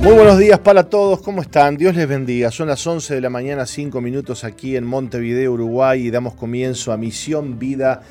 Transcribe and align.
Muy 0.00 0.12
buenos 0.12 0.38
días 0.38 0.60
para 0.60 0.84
todos, 0.84 1.20
¿cómo 1.22 1.42
están? 1.42 1.76
Dios 1.76 1.96
les 1.96 2.08
bendiga. 2.08 2.52
Son 2.52 2.68
las 2.68 2.86
11 2.86 3.16
de 3.16 3.20
la 3.20 3.30
mañana, 3.30 3.66
5 3.66 4.00
minutos 4.00 4.44
aquí 4.44 4.76
en 4.76 4.86
Montevideo, 4.86 5.52
Uruguay, 5.52 6.06
y 6.06 6.10
damos 6.12 6.34
comienzo 6.34 6.92
a 6.92 6.96
Misión 6.96 7.58
Vida 7.58 8.02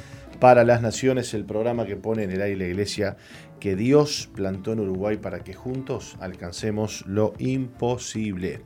para 0.42 0.66
las 0.66 0.82
Naciones, 0.82 1.34
el 1.34 1.46
programa 1.46 1.86
que 1.86 1.96
pone 1.96 2.24
en 2.24 2.32
el 2.32 2.42
aire 2.42 2.58
la 2.58 2.68
iglesia 2.68 3.16
que 3.62 3.78
Dios 3.78 4.30
plantó 4.36 4.74
en 4.74 4.82
Uruguay 4.82 5.16
para 5.16 5.40
que 5.46 5.54
juntos 5.54 6.18
alcancemos 6.20 7.06
lo 7.08 7.34
imposible. 7.40 8.60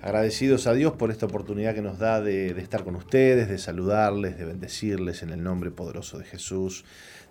Agradecidos 0.00 0.68
a 0.68 0.72
Dios 0.72 0.92
por 0.92 1.10
esta 1.10 1.26
oportunidad 1.26 1.74
que 1.74 1.82
nos 1.82 1.98
da 1.98 2.20
de, 2.20 2.54
de 2.54 2.62
estar 2.62 2.84
con 2.84 2.94
ustedes, 2.94 3.48
de 3.48 3.58
saludarles, 3.58 4.38
de 4.38 4.44
bendecirles 4.44 5.24
en 5.24 5.30
el 5.30 5.42
nombre 5.42 5.72
poderoso 5.72 6.16
de 6.16 6.26
Jesús, 6.26 6.84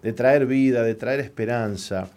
de 0.03 0.11
traer 0.11 0.45
vida, 0.45 0.83
de 0.83 0.95
traer 0.95 1.21
esperanza, 1.21 2.09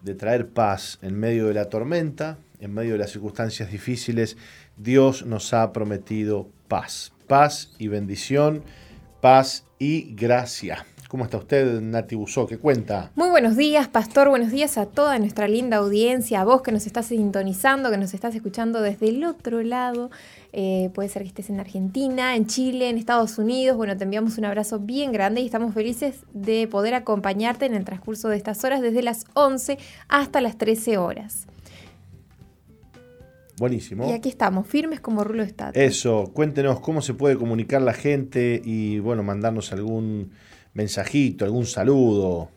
de 0.00 0.14
traer 0.14 0.48
paz 0.48 1.00
en 1.02 1.18
medio 1.18 1.48
de 1.48 1.54
la 1.54 1.68
tormenta, 1.68 2.38
en 2.62 2.72
medio 2.72 2.92
de 2.92 2.98
las 2.98 3.10
circunstancias 3.10 3.70
difíciles, 3.70 4.36
Dios 4.76 5.26
nos 5.26 5.52
ha 5.52 5.72
prometido 5.72 6.48
paz, 6.68 7.12
paz 7.26 7.72
y 7.76 7.88
bendición, 7.88 8.62
paz 9.20 9.66
y 9.80 10.14
gracia. 10.14 10.86
¿Cómo 11.08 11.24
está 11.24 11.36
usted, 11.36 11.80
Nati 11.80 12.14
Busó? 12.14 12.46
¿Qué 12.46 12.56
cuenta? 12.56 13.10
Muy 13.16 13.28
buenos 13.28 13.56
días, 13.56 13.88
Pastor. 13.88 14.30
Buenos 14.30 14.50
días 14.50 14.78
a 14.78 14.86
toda 14.86 15.18
nuestra 15.18 15.46
linda 15.46 15.78
audiencia, 15.78 16.40
a 16.40 16.44
vos 16.44 16.62
que 16.62 16.72
nos 16.72 16.86
estás 16.86 17.06
sintonizando, 17.06 17.90
que 17.90 17.98
nos 17.98 18.14
estás 18.14 18.34
escuchando 18.34 18.80
desde 18.80 19.08
el 19.08 19.24
otro 19.24 19.62
lado. 19.62 20.10
Eh, 20.52 20.88
puede 20.94 21.10
ser 21.10 21.22
que 21.22 21.28
estés 21.28 21.50
en 21.50 21.60
Argentina, 21.60 22.34
en 22.36 22.46
Chile, 22.46 22.88
en 22.88 22.96
Estados 22.96 23.36
Unidos. 23.38 23.76
Bueno, 23.76 23.94
te 23.96 24.04
enviamos 24.04 24.38
un 24.38 24.46
abrazo 24.46 24.78
bien 24.78 25.12
grande 25.12 25.42
y 25.42 25.46
estamos 25.46 25.74
felices 25.74 26.20
de 26.32 26.66
poder 26.68 26.94
acompañarte 26.94 27.66
en 27.66 27.74
el 27.74 27.84
transcurso 27.84 28.28
de 28.28 28.36
estas 28.36 28.64
horas, 28.64 28.80
desde 28.80 29.02
las 29.02 29.26
11 29.34 29.78
hasta 30.08 30.40
las 30.40 30.56
13 30.56 30.96
horas. 30.96 31.46
Buenísimo. 33.62 34.08
Y 34.08 34.12
aquí 34.12 34.28
estamos, 34.28 34.66
firmes 34.66 34.98
como 34.98 35.22
rulo 35.22 35.46
de 35.46 35.54
Eso, 35.74 36.32
cuéntenos 36.34 36.80
cómo 36.80 37.00
se 37.00 37.14
puede 37.14 37.36
comunicar 37.36 37.80
la 37.80 37.92
gente 37.92 38.60
y 38.64 38.98
bueno, 38.98 39.22
mandarnos 39.22 39.72
algún 39.72 40.32
mensajito, 40.74 41.44
algún 41.44 41.66
saludo. 41.66 42.48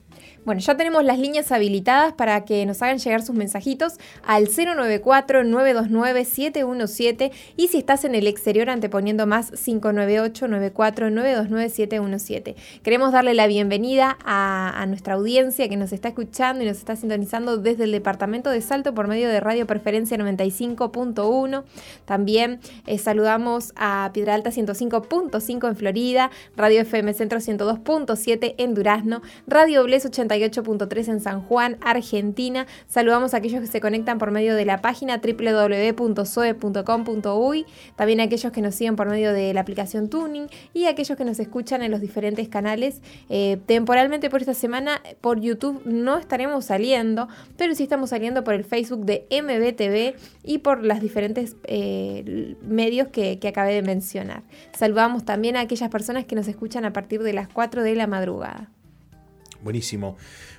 Bueno, 0.46 0.62
ya 0.62 0.78
tenemos 0.78 1.04
las 1.04 1.18
líneas 1.18 1.52
habilitadas 1.52 2.14
para 2.14 2.46
que 2.46 2.64
nos 2.68 2.84
hagan 2.84 3.00
llegar 3.00 3.24
sus 3.24 3.36
mensajitos 3.36 3.94
al 4.24 4.48
094-929-717 4.48 7.32
y 7.58 7.70
si 7.70 7.80
estás 7.80 8.06
en 8.06 8.14
el 8.14 8.28
exterior 8.28 8.70
anteponiendo 8.70 9.26
más 9.26 9.52
598-94-929-717. 9.54 12.54
Queremos 12.84 13.12
darle 13.12 13.34
la 13.34 13.48
bienvenida 13.48 14.20
a, 14.24 14.86
nuestra 14.86 15.16
audiencia 15.16 15.68
que 15.68 15.78
nos 15.78 15.92
está 15.92 16.10
escuchando 16.10 16.64
y 16.64 16.68
nos 16.68 16.78
está 16.78 16.96
sintonizando 16.96 17.58
desde 17.58 17.86
el 17.86 17.92
departamento 17.92 18.52
de 18.52 18.62
Salto 18.62 18.94
por 18.94 19.08
medio 19.08 19.30
de 19.30 19.40
Radio 19.40 19.66
Preferencia 19.66 20.16
95.1. 20.16 21.64
También 22.06 22.60
eh, 22.86 23.00
saludamos 23.00 23.74
a 23.76 24.12
Piedra 24.14 24.36
Alta 24.36 24.52
105.5 24.52 25.68
en 25.68 25.76
Florida, 25.76 26.30
Radio 26.56 26.82
FM 26.82 27.16
Centro 27.16 27.40
102.7 27.40 28.54
en 28.60 28.76
Durazno, 28.76 29.24
Radio 29.48 29.84
Bles 29.84 30.06
80 30.06 30.35
8.3 30.44 31.10
en 31.10 31.20
San 31.20 31.42
Juan, 31.42 31.78
Argentina. 31.82 32.68
Saludamos 32.88 33.34
a 33.34 33.38
aquellos 33.38 33.62
que 33.62 33.68
se 33.68 33.82
conectan 33.82 34.18
por 34.18 34.32
medio 34.32 34.56
de 34.56 34.66
la 34.66 34.82
página 34.82 35.20
www.soe.com.uy, 35.20 36.16
también 37.96 38.20
a 38.20 38.24
aquellos 38.24 38.52
que 38.52 38.62
nos 38.62 38.76
siguen 38.76 38.96
por 38.96 39.10
medio 39.10 39.34
de 39.34 39.54
la 39.54 39.62
aplicación 39.62 40.10
Tuning 40.10 40.48
y 40.74 40.86
a 40.86 40.90
aquellos 40.90 41.18
que 41.18 41.26
nos 41.26 41.40
escuchan 41.40 41.82
en 41.82 41.92
los 41.92 42.02
diferentes 42.02 42.48
canales. 42.50 43.02
Eh, 43.30 43.58
temporalmente 43.66 44.30
por 44.30 44.42
esta 44.42 44.54
semana 44.54 45.02
por 45.22 45.40
YouTube 45.40 45.82
no 45.86 46.18
estaremos 46.18 46.66
saliendo, 46.66 47.28
pero 47.58 47.76
sí 47.76 47.84
estamos 47.84 48.10
saliendo 48.10 48.44
por 48.44 48.54
el 48.54 48.64
Facebook 48.64 49.06
de 49.06 49.26
MBTV 49.32 50.16
y 50.44 50.60
por 50.60 50.84
los 50.84 51.00
diferentes 51.00 51.56
eh, 51.64 52.56
medios 52.62 53.08
que, 53.10 53.40
que 53.40 53.48
acabé 53.48 53.74
de 53.74 53.82
mencionar. 53.82 54.44
Saludamos 54.78 55.26
también 55.26 55.58
a 55.58 55.62
aquellas 55.62 55.90
personas 55.90 56.26
que 56.26 56.36
nos 56.36 56.48
escuchan 56.48 56.86
a 56.86 56.94
partir 56.94 57.24
de 57.24 57.34
las 57.34 57.48
4 57.48 57.84
de 57.84 57.96
la 57.96 58.08
madrugada. 58.08 58.75
Buenísimo. 59.66 60.16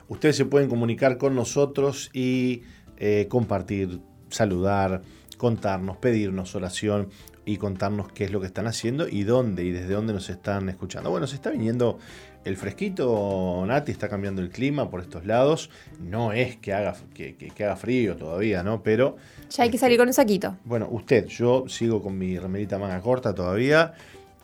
Ustedes 0.09 0.35
se 0.35 0.47
pueden 0.47 0.69
comunicar 0.69 1.17
con 1.17 1.37
nosotros 1.37 2.11
y 2.13 2.65
eh, 2.97 3.29
compartir, 3.31 4.01
saludar, 4.31 5.03
contarnos, 5.37 5.97
pedirnos 5.99 6.57
oración 6.57 7.11
y 7.45 7.59
contarnos 7.59 8.11
qué 8.11 8.25
es 8.25 8.33
lo 8.33 8.41
que 8.41 8.49
están 8.49 8.67
haciendo 8.67 9.07
y 9.07 9.23
dónde 9.23 9.63
y 9.63 9.71
desde 9.71 9.95
dónde 9.95 10.13
nos 10.13 10.29
están 10.29 10.69
escuchando. 10.69 11.09
Bueno, 11.13 11.29
se 11.29 11.37
está 11.37 11.51
viniendo 11.51 12.01
el 12.45 12.57
fresquito, 12.57 13.63
Nati, 13.65 13.93
está 13.93 14.09
cambiando 14.09 14.43
el 14.43 14.51
clima 14.51 14.91
por 14.91 15.01
estos 15.01 15.25
lados. 15.25 15.71
No 16.01 16.33
es 16.33 16.57
que 16.57 16.73
haga, 16.73 16.97
que, 17.15 17.53
haga 17.61 17.77
frío 17.77 18.17
todavía, 18.17 18.65
¿no? 18.65 18.83
Pero... 18.83 19.19
Ya 19.51 19.63
hay 19.63 19.71
que 19.71 19.79
salir 19.79 19.99
con 19.99 20.09
un 20.09 20.15
saquito. 20.15 20.57
Bueno, 20.65 20.89
usted, 20.91 21.27
yo 21.27 21.67
sigo 21.69 22.03
con 22.03 22.19
mi 22.19 22.41
remerita 22.41 22.77
manga 22.77 23.01
corta 23.01 23.33
todavía. 23.33 23.95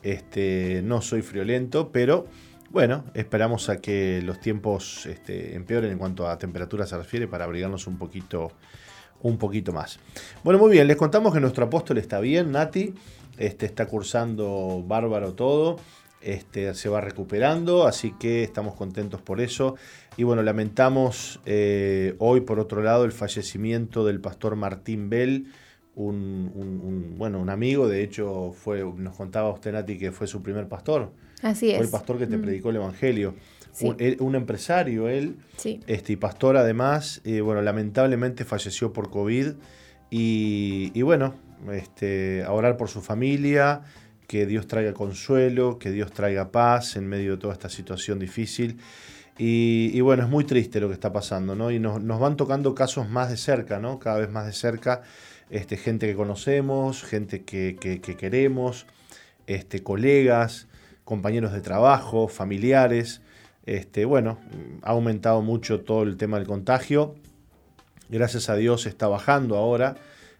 Este, 0.04 0.82
no 0.84 1.02
soy 1.02 1.22
friolento, 1.22 1.90
pero 1.90 2.28
bueno, 2.72 3.04
esperamos 3.12 3.68
a 3.68 3.82
que 3.82 4.22
los 4.22 4.40
tiempos 4.40 5.04
este, 5.04 5.54
empeoren 5.54 5.92
en 5.92 5.98
cuanto 5.98 6.26
a 6.26 6.38
temperatura 6.38 6.86
se 6.86 6.96
refiere 6.96 7.28
para 7.28 7.44
abrigarnos 7.44 7.86
un 7.86 7.98
poquito, 7.98 8.50
un 9.20 9.36
poquito 9.36 9.74
más. 9.74 10.00
Bueno, 10.42 10.58
muy 10.58 10.70
bien, 10.70 10.88
les 10.88 10.96
contamos 10.96 11.34
que 11.34 11.40
nuestro 11.40 11.66
apóstol 11.66 11.98
está 11.98 12.18
bien, 12.18 12.50
Nati, 12.50 12.94
este, 13.36 13.66
está 13.66 13.84
cursando 13.86 14.82
bárbaro 14.86 15.34
todo, 15.34 15.76
este, 16.22 16.72
se 16.72 16.88
va 16.88 17.02
recuperando, 17.02 17.86
así 17.86 18.14
que 18.18 18.42
estamos 18.42 18.74
contentos 18.74 19.20
por 19.20 19.42
eso. 19.42 19.76
Y 20.16 20.22
bueno, 20.22 20.42
lamentamos 20.42 21.40
eh, 21.44 22.14
hoy, 22.20 22.40
por 22.40 22.58
otro 22.58 22.82
lado, 22.82 23.04
el 23.04 23.12
fallecimiento 23.12 24.02
del 24.06 24.18
pastor 24.22 24.56
Martín 24.56 25.10
Bell, 25.10 25.52
un, 25.94 27.16
bueno, 27.18 27.38
un 27.38 27.50
amigo, 27.50 27.86
de 27.86 28.02
hecho 28.02 28.52
fue, 28.52 28.82
nos 28.82 29.14
contaba 29.14 29.50
usted, 29.50 29.72
Nati, 29.72 29.98
que 29.98 30.10
fue 30.10 30.26
su 30.26 30.42
primer 30.42 30.68
pastor. 30.68 31.12
Así 31.42 31.70
es. 31.70 31.76
Fue 31.76 31.86
el 31.86 31.90
pastor 31.90 32.18
que 32.18 32.26
te 32.26 32.38
mm. 32.38 32.42
predicó 32.42 32.70
el 32.70 32.76
Evangelio. 32.76 33.34
Un, 33.80 34.34
empresario 34.34 35.08
él, 35.08 35.36
este, 35.86 36.12
y 36.12 36.16
pastor 36.16 36.58
además, 36.58 37.22
eh, 37.24 37.40
bueno, 37.40 37.62
lamentablemente 37.62 38.44
falleció 38.44 38.92
por 38.92 39.08
COVID 39.08 39.54
y, 40.10 41.00
bueno, 41.00 41.34
este, 41.72 42.42
a 42.44 42.52
orar 42.52 42.76
por 42.76 42.90
su 42.90 43.00
familia, 43.00 43.80
que 44.26 44.44
Dios 44.44 44.66
traiga 44.66 44.92
consuelo, 44.92 45.78
que 45.78 45.90
Dios 45.90 46.12
traiga 46.12 46.52
paz 46.52 46.96
en 46.96 47.08
medio 47.08 47.32
de 47.32 47.36
toda 47.38 47.54
esta 47.54 47.70
situación 47.70 48.18
difícil. 48.18 48.76
Y, 49.38 49.98
bueno, 50.02 50.24
es 50.24 50.28
muy 50.28 50.44
triste 50.44 50.78
lo 50.78 50.88
que 50.88 50.94
está 50.94 51.10
pasando, 51.10 51.54
¿no? 51.54 51.70
Y 51.70 51.78
nos, 51.78 52.04
van 52.20 52.36
tocando 52.36 52.74
casos 52.74 53.08
más 53.08 53.30
de 53.30 53.38
cerca, 53.38 53.78
¿no? 53.78 53.98
Cada 53.98 54.18
vez 54.18 54.28
más 54.28 54.44
de 54.44 54.52
cerca, 54.52 55.00
este, 55.48 55.78
gente 55.78 56.06
que 56.06 56.14
conocemos, 56.14 57.02
gente 57.04 57.42
que, 57.42 57.76
que 57.80 58.16
queremos, 58.16 58.86
este, 59.46 59.82
colegas, 59.82 60.68
compañeros 61.04 61.52
de 61.52 61.60
trabajo, 61.60 62.28
familiares. 62.28 63.22
Este, 63.64 64.04
bueno, 64.04 64.38
ha 64.82 64.90
aumentado 64.90 65.42
mucho 65.42 65.80
todo 65.80 66.02
el 66.02 66.16
tema 66.16 66.38
del 66.38 66.46
contagio. 66.46 67.14
Gracias 68.08 68.48
a 68.50 68.56
Dios 68.56 68.86
está 68.86 69.08
bajando 69.08 69.56
ahora, 69.56 69.96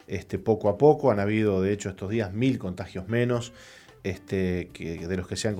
este, 0.07 0.37
poco 0.37 0.69
a 0.69 0.77
poco. 0.77 1.11
Han 1.11 1.19
habido, 1.19 1.61
de 1.61 1.73
hecho, 1.73 1.89
estos 1.89 2.09
días 2.09 2.33
mil 2.33 2.59
contagios 2.59 3.07
menos. 3.07 3.53
Este, 4.03 4.69
que, 4.73 5.07
de, 5.07 5.15
los 5.15 5.29
que 5.29 5.37
se 5.37 5.47
han, 5.47 5.55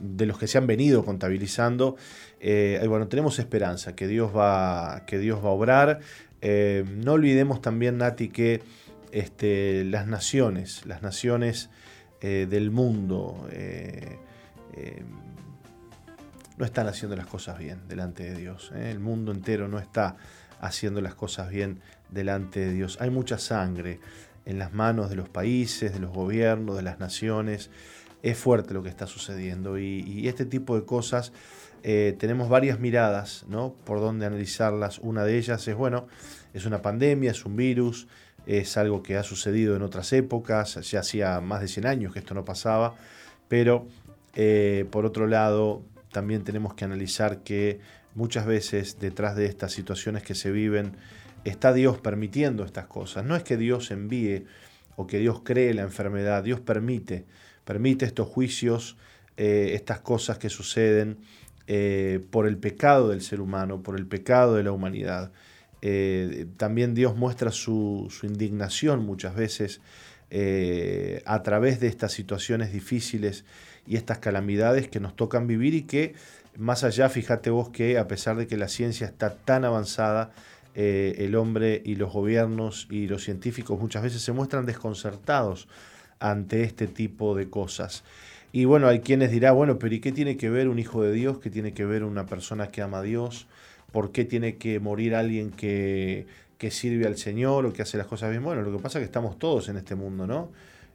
de 0.00 0.24
los 0.24 0.38
que 0.38 0.46
se 0.46 0.56
han 0.56 0.66
venido 0.66 1.04
contabilizando. 1.04 1.96
Eh, 2.40 2.82
bueno, 2.88 3.06
tenemos 3.06 3.38
esperanza 3.38 3.94
que 3.94 4.06
Dios 4.06 4.34
va, 4.34 5.04
que 5.06 5.18
Dios 5.18 5.44
va 5.44 5.50
a 5.50 5.52
obrar. 5.52 6.00
Eh, 6.40 6.84
no 6.88 7.12
olvidemos 7.12 7.60
también, 7.60 7.98
Nati, 7.98 8.30
que 8.30 8.62
este, 9.12 9.84
las 9.84 10.06
naciones, 10.06 10.86
las 10.86 11.02
naciones 11.02 11.68
eh, 12.22 12.46
del 12.48 12.70
mundo, 12.70 13.46
eh, 14.74 15.02
no 16.56 16.64
están 16.64 16.86
haciendo 16.86 17.16
las 17.16 17.26
cosas 17.26 17.58
bien 17.58 17.80
delante 17.88 18.24
de 18.24 18.36
Dios. 18.36 18.72
¿eh? 18.74 18.90
El 18.90 19.00
mundo 19.00 19.32
entero 19.32 19.68
no 19.68 19.78
está 19.78 20.16
haciendo 20.60 21.00
las 21.00 21.14
cosas 21.14 21.50
bien 21.50 21.80
delante 22.10 22.60
de 22.60 22.72
Dios. 22.72 22.98
Hay 23.00 23.10
mucha 23.10 23.38
sangre 23.38 24.00
en 24.44 24.58
las 24.58 24.72
manos 24.72 25.10
de 25.10 25.16
los 25.16 25.28
países, 25.28 25.92
de 25.92 26.00
los 26.00 26.12
gobiernos, 26.12 26.76
de 26.76 26.82
las 26.82 27.00
naciones. 27.00 27.70
Es 28.22 28.38
fuerte 28.38 28.74
lo 28.74 28.82
que 28.82 28.88
está 28.88 29.06
sucediendo 29.06 29.78
y, 29.78 30.28
este 30.28 30.46
tipo 30.46 30.76
de 30.76 30.84
cosas 30.84 31.32
eh, 31.82 32.14
tenemos 32.20 32.48
varias 32.48 32.78
miradas 32.78 33.44
¿no? 33.48 33.74
por 33.84 33.98
donde 33.98 34.26
analizarlas. 34.26 35.00
Una 35.00 35.24
de 35.24 35.36
ellas 35.38 35.66
es, 35.66 35.74
bueno, 35.74 36.06
es 36.54 36.64
una 36.64 36.80
pandemia, 36.80 37.32
es 37.32 37.44
un 37.44 37.56
virus, 37.56 38.06
es 38.46 38.76
algo 38.76 39.02
que 39.02 39.16
ha 39.16 39.24
sucedido 39.24 39.74
en 39.74 39.82
otras 39.82 40.12
épocas, 40.12 40.74
ya 40.88 41.00
hacía 41.00 41.40
más 41.40 41.60
de 41.60 41.68
100 41.68 41.86
años 41.86 42.12
que 42.12 42.20
esto 42.20 42.34
no 42.34 42.44
pasaba, 42.44 42.94
pero 43.48 43.86
eh, 44.34 44.86
por 44.90 45.04
otro 45.04 45.26
lado, 45.26 45.82
también 46.10 46.44
tenemos 46.44 46.74
que 46.74 46.84
analizar 46.84 47.42
que 47.42 47.80
muchas 48.14 48.46
veces 48.46 48.98
detrás 48.98 49.36
de 49.36 49.46
estas 49.46 49.72
situaciones 49.72 50.22
que 50.22 50.34
se 50.34 50.50
viven 50.50 50.96
está 51.44 51.72
Dios 51.72 51.98
permitiendo 51.98 52.64
estas 52.64 52.86
cosas. 52.86 53.24
No 53.24 53.36
es 53.36 53.42
que 53.42 53.56
Dios 53.56 53.90
envíe 53.90 54.44
o 54.96 55.06
que 55.06 55.18
Dios 55.18 55.40
cree 55.44 55.74
la 55.74 55.82
enfermedad, 55.82 56.44
Dios 56.44 56.60
permite, 56.60 57.24
permite 57.64 58.04
estos 58.04 58.28
juicios, 58.28 58.96
eh, 59.36 59.72
estas 59.74 60.00
cosas 60.00 60.38
que 60.38 60.50
suceden 60.50 61.18
eh, 61.66 62.20
por 62.30 62.46
el 62.46 62.58
pecado 62.58 63.08
del 63.08 63.22
ser 63.22 63.40
humano, 63.40 63.82
por 63.82 63.98
el 63.98 64.06
pecado 64.06 64.54
de 64.54 64.62
la 64.62 64.72
humanidad. 64.72 65.32
También 66.58 66.94
Dios 66.94 67.16
muestra 67.16 67.50
su, 67.50 68.08
indignación 68.22 69.04
muchas 69.04 69.34
veces 69.34 69.80
a 71.26 71.42
través 71.42 71.80
de 71.80 71.88
estas 71.88 72.12
situaciones 72.12 72.72
difíciles 72.72 73.44
y 73.86 73.96
estas 73.96 74.18
calamidades 74.18 74.88
que 74.88 75.00
nos 75.00 75.16
tocan 75.16 75.46
vivir 75.46 75.74
y 75.74 75.82
que 75.82 76.14
más 76.56 76.84
allá, 76.84 77.08
fíjate 77.08 77.50
vos 77.50 77.70
que 77.70 77.98
a 77.98 78.06
pesar 78.06 78.36
de 78.36 78.46
que 78.46 78.56
la 78.56 78.68
ciencia 78.68 79.06
está 79.06 79.34
tan 79.34 79.64
avanzada, 79.64 80.32
eh, 80.74 81.14
el 81.18 81.34
hombre 81.34 81.82
y 81.84 81.96
los 81.96 82.12
gobiernos 82.12 82.86
y 82.90 83.06
los 83.06 83.24
científicos 83.24 83.78
muchas 83.78 84.02
veces 84.02 84.22
se 84.22 84.32
muestran 84.32 84.66
desconcertados 84.66 85.68
ante 86.18 86.62
este 86.62 86.86
tipo 86.86 87.34
de 87.34 87.48
cosas. 87.50 88.04
Y 88.52 88.66
bueno, 88.66 88.86
hay 88.86 89.00
quienes 89.00 89.30
dirán, 89.30 89.54
bueno, 89.54 89.78
pero 89.78 89.94
¿y 89.94 90.00
qué 90.00 90.12
tiene 90.12 90.36
que 90.36 90.50
ver 90.50 90.68
un 90.68 90.78
hijo 90.78 91.02
de 91.02 91.12
Dios? 91.12 91.38
¿Qué 91.38 91.50
tiene 91.50 91.72
que 91.72 91.86
ver 91.86 92.04
una 92.04 92.26
persona 92.26 92.68
que 92.68 92.82
ama 92.82 92.98
a 92.98 93.02
Dios? 93.02 93.46
¿Por 93.92 94.12
qué 94.12 94.24
tiene 94.24 94.56
que 94.56 94.78
morir 94.78 95.14
alguien 95.14 95.50
que, 95.50 96.26
que 96.58 96.70
sirve 96.70 97.06
al 97.06 97.16
Señor 97.16 97.64
o 97.64 97.72
que 97.72 97.82
hace 97.82 97.96
las 97.96 98.06
cosas 98.06 98.30
bien? 98.30 98.42
Bueno, 98.42 98.62
lo 98.62 98.76
que 98.76 98.82
pasa 98.82 98.98
es 98.98 99.02
que 99.02 99.06
estamos 99.06 99.38
todos 99.38 99.68
en 99.70 99.78
este 99.78 99.94
mundo, 99.94 100.26
¿no? 100.26 100.50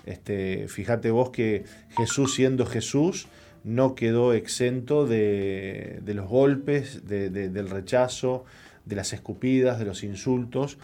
Este, 0.06 0.68
fíjate 0.68 1.12
vos 1.12 1.32
que 1.32 1.66
Jesús 1.98 2.34
siendo 2.36 2.66
Jesús 2.66 3.28
no 3.64 3.96
quedó 3.96 4.34
exento 4.34 5.06
de, 5.06 6.02
los 6.06 6.28
golpes, 6.28 7.06
de, 7.06 7.30
del 7.30 7.70
rechazo, 7.70 8.46
de 8.86 8.96
las 8.96 9.12
escupidas, 9.14 9.80
de 9.80 9.86
los 9.86 10.04
insultos. 10.04 10.78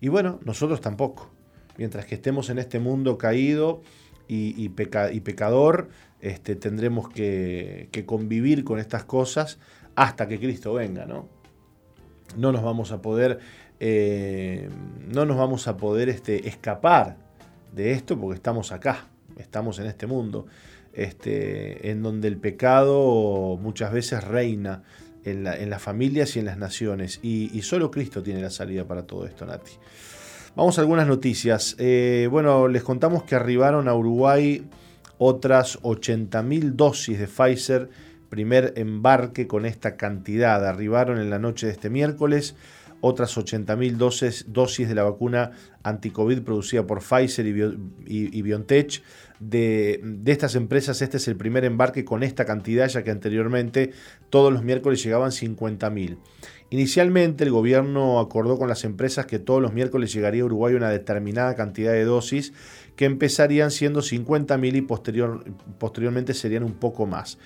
Y 0.00 0.08
bueno, 0.08 0.38
nosotros 0.44 0.80
tampoco. 0.80 1.30
Mientras 1.76 2.06
que 2.06 2.16
estemos 2.16 2.50
en 2.50 2.58
este 2.58 2.78
mundo 2.78 3.18
caído 3.18 3.82
y, 4.28 4.68
pecador, 4.68 5.88
este, 6.20 6.56
tendremos 6.56 7.08
que, 7.08 7.88
convivir 8.06 8.64
con 8.64 8.78
estas 8.78 9.04
cosas 9.04 9.58
hasta 9.94 10.28
que 10.28 10.38
Cristo 10.38 10.74
venga, 10.74 11.06
¿no? 11.06 11.28
No 12.36 12.52
nos 12.52 12.62
vamos 12.62 12.92
a 12.92 13.00
poder, 13.00 13.38
eh, 13.80 14.68
no 15.08 15.24
nos 15.24 15.36
vamos 15.36 15.66
a 15.66 15.76
poder 15.76 16.08
este, 16.08 16.48
escapar 16.48 17.16
de 17.78 17.92
esto 17.92 18.18
porque 18.18 18.34
estamos 18.34 18.72
acá, 18.72 19.06
estamos 19.36 19.78
en 19.78 19.86
este 19.86 20.06
mundo, 20.06 20.46
este, 20.92 21.90
en 21.90 22.02
donde 22.02 22.26
el 22.26 22.36
pecado 22.36 23.56
muchas 23.56 23.92
veces 23.92 24.24
reina 24.24 24.82
en, 25.24 25.44
las 25.44 25.80
familias 25.80 26.34
y 26.34 26.40
en 26.40 26.46
las 26.46 26.58
naciones. 26.58 27.20
Y, 27.22 27.62
solo 27.62 27.90
Cristo 27.90 28.22
tiene 28.22 28.42
la 28.42 28.50
salida 28.50 28.84
para 28.84 29.04
todo 29.04 29.26
esto, 29.26 29.46
Nati. 29.46 29.70
Vamos 30.56 30.76
a 30.78 30.80
algunas 30.80 31.06
noticias. 31.06 31.76
Eh, 31.78 32.26
bueno, 32.30 32.66
les 32.66 32.82
contamos 32.82 33.22
que 33.22 33.36
arribaron 33.36 33.86
a 33.86 33.94
Uruguay 33.94 34.66
otras 35.18 35.80
80.000 35.82 36.72
dosis 36.72 37.18
de 37.18 37.28
Pfizer, 37.28 37.90
primer 38.28 38.72
embarque 38.76 39.46
con 39.46 39.66
esta 39.66 39.96
cantidad. 39.96 40.66
Arribaron 40.66 41.18
en 41.18 41.30
la 41.30 41.38
noche 41.38 41.66
de 41.66 41.72
este 41.72 41.90
miércoles 41.90 42.56
otras 43.00 43.36
80.000 43.36 43.92
dosis, 43.96 44.46
dosis 44.48 44.88
de 44.88 44.94
la 44.94 45.04
vacuna 45.04 45.52
anticovid 45.82 46.42
producida 46.42 46.86
por 46.86 47.00
Pfizer 47.00 47.46
y, 47.46 48.42
BioNTech. 48.42 49.02
De, 49.38 50.02
estas 50.26 50.56
empresas, 50.56 51.00
este 51.00 51.18
es 51.18 51.28
el 51.28 51.36
primer 51.36 51.64
embarque 51.64 52.04
con 52.04 52.22
esta 52.22 52.44
cantidad, 52.44 52.88
ya 52.88 53.04
que 53.04 53.10
anteriormente 53.10 53.92
todos 54.30 54.52
los 54.52 54.64
miércoles 54.64 55.02
llegaban 55.02 55.30
50.000. 55.30 56.18
Inicialmente 56.70 57.44
el 57.44 57.50
gobierno 57.50 58.18
acordó 58.20 58.58
con 58.58 58.68
las 58.68 58.84
empresas 58.84 59.26
que 59.26 59.38
todos 59.38 59.62
los 59.62 59.72
miércoles 59.72 60.12
llegaría 60.12 60.42
a 60.42 60.46
Uruguay 60.46 60.74
una 60.74 60.90
determinada 60.90 61.54
cantidad 61.54 61.92
de 61.92 62.04
dosis 62.04 62.52
que 62.96 63.04
empezarían 63.04 63.70
siendo 63.70 64.00
50.000 64.00 64.76
y 64.76 64.82
posterior, 64.82 65.44
posteriormente 65.78 66.34
serían 66.34 66.64
un 66.64 66.74
poco 66.74 67.06
más 67.06 67.38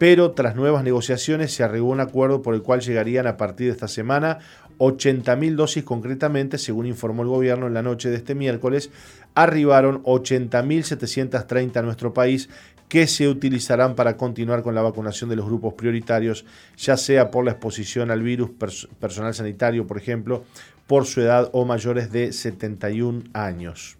pero 0.00 0.30
tras 0.30 0.56
nuevas 0.56 0.82
negociaciones 0.82 1.52
se 1.52 1.62
arregló 1.62 1.84
un 1.88 2.00
acuerdo 2.00 2.40
por 2.40 2.54
el 2.54 2.62
cual 2.62 2.80
llegarían 2.80 3.26
a 3.26 3.36
partir 3.36 3.66
de 3.66 3.74
esta 3.74 3.86
semana 3.86 4.38
80.000 4.80 5.54
dosis 5.56 5.84
concretamente, 5.84 6.56
según 6.56 6.86
informó 6.86 7.22
el 7.22 7.28
gobierno 7.28 7.66
en 7.66 7.74
la 7.74 7.82
noche 7.82 8.08
de 8.08 8.16
este 8.16 8.34
miércoles, 8.34 8.90
arribaron 9.34 10.02
80.730 10.04 11.76
a 11.76 11.82
nuestro 11.82 12.14
país 12.14 12.48
que 12.88 13.06
se 13.06 13.28
utilizarán 13.28 13.94
para 13.94 14.16
continuar 14.16 14.62
con 14.62 14.74
la 14.74 14.82
vacunación 14.82 15.30
de 15.30 15.36
los 15.36 15.46
grupos 15.46 15.74
prioritarios, 15.74 16.46
ya 16.76 16.96
sea 16.96 17.30
por 17.30 17.44
la 17.44 17.52
exposición 17.52 18.10
al 18.10 18.22
virus 18.22 18.50
personal 18.98 19.34
sanitario, 19.34 19.86
por 19.86 19.98
ejemplo, 19.98 20.44
por 20.86 21.04
su 21.04 21.20
edad 21.20 21.50
o 21.52 21.64
mayores 21.66 22.10
de 22.10 22.32
71 22.32 23.24
años. 23.32 23.96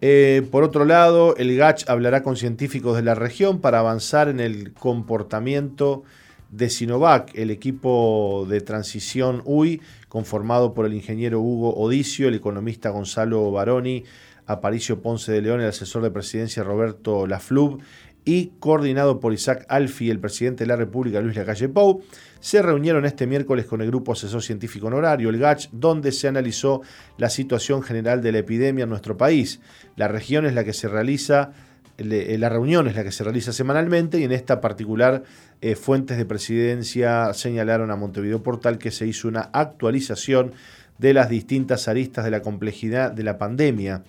Eh, 0.00 0.48
por 0.50 0.64
otro 0.64 0.86
lado, 0.86 1.36
el 1.36 1.54
GACH 1.56 1.88
hablará 1.88 2.22
con 2.22 2.36
científicos 2.36 2.96
de 2.96 3.02
la 3.02 3.14
región 3.14 3.60
para 3.60 3.80
avanzar 3.80 4.28
en 4.28 4.40
el 4.40 4.72
comportamiento 4.72 6.04
de 6.50 6.68
Sinovac, 6.68 7.30
el 7.34 7.50
equipo 7.50 8.46
de 8.48 8.60
transición 8.60 9.42
UI, 9.44 9.80
conformado 10.08 10.74
por 10.74 10.86
el 10.86 10.94
ingeniero 10.94 11.40
Hugo 11.40 11.74
Odicio, 11.74 12.28
el 12.28 12.34
economista 12.34 12.90
Gonzalo 12.90 13.50
Baroni, 13.50 14.04
Aparicio 14.46 15.00
Ponce 15.00 15.30
de 15.30 15.42
León, 15.42 15.60
el 15.60 15.68
asesor 15.68 16.02
de 16.02 16.10
presidencia 16.10 16.64
Roberto 16.64 17.26
Laflub 17.26 17.80
y 18.24 18.52
coordinado 18.58 19.20
por 19.20 19.32
Isaac 19.32 19.64
Alfi, 19.68 20.10
el 20.10 20.18
presidente 20.18 20.64
de 20.64 20.68
la 20.68 20.76
República 20.76 21.20
Luis 21.20 21.36
Lacalle 21.36 21.68
Pou, 21.68 22.02
se 22.40 22.60
reunieron 22.60 23.06
este 23.06 23.26
miércoles 23.26 23.66
con 23.66 23.80
el 23.80 23.88
Grupo 23.88 24.12
Asesor 24.12 24.42
Científico 24.42 24.88
Honorario, 24.88 25.30
el 25.30 25.38
GACH, 25.38 25.70
donde 25.72 26.12
se 26.12 26.28
analizó 26.28 26.82
la 27.16 27.30
situación 27.30 27.82
general 27.82 28.22
de 28.22 28.32
la 28.32 28.38
epidemia 28.38 28.84
en 28.84 28.90
nuestro 28.90 29.16
país. 29.16 29.60
La 29.96 30.08
región 30.08 30.46
es 30.46 30.54
la 30.54 30.64
que 30.64 30.72
se 30.72 30.88
realiza 30.88 31.52
eh, 32.00 32.36
la 32.38 32.48
reunión 32.48 32.88
es 32.88 32.96
la 32.96 33.04
que 33.04 33.12
se 33.12 33.24
realiza 33.24 33.52
semanalmente 33.52 34.18
y 34.18 34.24
en 34.24 34.32
esta 34.32 34.60
particular 34.60 35.22
eh, 35.60 35.74
fuentes 35.74 36.16
de 36.16 36.24
presidencia 36.24 37.32
señalaron 37.34 37.90
a 37.90 37.96
Montevideo 37.96 38.42
Portal 38.42 38.78
que 38.78 38.90
se 38.90 39.06
hizo 39.06 39.28
una 39.28 39.50
actualización 39.52 40.52
de 40.98 41.14
las 41.14 41.28
distintas 41.28 41.88
aristas 41.88 42.24
de 42.24 42.30
la 42.30 42.42
complejidad 42.42 43.10
de 43.10 43.24
la 43.24 43.38
pandemia. 43.38 44.02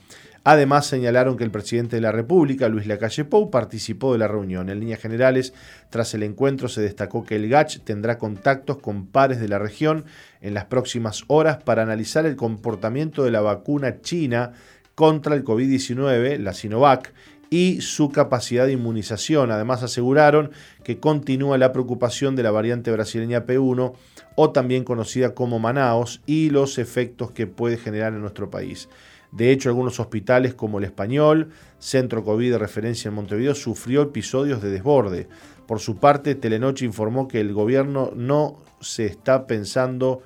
Además, 0.43 0.87
señalaron 0.87 1.37
que 1.37 1.43
el 1.43 1.51
presidente 1.51 1.97
de 1.97 2.01
la 2.01 2.11
República, 2.11 2.67
Luis 2.67 2.87
Lacalle 2.87 3.25
Pou, 3.25 3.51
participó 3.51 4.11
de 4.13 4.17
la 4.17 4.27
reunión. 4.27 4.69
En 4.69 4.79
líneas 4.79 4.99
generales, 4.99 5.53
tras 5.91 6.15
el 6.15 6.23
encuentro 6.23 6.67
se 6.67 6.81
destacó 6.81 7.23
que 7.23 7.35
el 7.35 7.47
GACH 7.47 7.81
tendrá 7.83 8.17
contactos 8.17 8.77
con 8.77 9.05
pares 9.05 9.39
de 9.39 9.47
la 9.47 9.59
región 9.59 10.05
en 10.41 10.55
las 10.55 10.65
próximas 10.65 11.25
horas 11.27 11.61
para 11.63 11.83
analizar 11.83 12.25
el 12.25 12.35
comportamiento 12.35 13.23
de 13.23 13.31
la 13.31 13.41
vacuna 13.41 14.01
china 14.01 14.53
contra 14.95 15.35
el 15.35 15.43
COVID-19, 15.43 16.39
la 16.39 16.53
Sinovac, 16.53 17.13
y 17.53 17.81
su 17.81 18.09
capacidad 18.09 18.65
de 18.65 18.71
inmunización. 18.71 19.51
Además 19.51 19.83
aseguraron 19.83 20.51
que 20.83 20.99
continúa 20.99 21.57
la 21.57 21.73
preocupación 21.73 22.35
de 22.35 22.43
la 22.43 22.51
variante 22.51 22.91
brasileña 22.91 23.45
P1 23.45 23.93
o 24.35 24.49
también 24.51 24.85
conocida 24.85 25.35
como 25.35 25.59
Manaos 25.59 26.21
y 26.25 26.49
los 26.49 26.79
efectos 26.79 27.31
que 27.31 27.47
puede 27.47 27.77
generar 27.77 28.13
en 28.13 28.21
nuestro 28.21 28.49
país. 28.49 28.87
De 29.33 29.51
hecho, 29.51 29.69
algunos 29.69 29.99
hospitales 29.99 30.53
como 30.53 30.79
el 30.79 30.85
Español, 30.85 31.51
Centro 31.77 32.23
COVID 32.23 32.51
de 32.51 32.57
referencia 32.57 33.09
en 33.09 33.15
Montevideo, 33.15 33.53
sufrió 33.53 34.01
episodios 34.01 34.61
de 34.61 34.69
desborde. 34.69 35.27
Por 35.67 35.79
su 35.79 35.97
parte, 35.97 36.35
Telenoche 36.35 36.85
informó 36.85 37.27
que 37.27 37.41
el 37.41 37.53
gobierno 37.53 38.11
no 38.15 38.61
se 38.79 39.05
está 39.05 39.45
pensando 39.45 40.21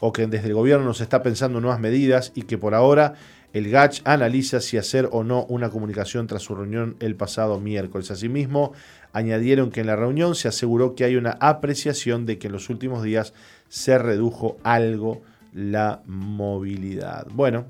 o 0.00 0.12
que 0.12 0.26
desde 0.26 0.48
el 0.48 0.54
gobierno 0.54 0.86
no 0.86 0.94
se 0.94 1.04
está 1.04 1.22
pensando 1.22 1.60
nuevas 1.60 1.80
medidas 1.80 2.32
y 2.34 2.42
que 2.42 2.58
por 2.58 2.74
ahora 2.74 3.14
el 3.54 3.70
GACH 3.70 4.02
analiza 4.04 4.60
si 4.60 4.76
hacer 4.76 5.08
o 5.12 5.22
no 5.22 5.44
una 5.44 5.70
comunicación 5.70 6.26
tras 6.26 6.42
su 6.42 6.56
reunión 6.56 6.96
el 6.98 7.14
pasado 7.14 7.60
miércoles. 7.60 8.10
Asimismo, 8.10 8.72
añadieron 9.12 9.70
que 9.70 9.80
en 9.80 9.86
la 9.86 9.94
reunión 9.94 10.34
se 10.34 10.48
aseguró 10.48 10.96
que 10.96 11.04
hay 11.04 11.14
una 11.14 11.38
apreciación 11.40 12.26
de 12.26 12.36
que 12.36 12.48
en 12.48 12.52
los 12.52 12.68
últimos 12.68 13.04
días 13.04 13.32
se 13.68 13.96
redujo 13.96 14.56
algo 14.64 15.22
la 15.52 16.02
movilidad. 16.06 17.28
Bueno, 17.32 17.66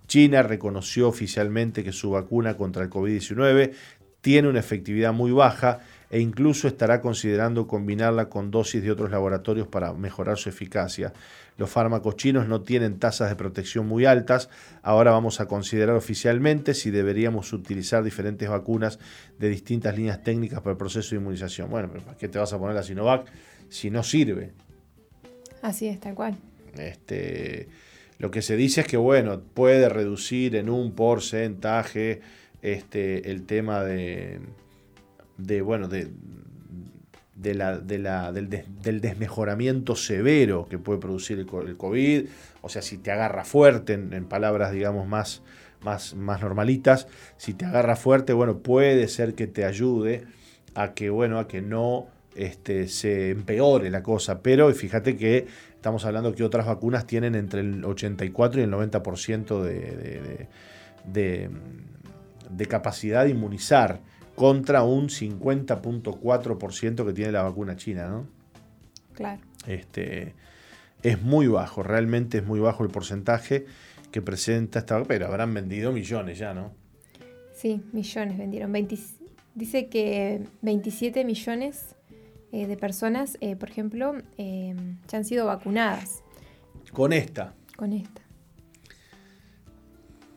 China 0.08 0.42
reconoció 0.42 1.08
oficialmente 1.08 1.84
que 1.84 1.92
su 1.92 2.10
vacuna 2.10 2.56
contra 2.56 2.82
el 2.82 2.90
COVID-19 2.90 3.72
tiene 4.20 4.48
una 4.48 4.58
efectividad 4.58 5.12
muy 5.12 5.30
baja. 5.30 5.80
e 6.10 6.20
incluso 6.20 6.68
estará 6.68 7.02
considerando 7.02 7.66
combinarla 7.66 8.30
con 8.30 8.50
dosis 8.50 8.82
de 8.82 8.90
otros 8.90 9.10
laboratorios 9.10 9.68
para 9.68 9.92
mejorar 9.92 10.38
su 10.38 10.48
eficacia. 10.48 11.12
Los 11.58 11.68
fármacos 11.68 12.16
chinos 12.16 12.48
no 12.48 12.62
tienen 12.62 12.98
tasas 12.98 13.28
de 13.28 13.36
protección 13.36 13.86
muy 13.86 14.06
altas. 14.06 14.48
Ahora 14.80 15.10
vamos 15.10 15.38
a 15.40 15.46
considerar 15.46 15.94
oficialmente 15.96 16.72
si 16.72 16.90
deberíamos 16.90 17.52
utilizar 17.52 18.02
diferentes 18.02 18.48
vacunas 18.48 18.98
de 19.38 19.50
distintas 19.50 19.94
líneas 19.98 20.22
técnicas 20.22 20.60
para 20.60 20.72
el 20.72 20.78
proceso 20.78 21.10
de 21.10 21.16
inmunización. 21.16 21.68
Bueno, 21.68 21.90
pero 21.92 22.02
¿para 22.02 22.16
qué 22.16 22.26
te 22.26 22.38
vas 22.38 22.54
a 22.54 22.58
poner 22.58 22.74
la 22.74 22.82
Sinovac 22.82 23.26
si 23.68 23.90
no 23.90 24.02
sirve? 24.02 24.52
Así 25.60 25.88
es, 25.88 26.00
tal 26.00 26.14
cual. 26.14 26.38
Este, 26.78 27.68
lo 28.18 28.30
que 28.30 28.42
se 28.42 28.56
dice 28.56 28.82
es 28.82 28.86
que, 28.86 28.96
bueno, 28.96 29.40
puede 29.40 29.88
reducir 29.88 30.56
en 30.56 30.68
un 30.68 30.92
porcentaje 30.92 32.20
este, 32.62 33.30
el 33.30 33.44
tema 33.46 33.84
de, 33.84 34.40
de 35.36 35.62
bueno, 35.62 35.88
de, 35.88 36.08
de 37.38 37.54
la, 37.54 37.78
de 37.78 37.98
la, 37.98 38.32
del, 38.32 39.00
desmejoramiento 39.00 39.94
severo 39.94 40.66
que 40.68 40.78
puede 40.78 40.98
producir 40.98 41.38
el, 41.38 41.76
COVID, 41.76 42.26
o 42.60 42.68
sea, 42.68 42.82
si 42.82 42.98
te 42.98 43.12
agarra 43.12 43.44
fuerte, 43.44 43.94
en, 43.94 44.24
palabras, 44.24 44.72
digamos, 44.72 45.06
más, 45.06 45.42
más, 45.82 46.14
más 46.14 46.40
normalitas, 46.40 47.06
si 47.36 47.54
te 47.54 47.64
agarra 47.64 47.94
fuerte, 47.94 48.32
bueno, 48.32 48.58
puede 48.58 49.06
ser 49.06 49.34
que 49.34 49.46
te 49.46 49.64
ayude 49.64 50.24
a 50.74 50.94
que, 50.94 51.10
bueno, 51.10 51.38
a 51.38 51.46
que 51.46 51.62
no 51.62 52.08
este, 52.38 52.86
se 52.88 53.30
empeore 53.30 53.90
la 53.90 54.02
cosa, 54.02 54.40
pero 54.42 54.72
fíjate 54.72 55.16
que 55.16 55.46
estamos 55.74 56.04
hablando 56.04 56.34
que 56.34 56.44
otras 56.44 56.66
vacunas 56.66 57.06
tienen 57.06 57.34
entre 57.34 57.60
el 57.60 57.84
84 57.84 58.60
y 58.60 58.64
el 58.64 58.70
90% 58.70 59.62
de, 59.62 59.74
de, 59.74 60.48
de, 61.04 61.50
de 62.50 62.66
capacidad 62.66 63.24
de 63.24 63.30
inmunizar 63.30 64.00
contra 64.36 64.84
un 64.84 65.08
50.4% 65.08 67.04
que 67.06 67.12
tiene 67.12 67.32
la 67.32 67.42
vacuna 67.42 67.76
china, 67.76 68.06
¿no? 68.08 68.28
Claro. 69.14 69.40
Este, 69.66 70.34
es 71.02 71.20
muy 71.20 71.48
bajo, 71.48 71.82
realmente 71.82 72.38
es 72.38 72.46
muy 72.46 72.60
bajo 72.60 72.84
el 72.84 72.90
porcentaje 72.90 73.66
que 74.12 74.22
presenta 74.22 74.78
esta 74.78 74.94
vacuna, 74.94 75.08
pero 75.08 75.26
habrán 75.26 75.52
vendido 75.52 75.90
millones 75.90 76.38
ya, 76.38 76.54
¿no? 76.54 76.72
Sí, 77.52 77.82
millones 77.92 78.38
vendieron. 78.38 78.72
dice 79.56 79.88
que 79.88 80.44
27 80.62 81.24
millones 81.24 81.96
eh, 82.52 82.66
de 82.66 82.76
personas, 82.76 83.36
eh, 83.40 83.56
por 83.56 83.70
ejemplo, 83.70 84.14
eh, 84.36 84.74
ya 85.08 85.18
han 85.18 85.24
sido 85.24 85.46
vacunadas. 85.46 86.22
Con 86.92 87.12
esta. 87.12 87.54
Con 87.76 87.92
esta. 87.92 88.22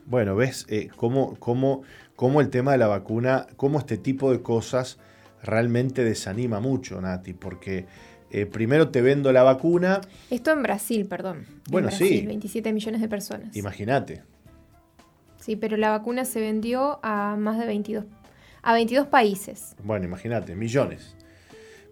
Bueno, 0.06 0.36
¿ves 0.36 0.68
cómo, 0.98 1.36
cómo 1.40 1.84
cómo 2.22 2.40
el 2.40 2.52
tema 2.52 2.74
de 2.74 2.78
la 2.78 2.86
vacuna, 2.86 3.48
cómo 3.56 3.80
este 3.80 3.98
tipo 3.98 4.32
de 4.32 4.44
cosas 4.44 5.00
realmente 5.42 6.04
desanima 6.04 6.60
mucho, 6.60 7.02
Nati, 7.02 7.34
porque 7.34 7.88
eh, 8.30 8.46
primero 8.46 8.90
te 8.90 9.02
vendo 9.02 9.32
la 9.32 9.42
vacuna. 9.42 10.02
Esto 10.30 10.52
en 10.52 10.62
Brasil, 10.62 11.08
perdón. 11.08 11.48
Bueno, 11.72 11.88
en 11.88 11.98
Brasil, 11.98 12.20
sí. 12.20 12.28
27 12.28 12.74
millones 12.74 13.02
de 13.02 13.08
personas. 13.08 13.58
Imagínate. 13.58 14.22
Sí, 15.40 15.56
pero 15.56 15.78
la 15.78 15.90
vacuna 15.90 16.24
se 16.24 16.42
vendió 16.42 17.00
a 17.02 17.38
más 17.40 17.58
de 17.58 17.66
22, 17.66 18.06
a 18.62 18.74
22 18.76 19.08
países. 19.08 19.76
Bueno, 19.84 20.06
imagínate, 20.06 20.56
millones. 20.56 21.16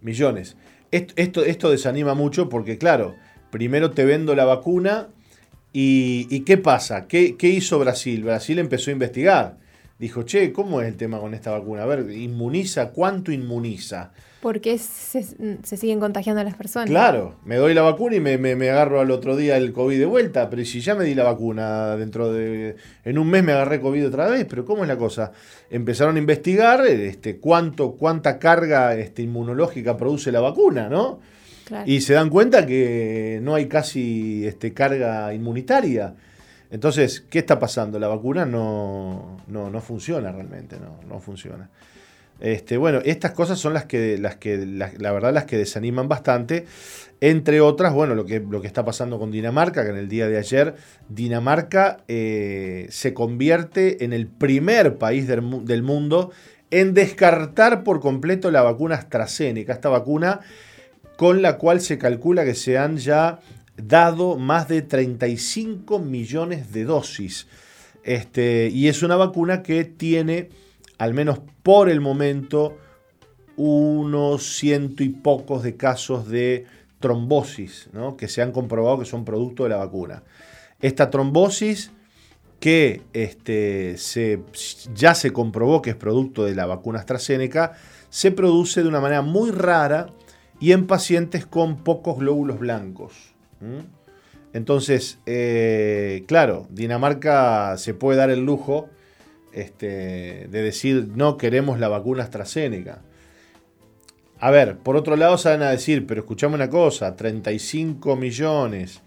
Millones. 0.02 0.56
Esto, 0.92 1.44
esto, 1.46 1.70
desanima 1.70 2.14
mucho 2.14 2.50
porque, 2.50 2.78
claro, 2.78 3.16
primero 3.52 3.92
te 3.92 4.06
vendo 4.06 4.36
la 4.36 4.46
vacuna 4.46 5.08
y, 5.72 6.40
¿qué 6.42 6.58
pasa? 6.58 7.08
¿Qué, 7.08 7.38
¿Qué 7.38 7.50
hizo 7.50 7.78
Brasil? 7.80 8.24
Brasil 8.24 8.58
empezó 8.60 8.90
a 8.90 8.94
investigar 8.94 9.58
dijo, 10.00 10.24
che, 10.24 10.52
¿cómo 10.52 10.82
es 10.82 10.88
el 10.88 10.96
tema 10.96 11.20
con 11.20 11.34
esta 11.34 11.52
vacuna? 11.52 11.84
A 11.84 11.86
ver, 11.86 12.10
¿inmuniza? 12.12 12.92
¿Cuánto 12.92 13.32
inmuniza? 13.32 14.12
Porque 14.42 14.78
se, 14.78 15.24
se 15.24 15.78
siguen 15.78 16.00
contagiando 16.00 16.42
las 16.44 16.56
personas. 16.56 16.90
Claro, 16.90 17.36
me 17.44 17.58
doy 17.58 17.74
la 17.74 17.82
vacuna 17.82 18.16
y 18.16 18.20
me, 18.22 18.38
me, 18.38 18.70
agarro 18.70 19.02
al 19.02 19.12
otro 19.12 19.36
día 19.36 19.58
el 19.58 19.74
COVID 19.74 20.00
de 20.00 20.06
vuelta, 20.06 20.50
pero 20.50 20.64
si 20.64 20.80
ya 20.80 20.96
me 20.96 21.04
di 21.04 21.14
la 21.14 21.24
vacuna 21.24 21.98
dentro 21.98 22.32
de... 22.32 22.76
En 23.04 23.18
un 23.18 23.30
mes 23.30 23.44
me 23.44 23.52
agarré 23.52 23.82
COVID 23.82 24.08
otra 24.08 24.28
vez, 24.28 24.46
pero 24.50 24.64
¿cómo 24.64 24.84
es 24.84 24.88
la 24.88 24.98
cosa? 24.98 25.34
Empezaron 25.70 26.16
a 26.16 26.20
investigar 26.20 26.86
este, 26.86 27.38
cuánto, 27.38 27.94
cuánta 27.94 28.40
carga 28.40 28.96
este, 28.96 29.24
inmunológica 29.24 29.98
produce 29.98 30.32
la 30.32 30.40
vacuna, 30.40 30.88
¿no? 30.88 31.20
Y 31.86 32.02
se 32.02 32.14
dan 32.14 32.30
cuenta 32.30 32.66
que 32.66 33.40
no 33.44 33.56
hay 33.56 33.68
casi 33.68 34.46
este, 34.48 34.74
carga 34.74 35.34
inmunitaria. 35.34 36.16
Entonces, 36.72 37.22
¿qué 37.30 37.40
está 37.40 37.60
pasando? 37.60 38.00
La 38.00 38.08
vacuna 38.08 38.46
no, 38.46 39.38
no, 39.48 39.82
funciona 39.82 40.32
realmente, 40.32 40.78
no, 40.80 41.00
no 41.08 41.20
funciona. 41.20 41.70
Este, 42.42 42.78
bueno, 42.78 43.00
estas 43.04 43.32
cosas 43.32 43.60
son 43.60 43.74
las 43.74 43.86
que, 43.86 44.18
las 44.18 44.38
que 44.38 44.58
verdad, 44.58 45.34
las 45.34 45.46
que 45.46 45.58
desaniman 45.58 46.08
bastante. 46.08 46.66
Entre 47.22 47.60
otras, 47.60 47.94
bueno, 47.94 48.16
lo 48.16 48.26
que, 48.26 48.40
lo 48.40 48.62
que 48.62 48.68
está 48.68 48.86
pasando 48.86 49.20
con 49.20 49.30
Dinamarca, 49.32 49.84
que 49.84 49.90
en 49.90 49.98
el 49.98 50.08
día 50.08 50.28
de 50.28 50.38
ayer 50.38 50.76
Dinamarca 51.10 51.98
eh, 52.08 52.88
se 52.90 53.14
convierte 53.14 54.06
en 54.06 54.14
el 54.14 54.28
primer 54.28 54.98
país 54.98 55.28
del, 55.28 55.66
del, 55.66 55.84
mundo 55.84 56.32
en 56.72 56.94
descartar 56.94 57.84
por 57.84 58.00
completo 58.00 58.52
la 58.52 58.62
vacuna 58.62 58.96
AstraZeneca, 58.96 59.74
esta 59.74 59.90
vacuna 59.90 60.40
con 61.18 61.42
la 61.42 61.58
cual 61.58 61.82
se 61.82 61.98
calcula 61.98 62.46
que 62.46 62.56
se 62.56 62.78
han 62.78 62.96
ya 62.96 63.42
dado 63.76 64.38
más 64.38 64.68
de 64.68 64.82
35 64.82 66.00
millones 66.00 66.72
de 66.72 66.86
dosis. 66.86 67.48
Este, 68.04 68.70
y 68.72 68.88
es 68.88 69.04
una 69.04 69.16
vacuna 69.16 69.62
que 69.62 69.84
tiene, 69.84 70.50
al 71.00 71.14
menos 71.14 71.40
por 71.64 71.90
el 71.90 72.02
momento, 72.02 72.78
unos 73.56 74.58
ciento 74.58 75.02
y 75.04 75.10
pocos 75.10 75.64
de 75.64 75.76
casos 75.76 76.30
de 76.30 76.66
trombosis, 77.00 77.90
que 78.18 78.28
se 78.28 78.42
han 78.42 78.52
comprobado 78.52 79.00
que 79.00 79.06
son 79.06 79.26
producto 79.26 79.64
de 79.64 79.70
la 79.70 79.78
vacuna. 79.78 80.24
Esta 80.82 81.10
trombosis 81.10 81.92
que 82.60 83.02
este, 83.14 83.98
se, 83.98 84.44
ya 84.94 85.16
se 85.16 85.32
comprobó 85.32 85.82
que 85.82 85.92
es 85.92 85.96
producto 85.96 86.44
de 86.44 86.56
la 86.56 86.66
vacuna 86.66 87.00
AstraZeneca, 87.00 87.74
se 88.10 88.32
produce 88.32 88.84
de 88.84 88.90
una 88.90 89.00
manera 89.00 89.22
muy 89.22 89.52
rara 89.52 90.08
y 90.60 90.74
en 90.74 90.86
pacientes 90.86 91.46
con 91.46 91.78
pocos 91.78 92.18
glóbulos 92.20 92.60
blancos. 92.60 93.14
Entonces, 94.52 95.20
eh, 95.26 96.24
claro, 96.28 96.68
Dinamarca 96.70 97.78
se 97.78 97.94
puede 97.94 98.18
dar 98.18 98.30
el 98.30 98.46
lujo 98.46 98.90
este, 99.54 100.48
de 100.50 100.62
decir 100.62 101.08
no 101.16 101.38
queremos 101.38 101.80
la 101.80 101.88
vacuna 101.88 102.24
AstraZeneca. 102.24 103.02
A 104.40 104.52
ver, 104.52 104.78
por 104.78 104.96
otro 104.96 105.16
lado 105.16 105.38
van 105.44 105.64
a 105.64 105.72
decir, 105.72 106.06
pero 106.08 106.22
escuchame 106.22 106.56
una 106.56 106.70
cosa, 106.70 107.16
35 107.16 108.16
millones 108.16 109.02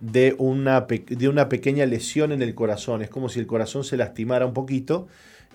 de 0.00 0.34
una, 0.38 0.80
de 0.88 1.28
una 1.28 1.48
pequeña 1.48 1.86
lesión 1.86 2.32
en 2.32 2.42
el 2.42 2.56
corazón, 2.56 3.02
es 3.02 3.08
como 3.08 3.28
si 3.28 3.38
el 3.38 3.46
corazón 3.46 3.84
se 3.84 3.96
lastimara 3.96 4.44
un 4.44 4.52
poquito 4.52 5.06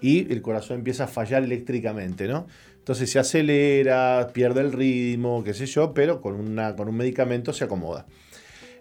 y 0.02 0.32
el 0.32 0.42
corazón 0.42 0.78
empieza 0.78 1.04
a 1.04 1.08
fallar 1.08 1.44
eléctricamente, 1.44 2.28
¿no? 2.28 2.48
Entonces 2.78 3.12
se 3.12 3.20
acelera, 3.20 4.30
pierde 4.34 4.62
el 4.62 4.72
ritmo, 4.72 5.44
qué 5.44 5.54
sé 5.54 5.66
yo, 5.66 5.94
pero 5.94 6.22
con, 6.22 6.36
una, 6.36 6.78
con 6.78 6.88
un 6.88 6.96
medicamento 6.96 7.52
se 7.52 7.66
acomoda. 7.66 8.06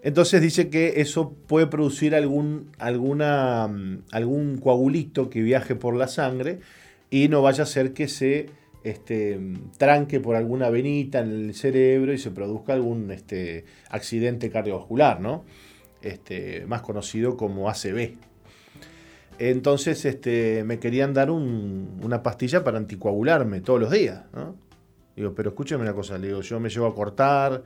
Entonces 0.07 0.41
dice 0.41 0.69
que 0.69 1.01
eso 1.01 1.33
puede 1.47 1.67
producir 1.67 2.15
algún, 2.15 2.71
alguna, 2.79 3.65
algún 4.13 4.57
coagulito 4.57 5.29
que 5.29 5.41
viaje 5.41 5.75
por 5.75 5.97
la 5.97 6.07
sangre 6.07 6.61
y 7.09 7.27
no 7.27 7.41
vaya 7.41 7.63
a 7.63 7.65
ser 7.65 7.91
que 7.91 8.07
se 8.07 8.45
este, 8.85 9.37
tranque 9.77 10.21
por 10.21 10.37
alguna 10.37 10.69
venita 10.69 11.19
en 11.19 11.31
el 11.31 11.53
cerebro 11.53 12.13
y 12.13 12.17
se 12.17 12.31
produzca 12.31 12.71
algún 12.71 13.11
este, 13.11 13.65
accidente 13.89 14.49
cardiovascular, 14.49 15.19
¿no? 15.19 15.43
Este, 16.01 16.65
más 16.67 16.83
conocido 16.83 17.35
como 17.35 17.69
ACV. 17.69 18.13
Entonces 19.39 20.05
este, 20.05 20.63
me 20.63 20.79
querían 20.79 21.13
dar 21.13 21.31
una 21.31 22.23
pastilla 22.23 22.63
para 22.63 22.77
anticoagularme 22.77 23.59
todos 23.59 23.81
los 23.81 23.91
días. 23.91 24.23
Digo, 25.17 25.35
pero 25.35 25.49
escúchame 25.49 25.83
una 25.83 25.93
cosa, 25.93 26.17
digo, 26.17 26.39
yo 26.39 26.61
me 26.61 26.69
llevo 26.69 26.85
a 26.85 26.95
cortar, 26.95 27.61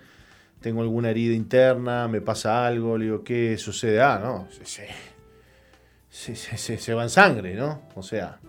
tengo 0.61 0.81
alguna 0.81 1.09
herida 1.09 1.33
interna, 1.33 2.07
me 2.07 2.21
pasa 2.21 2.65
algo, 2.65 2.97
le 2.97 3.05
digo, 3.05 3.23
¿qué 3.23 3.57
sucede? 3.57 4.01
Ah, 4.01 4.19
no, 4.23 4.47
se, 4.63 6.35
se, 6.35 6.77
se 6.77 6.93
va 6.93 7.03
en 7.03 7.09
sangre, 7.09 7.55
¿no? 7.55 7.81
O 7.95 8.03
sea. 8.03 8.39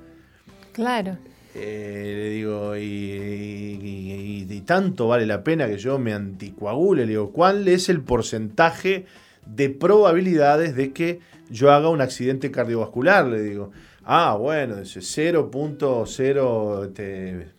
Claro. 0.73 1.17
Eh, 1.55 2.15
le 2.17 2.31
digo, 2.31 2.75
y, 2.77 4.63
tanto 4.65 5.09
vale 5.09 5.27
la 5.27 5.43
pena 5.43 5.67
que 5.67 5.77
yo 5.77 5.99
me 5.99 6.13
anticoagule. 6.13 7.05
Le 7.05 7.11
digo, 7.11 7.33
¿cuál 7.33 7.67
es 7.69 7.89
el 7.89 8.01
porcentaje 8.01 9.07
de 9.45 9.71
probabilidades 9.71 10.77
de 10.77 10.93
que 10.93 11.19
yo 11.51 11.73
haga 11.73 11.89
un 11.89 12.01
accidente 12.01 12.53
cardiovascular? 12.53 13.27
Le 13.27 13.43
digo, 13.43 13.73
ah, 14.05 14.37
bueno, 14.39 14.79
ese 14.79 15.01
0.0%, 15.01 16.85
este, 16.87 17.51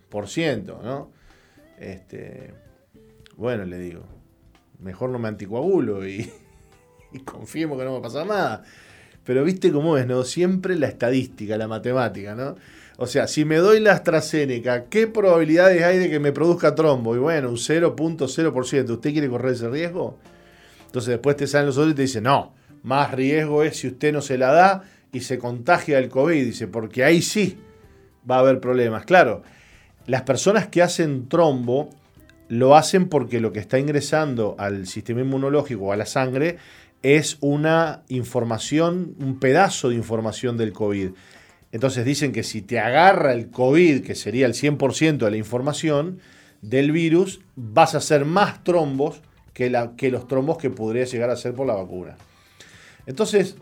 ¿no? 0.83 1.11
Este, 1.77 2.53
bueno, 3.35 3.65
le 3.65 3.77
digo, 3.77 4.03
mejor 4.83 5.09
no 5.09 5.19
me 5.19 5.27
anticoagulo 5.27 6.07
y, 6.07 6.31
y 7.13 7.19
confiemos 7.19 7.77
que 7.77 7.85
no 7.85 7.93
va 7.93 7.99
a 7.99 8.03
pasar 8.03 8.25
nada. 8.27 8.63
Pero 9.23 9.43
viste 9.43 9.71
cómo 9.71 9.97
es, 9.97 10.05
¿no? 10.05 10.23
Siempre 10.23 10.75
la 10.75 10.87
estadística, 10.87 11.57
la 11.57 11.67
matemática, 11.67 12.35
¿no? 12.35 12.55
O 12.97 13.07
sea, 13.07 13.27
si 13.27 13.43
me 13.43 13.57
doy 13.57 13.79
la 13.79 13.93
AstraZeneca, 13.93 14.85
¿qué 14.85 15.07
probabilidades 15.07 15.81
hay 15.83 15.97
de 15.97 16.09
que 16.09 16.19
me 16.19 16.31
produzca 16.31 16.75
trombo? 16.75 17.15
Y 17.15 17.19
bueno, 17.19 17.49
un 17.49 17.57
0.0%. 17.57 18.89
¿Usted 18.89 19.11
quiere 19.11 19.29
correr 19.29 19.53
ese 19.53 19.69
riesgo? 19.69 20.19
Entonces 20.85 21.09
después 21.09 21.35
te 21.35 21.47
salen 21.47 21.67
los 21.67 21.77
otros 21.77 21.93
y 21.93 21.95
te 21.95 22.01
dicen, 22.03 22.23
no, 22.23 22.53
más 22.83 23.11
riesgo 23.11 23.63
es 23.63 23.77
si 23.77 23.87
usted 23.87 24.13
no 24.13 24.21
se 24.21 24.37
la 24.37 24.51
da 24.51 24.83
y 25.11 25.21
se 25.21 25.39
contagia 25.39 25.97
el 25.97 26.09
COVID. 26.09 26.45
Dice, 26.45 26.67
porque 26.67 27.03
ahí 27.03 27.21
sí 27.21 27.57
va 28.29 28.35
a 28.35 28.39
haber 28.39 28.59
problemas. 28.59 29.05
Claro, 29.05 29.41
las 30.05 30.21
personas 30.21 30.67
que 30.67 30.83
hacen 30.83 31.27
trombo 31.29 31.89
lo 32.53 32.75
hacen 32.75 33.09
porque 33.09 33.39
lo 33.39 33.51
que 33.51 33.59
está 33.59 33.79
ingresando 33.79 34.55
al 34.59 34.85
sistema 34.85 35.21
inmunológico 35.21 35.91
a 35.91 35.97
la 35.97 36.05
sangre 36.05 36.57
es 37.01 37.37
una 37.41 38.03
información, 38.09 39.15
un 39.19 39.39
pedazo 39.39 39.89
de 39.89 39.95
información 39.95 40.55
del 40.55 40.71
COVID. 40.71 41.09
Entonces 41.71 42.05
dicen 42.05 42.31
que 42.31 42.43
si 42.43 42.61
te 42.61 42.79
agarra 42.79 43.33
el 43.33 43.49
COVID, 43.49 44.03
que 44.03 44.13
sería 44.13 44.45
el 44.45 44.53
100% 44.53 45.17
de 45.17 45.31
la 45.31 45.37
información 45.37 46.19
del 46.61 46.91
virus, 46.91 47.41
vas 47.55 47.95
a 47.95 47.97
hacer 47.97 48.23
más 48.23 48.63
trombos 48.63 49.21
que, 49.53 49.71
los 49.71 50.27
trombos 50.27 50.59
que 50.59 50.69
podría 50.69 51.05
llegar 51.05 51.31
a 51.31 51.35
ser 51.35 51.55
por 51.55 51.65
la 51.65 51.73
vacuna. 51.73 52.15
Entonces, 53.07 53.57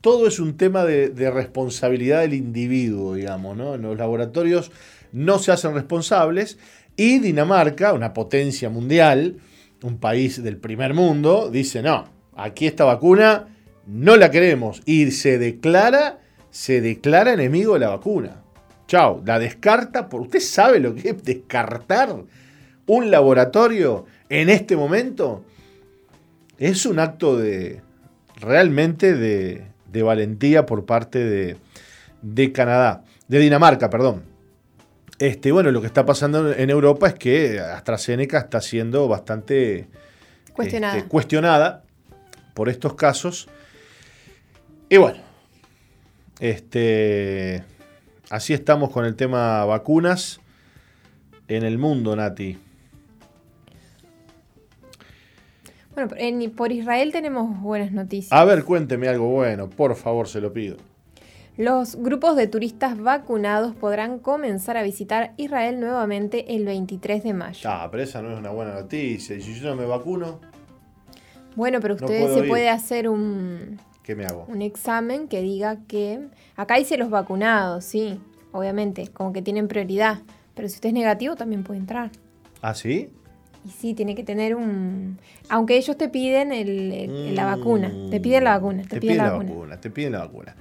todo 0.00 0.28
es 0.28 0.38
un 0.38 0.56
tema 0.56 0.84
de, 0.84 1.30
responsabilidad 1.30 2.20
del 2.20 2.34
individuo, 2.34 3.14
digamos, 3.14 3.56
¿no? 3.56 3.74
En 3.74 3.82
los 3.82 3.98
laboratorios 3.98 4.70
no 5.12 5.40
se 5.40 5.50
hacen 5.50 5.74
responsables 5.74 6.58
y 7.00 7.18
Dinamarca, 7.18 7.94
una 7.94 8.12
potencia 8.12 8.68
mundial, 8.68 9.38
un 9.82 9.96
país 9.96 10.42
del 10.42 10.58
primer 10.58 10.92
mundo, 10.92 11.48
dice, 11.50 11.80
no, 11.80 12.04
aquí 12.36 12.66
esta 12.66 12.84
vacuna 12.84 13.48
no 13.86 14.18
la 14.18 14.30
queremos 14.30 14.82
y 14.84 15.10
se 15.10 15.38
declara 15.38 16.18
se 16.50 16.82
declara 16.82 17.32
enemigo 17.32 17.72
de 17.72 17.80
la 17.80 17.88
vacuna. 17.88 18.42
Chao, 18.86 19.22
la 19.24 19.38
descarta. 19.38 20.10
Por, 20.10 20.20
¿Usted 20.20 20.40
sabe 20.40 20.78
lo 20.78 20.94
que 20.94 21.08
es 21.08 21.24
descartar 21.24 22.14
un 22.86 23.10
laboratorio 23.10 24.04
en 24.28 24.50
este 24.50 24.76
momento? 24.76 25.42
Es 26.58 26.84
un 26.84 26.98
acto 26.98 27.38
de 27.38 27.80
realmente 28.36 29.14
de, 29.14 30.02
valentía 30.02 30.66
por 30.66 30.84
parte 30.84 31.18
de, 31.18 31.56
de, 32.20 32.52
Canadá, 32.52 33.04
de 33.26 33.38
Dinamarca, 33.38 33.88
perdón. 33.88 34.29
Este, 35.20 35.52
bueno, 35.52 35.70
lo 35.70 35.82
que 35.82 35.86
está 35.86 36.06
pasando 36.06 36.50
en 36.50 36.70
Europa 36.70 37.06
es 37.06 37.14
que 37.14 37.60
AstraZeneca 37.60 38.38
está 38.38 38.62
siendo 38.62 39.06
bastante 39.06 39.86
cuestionada, 40.54 40.96
este, 40.96 41.08
cuestionada 41.10 41.82
por 42.54 42.70
estos 42.70 42.94
casos. 42.94 43.46
Y 44.88 44.96
bueno, 44.96 45.20
este, 46.40 47.62
así 48.30 48.54
estamos 48.54 48.88
con 48.88 49.04
el 49.04 49.14
tema 49.14 49.62
vacunas 49.66 50.40
en 51.48 51.64
el 51.64 51.76
mundo, 51.76 52.16
Nati. 52.16 52.58
Bueno, 55.94 56.14
por 56.56 56.72
Israel 56.72 57.12
tenemos 57.12 57.60
buenas 57.60 57.92
noticias. 57.92 58.32
A 58.32 58.42
ver, 58.46 58.64
cuénteme 58.64 59.06
algo 59.06 59.28
bueno, 59.28 59.68
por 59.68 59.94
favor, 59.96 60.28
se 60.28 60.40
lo 60.40 60.50
pido. 60.50 60.78
Los 61.60 61.96
grupos 61.96 62.36
de 62.36 62.46
turistas 62.46 62.98
vacunados 62.98 63.74
podrán 63.74 64.18
comenzar 64.18 64.78
a 64.78 64.82
visitar 64.82 65.34
Israel 65.36 65.78
nuevamente 65.78 66.56
el 66.56 66.64
23 66.64 67.22
de 67.22 67.34
mayo. 67.34 67.68
Ah, 67.70 67.86
pero 67.90 68.02
esa 68.02 68.22
no 68.22 68.32
es 68.32 68.38
una 68.38 68.48
buena 68.48 68.72
noticia. 68.72 69.36
¿Y 69.36 69.42
si 69.42 69.52
yo 69.52 69.68
no 69.68 69.76
me 69.76 69.84
vacuno? 69.84 70.40
Bueno, 71.56 71.80
pero 71.82 71.96
usted 71.96 72.34
se 72.34 72.44
puede 72.44 72.70
hacer 72.70 73.10
un, 73.10 73.78
¿Qué 74.02 74.14
me 74.14 74.24
hago? 74.24 74.46
Un 74.48 74.62
examen 74.62 75.28
que 75.28 75.42
diga 75.42 75.76
que. 75.86 76.28
Acá 76.56 76.78
dice 76.78 76.96
los 76.96 77.10
vacunados, 77.10 77.84
sí, 77.84 78.18
obviamente, 78.52 79.08
como 79.08 79.34
que 79.34 79.42
tienen 79.42 79.68
prioridad. 79.68 80.20
Pero 80.54 80.66
si 80.66 80.76
usted 80.76 80.88
es 80.88 80.94
negativo, 80.94 81.36
también 81.36 81.62
puede 81.62 81.80
entrar. 81.80 82.10
¿Ah, 82.62 82.72
sí? 82.72 83.10
Y 83.66 83.68
sí, 83.68 83.92
tiene 83.92 84.14
que 84.14 84.24
tener 84.24 84.54
un. 84.54 85.18
Aunque 85.50 85.76
ellos 85.76 85.98
te 85.98 86.08
piden 86.08 86.52
el, 86.52 87.34
la 87.36 87.44
vacuna. 87.44 87.92
Te 88.10 88.18
piden 88.18 88.44
la 88.44 88.52
vacuna. 88.54 88.82
Te, 88.84 88.98
piden, 88.98 89.18
la, 89.18 89.32
vacuna. 89.32 89.78
Te 89.78 89.90
piden 89.90 90.12
la 90.12 90.20
vacuna. 90.20 90.56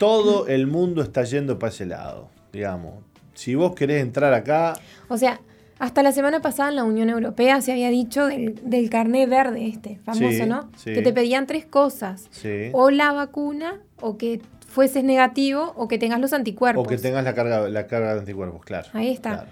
Todo 0.00 0.46
el 0.46 0.66
mundo 0.66 1.02
está 1.02 1.24
yendo 1.24 1.58
para 1.58 1.70
ese 1.70 1.84
lado, 1.84 2.30
digamos. 2.54 3.04
Si 3.34 3.54
vos 3.54 3.74
querés 3.74 4.00
entrar 4.00 4.32
acá. 4.32 4.80
O 5.08 5.18
sea, 5.18 5.42
hasta 5.78 6.02
la 6.02 6.12
semana 6.12 6.40
pasada 6.40 6.70
en 6.70 6.76
la 6.76 6.84
Unión 6.84 7.10
Europea 7.10 7.60
se 7.60 7.72
había 7.72 7.90
dicho 7.90 8.24
del, 8.24 8.58
del 8.64 8.88
carnet 8.88 9.28
verde 9.28 9.68
este, 9.68 9.98
famoso, 10.02 10.46
¿no? 10.46 10.70
Que 10.82 11.02
te 11.02 11.12
pedían 11.12 11.46
tres 11.46 11.66
cosas. 11.66 12.30
O 12.72 12.90
la 12.90 13.12
vacuna, 13.12 13.78
o 14.00 14.16
que 14.16 14.40
fueses 14.66 15.04
negativo, 15.04 15.74
o 15.76 15.86
que 15.86 15.98
tengas 15.98 16.18
los 16.18 16.32
anticuerpos. 16.32 16.82
O 16.82 16.88
que 16.88 16.96
tengas 16.96 17.22
la 17.22 17.34
carga, 17.34 17.68
la 17.68 17.86
carga 17.86 18.14
de 18.14 18.20
anticuerpos, 18.20 18.64
claro. 18.64 18.88
Ahí 18.94 19.12
está. 19.12 19.48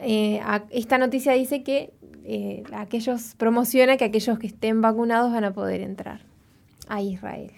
Eh, 0.00 0.40
esta 0.70 0.98
noticia 0.98 1.30
dice 1.34 1.62
que 1.62 1.92
eh, 2.24 2.64
aquellos 2.72 3.36
promociona 3.36 3.96
que 3.96 4.04
aquellos 4.04 4.36
que 4.40 4.48
estén 4.48 4.82
vacunados 4.82 5.30
van 5.30 5.44
a 5.44 5.52
poder 5.52 5.80
entrar 5.80 6.22
a 6.88 7.00
Israel. 7.00 7.52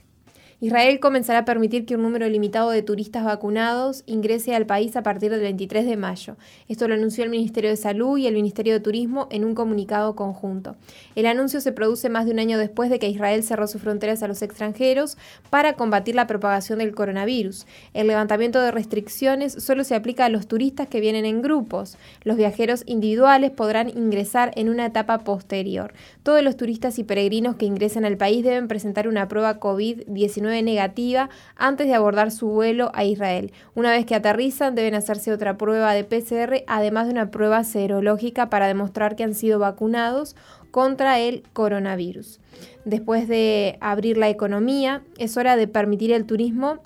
Israel 0.60 0.98
comenzará 0.98 1.38
a 1.38 1.44
permitir 1.44 1.86
que 1.86 1.94
un 1.94 2.02
número 2.02 2.28
limitado 2.28 2.70
de 2.70 2.82
turistas 2.82 3.22
vacunados 3.22 4.02
ingrese 4.06 4.56
al 4.56 4.66
país 4.66 4.96
a 4.96 5.04
partir 5.04 5.30
del 5.30 5.40
23 5.40 5.86
de 5.86 5.96
mayo. 5.96 6.36
Esto 6.66 6.88
lo 6.88 6.94
anunció 6.94 7.22
el 7.22 7.30
Ministerio 7.30 7.70
de 7.70 7.76
Salud 7.76 8.18
y 8.18 8.26
el 8.26 8.34
Ministerio 8.34 8.72
de 8.72 8.80
Turismo 8.80 9.28
en 9.30 9.44
un 9.44 9.54
comunicado 9.54 10.16
conjunto. 10.16 10.74
El 11.14 11.26
anuncio 11.26 11.60
se 11.60 11.70
produce 11.70 12.08
más 12.08 12.26
de 12.26 12.32
un 12.32 12.40
año 12.40 12.58
después 12.58 12.90
de 12.90 12.98
que 12.98 13.08
Israel 13.08 13.44
cerró 13.44 13.68
sus 13.68 13.80
fronteras 13.80 14.24
a 14.24 14.26
los 14.26 14.42
extranjeros 14.42 15.16
para 15.48 15.74
combatir 15.74 16.16
la 16.16 16.26
propagación 16.26 16.80
del 16.80 16.92
coronavirus. 16.92 17.64
El 17.94 18.08
levantamiento 18.08 18.60
de 18.60 18.72
restricciones 18.72 19.52
solo 19.52 19.84
se 19.84 19.94
aplica 19.94 20.24
a 20.24 20.28
los 20.28 20.48
turistas 20.48 20.88
que 20.88 21.00
vienen 21.00 21.24
en 21.24 21.40
grupos. 21.40 21.98
Los 22.24 22.36
viajeros 22.36 22.82
individuales 22.86 23.52
podrán 23.52 23.90
ingresar 23.90 24.50
en 24.56 24.70
una 24.70 24.86
etapa 24.86 25.18
posterior. 25.18 25.94
Todos 26.24 26.42
los 26.42 26.56
turistas 26.56 26.98
y 26.98 27.04
peregrinos 27.04 27.54
que 27.54 27.66
ingresen 27.66 28.04
al 28.04 28.16
país 28.16 28.42
deben 28.42 28.66
presentar 28.66 29.06
una 29.06 29.28
prueba 29.28 29.60
COVID-19 29.60 30.47
negativa 30.48 31.28
antes 31.56 31.86
de 31.86 31.94
abordar 31.94 32.30
su 32.30 32.48
vuelo 32.48 32.90
a 32.94 33.04
Israel. 33.04 33.52
Una 33.74 33.92
vez 33.92 34.06
que 34.06 34.14
aterrizan 34.14 34.74
deben 34.74 34.94
hacerse 34.94 35.32
otra 35.32 35.56
prueba 35.56 35.92
de 35.94 36.04
PCR, 36.04 36.64
además 36.66 37.06
de 37.06 37.12
una 37.12 37.30
prueba 37.30 37.64
serológica 37.64 38.50
para 38.50 38.66
demostrar 38.66 39.16
que 39.16 39.24
han 39.24 39.34
sido 39.34 39.58
vacunados 39.58 40.36
contra 40.70 41.18
el 41.18 41.42
coronavirus. 41.52 42.40
Después 42.84 43.28
de 43.28 43.78
abrir 43.80 44.16
la 44.16 44.28
economía, 44.28 45.02
es 45.18 45.36
hora 45.36 45.56
de 45.56 45.68
permitir 45.68 46.12
el 46.12 46.26
turismo 46.26 46.80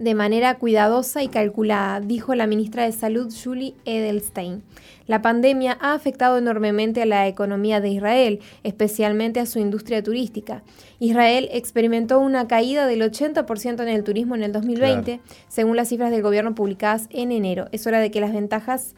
de 0.00 0.14
manera 0.14 0.56
cuidadosa 0.56 1.22
y 1.22 1.28
calculada, 1.28 2.00
dijo 2.00 2.34
la 2.34 2.46
ministra 2.46 2.84
de 2.84 2.92
Salud 2.92 3.30
Julie 3.32 3.74
Edelstein. 3.84 4.62
La 5.06 5.20
pandemia 5.20 5.76
ha 5.78 5.92
afectado 5.92 6.38
enormemente 6.38 7.02
a 7.02 7.06
la 7.06 7.28
economía 7.28 7.82
de 7.82 7.90
Israel, 7.90 8.40
especialmente 8.64 9.40
a 9.40 9.46
su 9.46 9.58
industria 9.58 10.02
turística. 10.02 10.62
Israel 11.00 11.50
experimentó 11.52 12.18
una 12.18 12.48
caída 12.48 12.86
del 12.86 13.02
80% 13.02 13.82
en 13.82 13.88
el 13.88 14.02
turismo 14.02 14.34
en 14.34 14.42
el 14.42 14.52
2020, 14.52 15.20
según 15.48 15.76
las 15.76 15.88
cifras 15.90 16.10
del 16.10 16.22
gobierno 16.22 16.54
publicadas 16.54 17.06
en 17.10 17.30
enero. 17.30 17.68
Es 17.70 17.86
hora 17.86 18.00
de 18.00 18.10
que 18.10 18.20
las 18.20 18.32
ventajas 18.32 18.94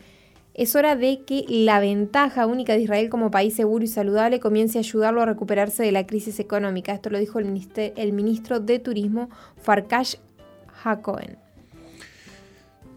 es 0.54 0.76
hora 0.76 0.96
de 0.96 1.22
que 1.22 1.46
la 1.48 1.80
ventaja 1.80 2.46
única 2.46 2.74
de 2.74 2.80
Israel 2.80 3.08
como 3.08 3.30
país 3.30 3.54
seguro 3.54 3.84
y 3.84 3.88
saludable 3.88 4.38
comience 4.38 4.76
a 4.78 4.80
ayudarlo 4.80 5.22
a 5.22 5.26
recuperarse 5.26 5.82
de 5.82 5.92
la 5.92 6.06
crisis 6.06 6.38
económica. 6.40 6.92
Esto 6.92 7.08
lo 7.08 7.18
dijo 7.18 7.38
el, 7.38 8.12
ministro 8.12 8.60
de 8.60 8.78
Turismo 8.78 9.30
Farkash 9.56 10.16
Hakohen. 10.82 11.36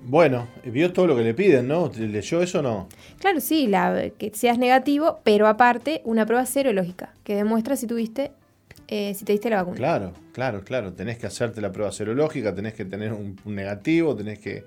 Bueno, 0.07 0.47
vio 0.63 0.93
todo 0.93 1.07
lo 1.07 1.15
que 1.15 1.23
le 1.23 1.33
piden, 1.33 1.67
¿no? 1.67 1.91
¿Leyó 1.97 2.43
eso 2.43 2.59
o 2.59 2.61
no? 2.61 2.87
Claro, 3.19 3.41
sí, 3.41 3.65
la, 3.65 4.11
que 4.19 4.31
seas 4.35 4.59
negativo, 4.59 5.19
pero 5.23 5.47
aparte 5.47 6.01
una 6.05 6.27
prueba 6.27 6.45
serológica 6.45 7.11
que 7.23 7.35
demuestra 7.35 7.75
si 7.75 7.87
tuviste, 7.87 8.31
eh, 8.87 9.15
si 9.15 9.25
te 9.25 9.31
diste 9.33 9.49
la 9.49 9.57
vacuna. 9.57 9.77
Claro, 9.77 10.13
claro, 10.31 10.63
claro. 10.63 10.93
Tenés 10.93 11.17
que 11.17 11.25
hacerte 11.25 11.59
la 11.59 11.71
prueba 11.71 11.91
serológica, 11.91 12.53
tenés 12.53 12.75
que 12.75 12.85
tener 12.85 13.13
un, 13.13 13.35
negativo, 13.45 14.15
tenés 14.15 14.39
que... 14.39 14.63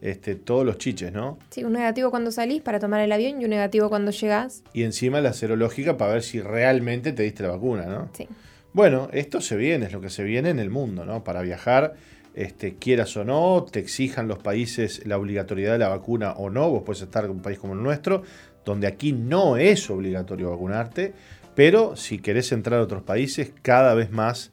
Este, 0.00 0.34
todos 0.34 0.66
los 0.66 0.78
chiches, 0.78 1.12
¿no? 1.12 1.38
Sí, 1.50 1.62
un 1.62 1.74
negativo 1.74 2.10
cuando 2.10 2.32
salís 2.32 2.60
para 2.60 2.80
tomar 2.80 3.00
el 3.02 3.12
avión 3.12 3.40
y 3.40 3.44
un 3.44 3.50
negativo 3.50 3.88
cuando 3.88 4.10
llegás. 4.10 4.64
Y 4.72 4.82
encima 4.82 5.20
la 5.20 5.32
serológica 5.32 5.96
para 5.96 6.14
ver 6.14 6.24
si 6.24 6.40
realmente 6.40 7.12
te 7.12 7.22
diste 7.22 7.44
la 7.44 7.50
vacuna, 7.50 7.86
¿no? 7.86 8.08
Sí. 8.12 8.26
Bueno, 8.72 9.08
esto 9.12 9.40
se 9.40 9.54
viene, 9.54 9.86
es 9.86 9.92
lo 9.92 10.00
que 10.00 10.10
se 10.10 10.24
viene 10.24 10.50
en 10.50 10.58
el 10.58 10.70
mundo, 10.70 11.04
¿no? 11.04 11.22
Para 11.22 11.42
viajar 11.42 11.94
este, 12.34 12.76
quieras 12.76 13.16
o 13.16 13.24
no, 13.24 13.66
te 13.70 13.80
exijan 13.80 14.28
los 14.28 14.38
países 14.38 15.04
la 15.06 15.18
obligatoriedad 15.18 15.72
de 15.72 15.78
la 15.78 15.88
vacuna 15.88 16.32
o 16.32 16.50
no, 16.50 16.70
vos 16.70 16.82
puedes 16.84 17.02
estar 17.02 17.24
en 17.24 17.30
un 17.30 17.42
país 17.42 17.58
como 17.58 17.74
el 17.74 17.82
nuestro, 17.82 18.22
donde 18.64 18.86
aquí 18.86 19.12
no 19.12 19.56
es 19.56 19.90
obligatorio 19.90 20.50
vacunarte, 20.50 21.14
pero 21.54 21.96
si 21.96 22.18
querés 22.18 22.52
entrar 22.52 22.80
a 22.80 22.82
otros 22.82 23.02
países, 23.02 23.52
cada 23.62 23.94
vez 23.94 24.10
más, 24.10 24.52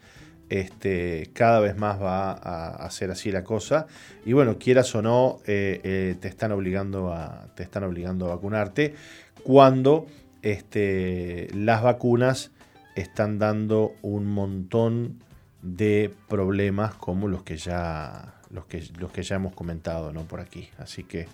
este, 0.49 1.29
cada 1.33 1.59
vez 1.59 1.77
más 1.77 2.01
va 2.01 2.31
a, 2.31 2.85
hacer 2.85 3.11
así 3.11 3.31
la 3.31 3.43
cosa. 3.43 3.87
Y 4.25 4.33
bueno, 4.33 4.57
quieras 4.57 4.93
o 4.95 5.01
no, 5.01 5.39
eh, 5.45 5.79
eh, 5.83 6.15
te, 6.19 6.27
están 6.27 6.51
obligando 6.51 7.13
a, 7.13 7.47
te 7.55 7.63
están 7.63 7.83
obligando 7.83 8.25
a 8.25 8.35
vacunarte 8.35 8.95
cuando 9.43 10.07
este, 10.41 11.47
las 11.53 11.81
vacunas 11.83 12.51
están 12.95 13.39
dando 13.39 13.93
un 14.01 14.25
montón 14.25 15.23
de 15.61 16.13
problemas 16.27 16.95
como 16.95 17.27
los 17.27 17.43
que 17.43 17.57
ya 17.57 18.35
los 18.51 18.65
que, 18.65 18.83
los 18.97 19.11
que 19.11 19.23
ya 19.23 19.35
hemos 19.35 19.53
comentado 19.53 20.11
¿no? 20.11 20.23
por 20.23 20.39
aquí. 20.39 20.69
Así 20.77 21.03
que 21.03 21.27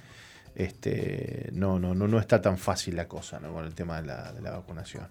este, 0.55 1.49
no, 1.53 1.79
no, 1.79 1.93
no, 1.95 2.07
no 2.07 2.19
está 2.19 2.41
tan 2.41 2.57
fácil 2.57 2.95
la 2.95 3.07
cosa 3.07 3.39
¿no? 3.39 3.53
con 3.53 3.65
el 3.65 3.73
tema 3.73 4.01
de 4.01 4.07
la, 4.07 4.31
de 4.31 4.41
la 4.41 4.51
vacunación. 4.51 5.07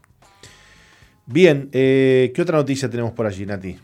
Bien, 1.26 1.70
eh, 1.72 2.32
¿qué 2.34 2.42
otra 2.42 2.58
noticia 2.58 2.90
tenemos 2.90 3.12
por 3.12 3.26
allí, 3.26 3.46
Nati? 3.46 3.78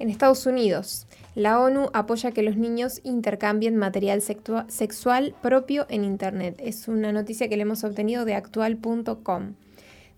En 0.00 0.10
Estados 0.10 0.46
Unidos, 0.46 1.06
la 1.36 1.60
ONU 1.60 1.90
apoya 1.92 2.32
que 2.32 2.42
los 2.42 2.56
niños 2.56 3.00
intercambien 3.04 3.76
material 3.76 4.20
sexual 4.20 5.34
propio 5.40 5.86
en 5.88 6.02
Internet. 6.02 6.56
Es 6.58 6.88
una 6.88 7.12
noticia 7.12 7.48
que 7.48 7.56
le 7.56 7.62
hemos 7.62 7.84
obtenido 7.84 8.24
de 8.24 8.34
actual.com. 8.34 9.54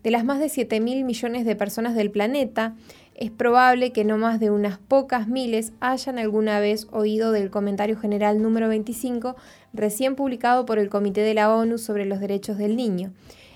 De 0.02 0.10
las 0.10 0.24
más 0.24 0.38
de 0.40 0.48
7 0.48 0.80
mil 0.80 1.04
millones 1.04 1.44
de 1.44 1.54
personas 1.54 1.94
del 1.94 2.10
planeta, 2.10 2.74
es 3.14 3.31
probable 3.31 3.92
que 3.92 4.05
no 4.05 4.18
más 4.18 4.40
de 4.40 4.50
unas 4.50 4.79
pocas 4.79 5.29
miles 5.29 5.72
hayan 5.81 6.18
alguna 6.18 6.59
vez 6.59 6.88
oído 6.90 7.31
del 7.31 7.50
comentario 7.50 7.96
general 7.96 8.42
número 8.42 8.68
25 8.68 9.37
recién 9.72 10.16
publicado 10.16 10.66
por 10.66 10.79
el 10.79 10.88
Comité 10.88 11.20
de 11.20 11.35
la 11.35 11.55
ONU 11.55 11.79
sobre 11.79 12.07
los 12.07 12.20
Derechos 12.20 12.59
del 12.59 12.77
Niño. 12.77 13.12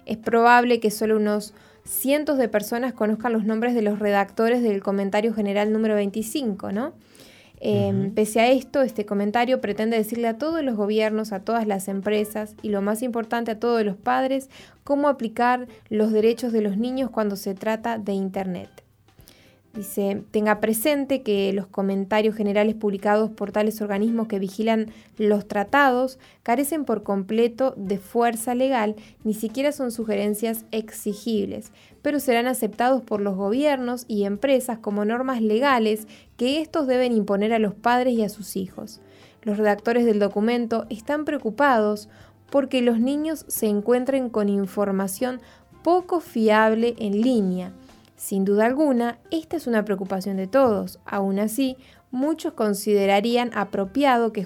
Es 0.07 0.17
probable 0.17 0.79
que 0.79 0.91
solo 0.91 1.17
unos 1.17 1.55
cientos 1.85 2.39
de 2.39 2.49
personas 2.49 2.93
conozcan 2.93 3.33
los 3.33 3.45
nombres 3.45 3.75
de 3.75 3.83
los 3.83 3.99
redactores 3.99 4.63
del 4.63 4.83
comentario 4.83 5.35
general 5.35 5.73
número 5.73 5.97
25, 5.97 6.71
¿no? 6.71 6.93
Em, 7.61 8.13
pese 8.13 8.39
a 8.39 8.49
esto, 8.53 8.83
este 8.83 9.05
comentario 9.05 9.61
pretende 9.61 9.97
decirle 9.97 10.29
a 10.29 10.39
todos 10.39 10.63
los 10.63 10.77
gobiernos, 10.77 11.33
a 11.33 11.41
todas 11.41 11.67
las 11.67 11.89
empresas 11.89 12.55
y 12.63 12.69
lo 12.69 12.83
más 12.83 13.03
importante 13.03 13.51
a 13.51 13.59
todos 13.59 13.85
los 13.85 13.97
padres 13.97 14.49
cómo 14.85 15.09
aplicar 15.09 15.67
los 15.89 16.13
derechos 16.13 16.53
de 16.53 16.63
los 16.63 16.77
niños 16.77 17.11
cuando 17.11 17.35
se 17.35 17.55
trata 17.55 17.99
de 17.99 18.13
Internet. 18.13 18.88
Dice, 19.75 20.25
tenga 20.31 20.61
presente 20.61 21.23
que 21.23 21.53
los 21.53 21.67
comentarios 21.67 22.35
generales 22.35 22.75
publicados 22.75 23.31
por 23.31 23.53
tales 23.53 23.83
organismos 23.83 24.27
que 24.27 24.39
vigilan 24.39 24.91
los 25.19 25.47
tratados 25.47 26.19
carecen 26.43 26.87
por 26.87 27.03
completo 27.03 27.75
de 27.77 27.99
fuerza 27.99 28.55
legal, 28.55 28.97
ni 29.25 29.35
siquiera 29.35 29.71
son 29.73 29.93
sugerencias 29.93 30.65
exigibles, 30.73 31.71
pero 32.01 32.19
serán 32.19 32.47
aceptados 32.47 33.03
por 33.03 33.21
los 33.21 33.37
gobiernos 33.37 34.07
y 34.09 34.25
empresas 34.25 34.79
como 34.79 35.05
normas 35.05 35.43
legales 35.43 36.09
que 36.39 36.63
estos 36.63 36.87
deben 36.87 37.13
imponer 37.13 37.53
a 37.53 37.59
los 37.59 37.75
padres 37.75 38.15
y 38.15 38.23
a 38.23 38.31
sus 38.31 38.57
hijos. 38.57 39.01
Los 39.43 39.59
redactores 39.59 40.07
del 40.07 40.19
documento 40.19 40.87
están 40.89 41.27
preocupados 41.27 42.09
porque 42.51 42.81
los 42.81 43.01
niños 43.01 43.45
se 43.49 43.67
encuentren 43.67 44.31
con 44.31 44.49
información 44.49 45.41
poco 45.83 46.21
fiable 46.21 46.97
en 46.99 47.21
línea 47.21 47.73
sin 48.19 48.45
duda 48.45 48.67
alguna, 48.67 49.19
esta 49.31 49.57
es 49.57 49.69
una 49.69 49.85
preocupación 49.85 50.37
de 50.37 50.49
todos. 50.49 50.99
Aún 51.07 51.39
así, 51.39 51.77
muchos 52.11 52.53
considerarían 52.53 53.51
apropiado 53.55 54.33
que, 54.33 54.45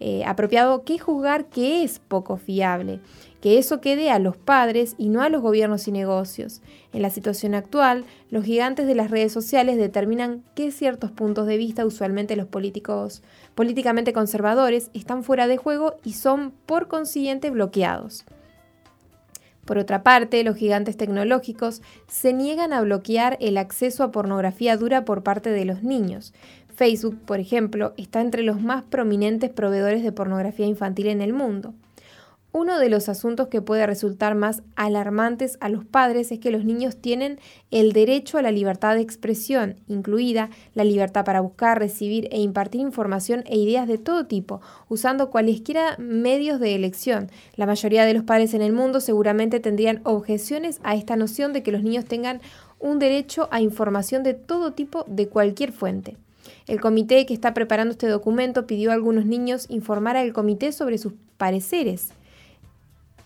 eh, 0.00 0.24
apropiado 0.24 0.82
que 0.82 0.98
juzgar 0.98 1.46
que 1.46 1.84
es 1.84 2.00
poco 2.00 2.36
fiable, 2.36 2.98
que 3.40 3.58
eso 3.58 3.80
quede 3.80 4.10
a 4.10 4.18
los 4.18 4.36
padres 4.36 4.96
y 4.98 5.10
no 5.10 5.22
a 5.22 5.28
los 5.28 5.42
gobiernos 5.42 5.86
y 5.86 5.92
negocios. 5.92 6.60
En 6.92 7.02
la 7.02 7.10
situación 7.10 7.54
actual, 7.54 8.04
los 8.30 8.44
gigantes 8.44 8.88
de 8.88 8.96
las 8.96 9.12
redes 9.12 9.32
sociales 9.32 9.76
determinan 9.76 10.42
que 10.56 10.72
ciertos 10.72 11.12
puntos 11.12 11.46
de 11.46 11.56
vista, 11.56 11.86
usualmente 11.86 12.34
los 12.34 12.46
políticos 12.46 13.22
políticamente 13.54 14.12
conservadores, 14.12 14.90
están 14.92 15.22
fuera 15.22 15.46
de 15.46 15.56
juego 15.56 15.94
y 16.02 16.14
son 16.14 16.52
por 16.66 16.88
consiguiente 16.88 17.50
bloqueados. 17.50 18.24
Por 19.64 19.78
otra 19.78 20.02
parte, 20.02 20.44
los 20.44 20.56
gigantes 20.56 20.96
tecnológicos 20.96 21.82
se 22.06 22.32
niegan 22.32 22.72
a 22.72 22.82
bloquear 22.82 23.36
el 23.40 23.56
acceso 23.56 24.02
a 24.02 24.10
pornografía 24.10 24.76
dura 24.76 25.04
por 25.04 25.22
parte 25.22 25.50
de 25.50 25.64
los 25.64 25.82
niños. 25.82 26.34
Facebook, 26.74 27.18
por 27.24 27.40
ejemplo, 27.40 27.94
está 27.96 28.20
entre 28.20 28.42
los 28.42 28.60
más 28.60 28.82
prominentes 28.82 29.50
proveedores 29.50 30.02
de 30.02 30.12
pornografía 30.12 30.66
infantil 30.66 31.06
en 31.06 31.22
el 31.22 31.32
mundo. 31.32 31.72
Uno 32.56 32.78
de 32.78 32.88
los 32.88 33.08
asuntos 33.08 33.48
que 33.48 33.62
puede 33.62 33.84
resultar 33.84 34.36
más 34.36 34.62
alarmantes 34.76 35.58
a 35.58 35.68
los 35.68 35.84
padres 35.84 36.30
es 36.30 36.38
que 36.38 36.52
los 36.52 36.64
niños 36.64 36.96
tienen 36.96 37.40
el 37.72 37.92
derecho 37.92 38.38
a 38.38 38.42
la 38.42 38.52
libertad 38.52 38.94
de 38.94 39.00
expresión, 39.00 39.80
incluida 39.88 40.50
la 40.72 40.84
libertad 40.84 41.24
para 41.24 41.40
buscar, 41.40 41.80
recibir 41.80 42.28
e 42.30 42.40
impartir 42.40 42.80
información 42.80 43.42
e 43.46 43.58
ideas 43.58 43.88
de 43.88 43.98
todo 43.98 44.26
tipo, 44.26 44.60
usando 44.88 45.30
cualesquiera 45.30 45.96
medios 45.98 46.60
de 46.60 46.76
elección. 46.76 47.28
La 47.56 47.66
mayoría 47.66 48.04
de 48.04 48.14
los 48.14 48.22
padres 48.22 48.54
en 48.54 48.62
el 48.62 48.72
mundo 48.72 49.00
seguramente 49.00 49.58
tendrían 49.58 50.00
objeciones 50.04 50.78
a 50.84 50.94
esta 50.94 51.16
noción 51.16 51.52
de 51.52 51.64
que 51.64 51.72
los 51.72 51.82
niños 51.82 52.04
tengan 52.04 52.40
un 52.78 53.00
derecho 53.00 53.48
a 53.50 53.62
información 53.62 54.22
de 54.22 54.34
todo 54.34 54.74
tipo 54.74 55.04
de 55.08 55.26
cualquier 55.26 55.72
fuente. 55.72 56.16
El 56.68 56.80
comité 56.80 57.26
que 57.26 57.34
está 57.34 57.52
preparando 57.52 57.90
este 57.90 58.06
documento 58.06 58.68
pidió 58.68 58.92
a 58.92 58.94
algunos 58.94 59.26
niños 59.26 59.66
informar 59.70 60.16
al 60.16 60.32
comité 60.32 60.70
sobre 60.70 60.98
sus 60.98 61.14
pareceres. 61.36 62.12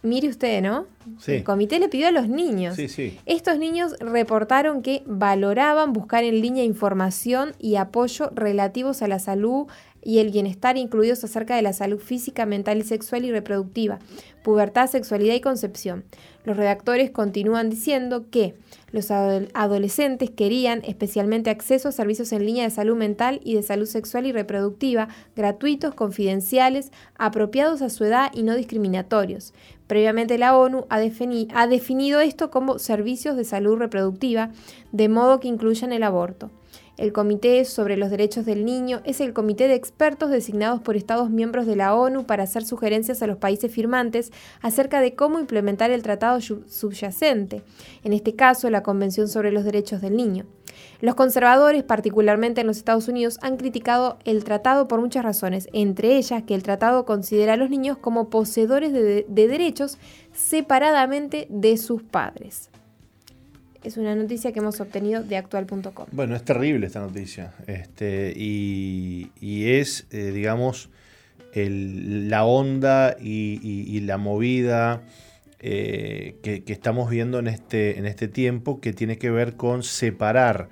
Mire 0.02 0.28
usted, 0.28 0.62
¿no? 0.62 0.86
El 1.26 1.42
comité 1.42 1.80
le 1.80 1.88
pidió 1.88 2.06
a 2.06 2.12
los 2.12 2.28
niños. 2.28 2.76
Sí, 2.76 2.88
sí. 2.88 3.18
Estos 3.26 3.58
niños 3.58 3.96
reportaron 3.98 4.82
que 4.82 5.02
valoraban 5.06 5.92
buscar 5.92 6.22
en 6.22 6.40
línea 6.40 6.62
información 6.62 7.52
y 7.58 7.76
apoyo 7.76 8.30
relativos 8.34 9.02
a 9.02 9.08
la 9.08 9.18
salud 9.18 9.66
y 10.02 10.20
el 10.20 10.30
bienestar, 10.30 10.76
incluidos 10.76 11.24
acerca 11.24 11.56
de 11.56 11.62
la 11.62 11.72
salud 11.72 11.98
física, 11.98 12.46
mental 12.46 12.78
y 12.78 12.82
sexual 12.82 13.24
y 13.24 13.32
reproductiva, 13.32 13.98
pubertad, 14.44 14.88
sexualidad 14.88 15.34
y 15.34 15.40
concepción. 15.40 16.04
Los 16.44 16.56
redactores 16.56 17.10
continúan 17.10 17.68
diciendo 17.68 18.26
que 18.30 18.54
los 18.92 19.10
adolescentes 19.10 20.30
querían 20.30 20.82
especialmente 20.86 21.50
acceso 21.50 21.88
a 21.88 21.92
servicios 21.92 22.32
en 22.32 22.46
línea 22.46 22.64
de 22.64 22.70
salud 22.70 22.96
mental 22.96 23.40
y 23.44 23.54
de 23.54 23.62
salud 23.62 23.86
sexual 23.86 24.24
y 24.26 24.32
reproductiva, 24.32 25.08
gratuitos, 25.36 25.94
confidenciales, 25.94 26.90
apropiados 27.16 27.82
a 27.82 27.90
su 27.90 28.04
edad 28.04 28.30
y 28.32 28.44
no 28.44 28.54
discriminatorios. 28.54 29.52
Previamente 29.88 30.38
la 30.38 30.56
ONU 30.56 30.86
ha, 30.90 30.98
ha 30.98 31.66
definido 31.66 32.20
esto 32.20 32.50
como 32.50 32.78
servicios 32.78 33.36
de 33.36 33.44
salud 33.44 33.76
reproductiva, 33.76 34.50
de 34.92 35.08
modo 35.08 35.40
que 35.40 35.48
incluyan 35.48 35.92
el 35.92 36.04
aborto. 36.04 36.50
El 36.98 37.12
Comité 37.12 37.64
sobre 37.64 37.96
los 37.96 38.10
Derechos 38.10 38.44
del 38.44 38.64
Niño 38.64 39.00
es 39.04 39.20
el 39.20 39.32
comité 39.32 39.68
de 39.68 39.76
expertos 39.76 40.30
designados 40.30 40.80
por 40.80 40.96
Estados 40.96 41.30
miembros 41.30 41.64
de 41.64 41.76
la 41.76 41.94
ONU 41.94 42.26
para 42.26 42.42
hacer 42.42 42.64
sugerencias 42.64 43.22
a 43.22 43.28
los 43.28 43.38
países 43.38 43.72
firmantes 43.72 44.32
acerca 44.62 45.00
de 45.00 45.14
cómo 45.14 45.38
implementar 45.38 45.92
el 45.92 46.02
tratado 46.02 46.40
subyacente, 46.40 47.62
en 48.02 48.12
este 48.12 48.34
caso 48.34 48.68
la 48.68 48.82
Convención 48.82 49.28
sobre 49.28 49.52
los 49.52 49.64
Derechos 49.64 50.00
del 50.00 50.16
Niño. 50.16 50.44
Los 51.00 51.14
conservadores, 51.14 51.82
particularmente 51.82 52.60
en 52.60 52.66
los 52.66 52.78
Estados 52.78 53.08
Unidos, 53.08 53.38
han 53.42 53.56
criticado 53.56 54.18
el 54.24 54.44
tratado 54.44 54.88
por 54.88 55.00
muchas 55.00 55.24
razones, 55.24 55.68
entre 55.72 56.16
ellas 56.16 56.42
que 56.42 56.54
el 56.54 56.62
tratado 56.62 57.04
considera 57.04 57.54
a 57.54 57.56
los 57.56 57.70
niños 57.70 57.98
como 57.98 58.30
poseedores 58.30 58.92
de, 58.92 59.26
de 59.28 59.48
derechos 59.48 59.98
separadamente 60.32 61.46
de 61.50 61.76
sus 61.76 62.02
padres 62.02 62.70
es 63.88 63.96
una 63.96 64.14
noticia 64.14 64.52
que 64.52 64.58
hemos 64.58 64.80
obtenido 64.80 65.22
de 65.22 65.36
actual.com. 65.36 66.06
Bueno, 66.12 66.36
es 66.36 66.44
terrible 66.44 66.86
esta 66.86 67.00
noticia. 67.00 67.54
Este, 67.66 68.32
y, 68.36 69.30
es, 69.40 70.06
eh, 70.10 70.30
digamos, 70.32 70.90
la 71.54 72.44
onda 72.44 73.16
y, 73.20 74.00
la 74.00 74.18
movida 74.18 75.02
eh, 75.60 76.36
que, 76.42 76.62
estamos 76.68 77.10
viendo 77.10 77.40
en 77.40 77.48
este, 77.48 77.98
en 77.98 78.06
este 78.06 78.28
tiempo 78.28 78.80
que 78.80 78.92
tiene 78.92 79.18
que 79.18 79.30
ver 79.30 79.56
con 79.56 79.82
separar 79.82 80.68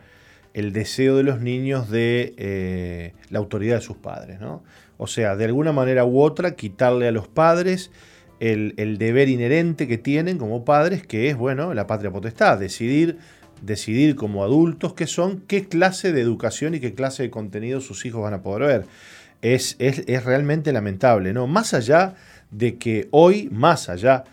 el 0.54 0.72
deseo 0.72 1.16
de 1.16 1.24
los 1.24 1.40
niños 1.40 1.90
de 1.90 2.34
eh, 2.36 3.12
la 3.30 3.40
autoridad 3.40 3.76
de 3.76 3.80
sus 3.80 3.96
padres. 3.96 4.40
¿no? 4.40 4.62
O 4.96 5.08
sea, 5.08 5.34
de 5.34 5.44
alguna 5.44 5.72
manera 5.72 6.04
u 6.04 6.20
otra, 6.20 6.54
quitarle 6.54 7.08
a 7.08 7.10
los 7.10 7.26
padres 7.26 7.90
el, 8.38 8.96
deber 8.98 9.28
inherente 9.28 9.88
que 9.88 9.98
tienen 9.98 10.38
como 10.38 10.64
padres, 10.64 11.04
que 11.04 11.30
es, 11.30 11.36
bueno, 11.36 11.74
la 11.74 11.86
patria 11.86 12.12
potestad, 12.12 12.58
decidir, 12.58 13.18
decidir 13.62 14.14
como 14.14 14.44
adultos 14.44 14.94
que 14.94 15.08
son 15.08 15.42
qué 15.48 15.66
clase 15.66 16.12
de 16.12 16.20
educación 16.20 16.74
y 16.74 16.80
qué 16.80 16.94
clase 16.94 17.24
de 17.24 17.30
contenido 17.30 17.80
sus 17.80 18.06
hijos 18.06 18.22
van 18.22 18.34
a 18.34 18.42
poder 18.42 18.68
ver. 18.68 18.86
Es, 19.42 19.74
es, 19.80 20.04
es 20.06 20.24
realmente 20.24 20.72
lamentable, 20.72 21.32
¿no? 21.32 21.46
Más 21.46 21.74
allá 21.74 22.14
de 22.50 22.76
que 22.76 23.08
hoy, 23.10 23.48
más 23.50 23.88
allá 23.88 24.24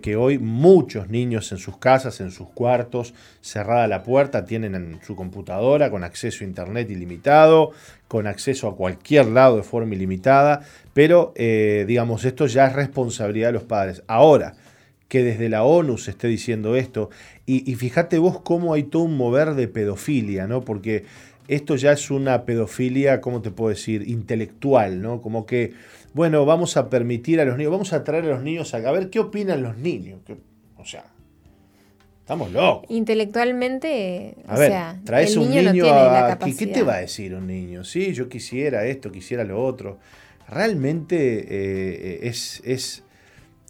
que 0.00 0.16
hoy 0.16 0.38
muchos 0.38 1.08
niños 1.10 1.50
en 1.52 1.58
sus 1.58 1.76
casas, 1.76 2.20
en 2.20 2.30
sus 2.30 2.48
cuartos, 2.48 3.14
cerrada 3.40 3.88
la 3.88 4.02
puerta, 4.02 4.44
tienen 4.44 4.74
en 4.74 5.00
su 5.04 5.16
computadora 5.16 5.90
con 5.90 6.04
acceso 6.04 6.44
a 6.44 6.46
internet 6.46 6.90
ilimitado, 6.90 7.72
con 8.08 8.26
acceso 8.26 8.68
a 8.68 8.76
cualquier 8.76 9.26
lado 9.26 9.56
de 9.56 9.62
forma 9.62 9.94
ilimitada, 9.94 10.60
pero 10.94 11.32
eh, 11.34 11.84
digamos, 11.88 12.24
esto 12.24 12.46
ya 12.46 12.66
es 12.66 12.74
responsabilidad 12.74 13.48
de 13.48 13.54
los 13.54 13.64
padres. 13.64 14.02
Ahora, 14.06 14.54
que 15.08 15.22
desde 15.22 15.48
la 15.48 15.64
ONU 15.64 15.98
se 15.98 16.12
esté 16.12 16.28
diciendo 16.28 16.76
esto, 16.76 17.10
y, 17.44 17.70
y 17.70 17.74
fíjate 17.74 18.18
vos 18.18 18.40
cómo 18.40 18.74
hay 18.74 18.84
todo 18.84 19.02
un 19.02 19.16
mover 19.16 19.54
de 19.54 19.68
pedofilia, 19.68 20.46
¿no? 20.46 20.62
Porque 20.62 21.04
esto 21.48 21.76
ya 21.76 21.92
es 21.92 22.10
una 22.10 22.44
pedofilia, 22.44 23.20
¿cómo 23.20 23.42
te 23.42 23.50
puedo 23.50 23.70
decir?, 23.70 24.08
intelectual, 24.08 25.02
¿no? 25.02 25.20
Como 25.20 25.44
que 25.44 25.74
bueno, 26.14 26.44
vamos 26.44 26.76
a 26.76 26.90
permitir 26.90 27.40
a 27.40 27.44
los 27.44 27.56
niños, 27.56 27.72
vamos 27.72 27.92
a 27.92 28.04
traer 28.04 28.24
a 28.24 28.28
los 28.28 28.42
niños 28.42 28.74
a, 28.74 28.78
a 28.78 28.92
ver 28.92 29.10
qué 29.10 29.18
opinan 29.18 29.62
los 29.62 29.76
niños. 29.76 30.20
o 30.76 30.84
sea, 30.84 31.04
estamos 32.20 32.52
locos. 32.52 32.90
Intelectualmente, 32.90 34.36
a 34.46 34.58
ver, 34.58 34.72
traes 35.04 35.36
un 35.36 35.50
niño, 35.50 35.86
a, 35.86 36.38
¿qué, 36.38 36.66
te 36.66 36.82
va 36.82 36.94
a 36.94 37.00
decir 37.00 37.34
un 37.34 37.46
niño? 37.46 37.84
Sí, 37.84 38.12
yo 38.12 38.28
quisiera 38.28 38.84
esto, 38.86 39.10
quisiera 39.10 39.44
lo 39.44 39.62
otro. 39.62 39.98
Realmente 40.48 41.46
eh, 41.48 42.20
es, 42.28 42.60
es 42.64 43.04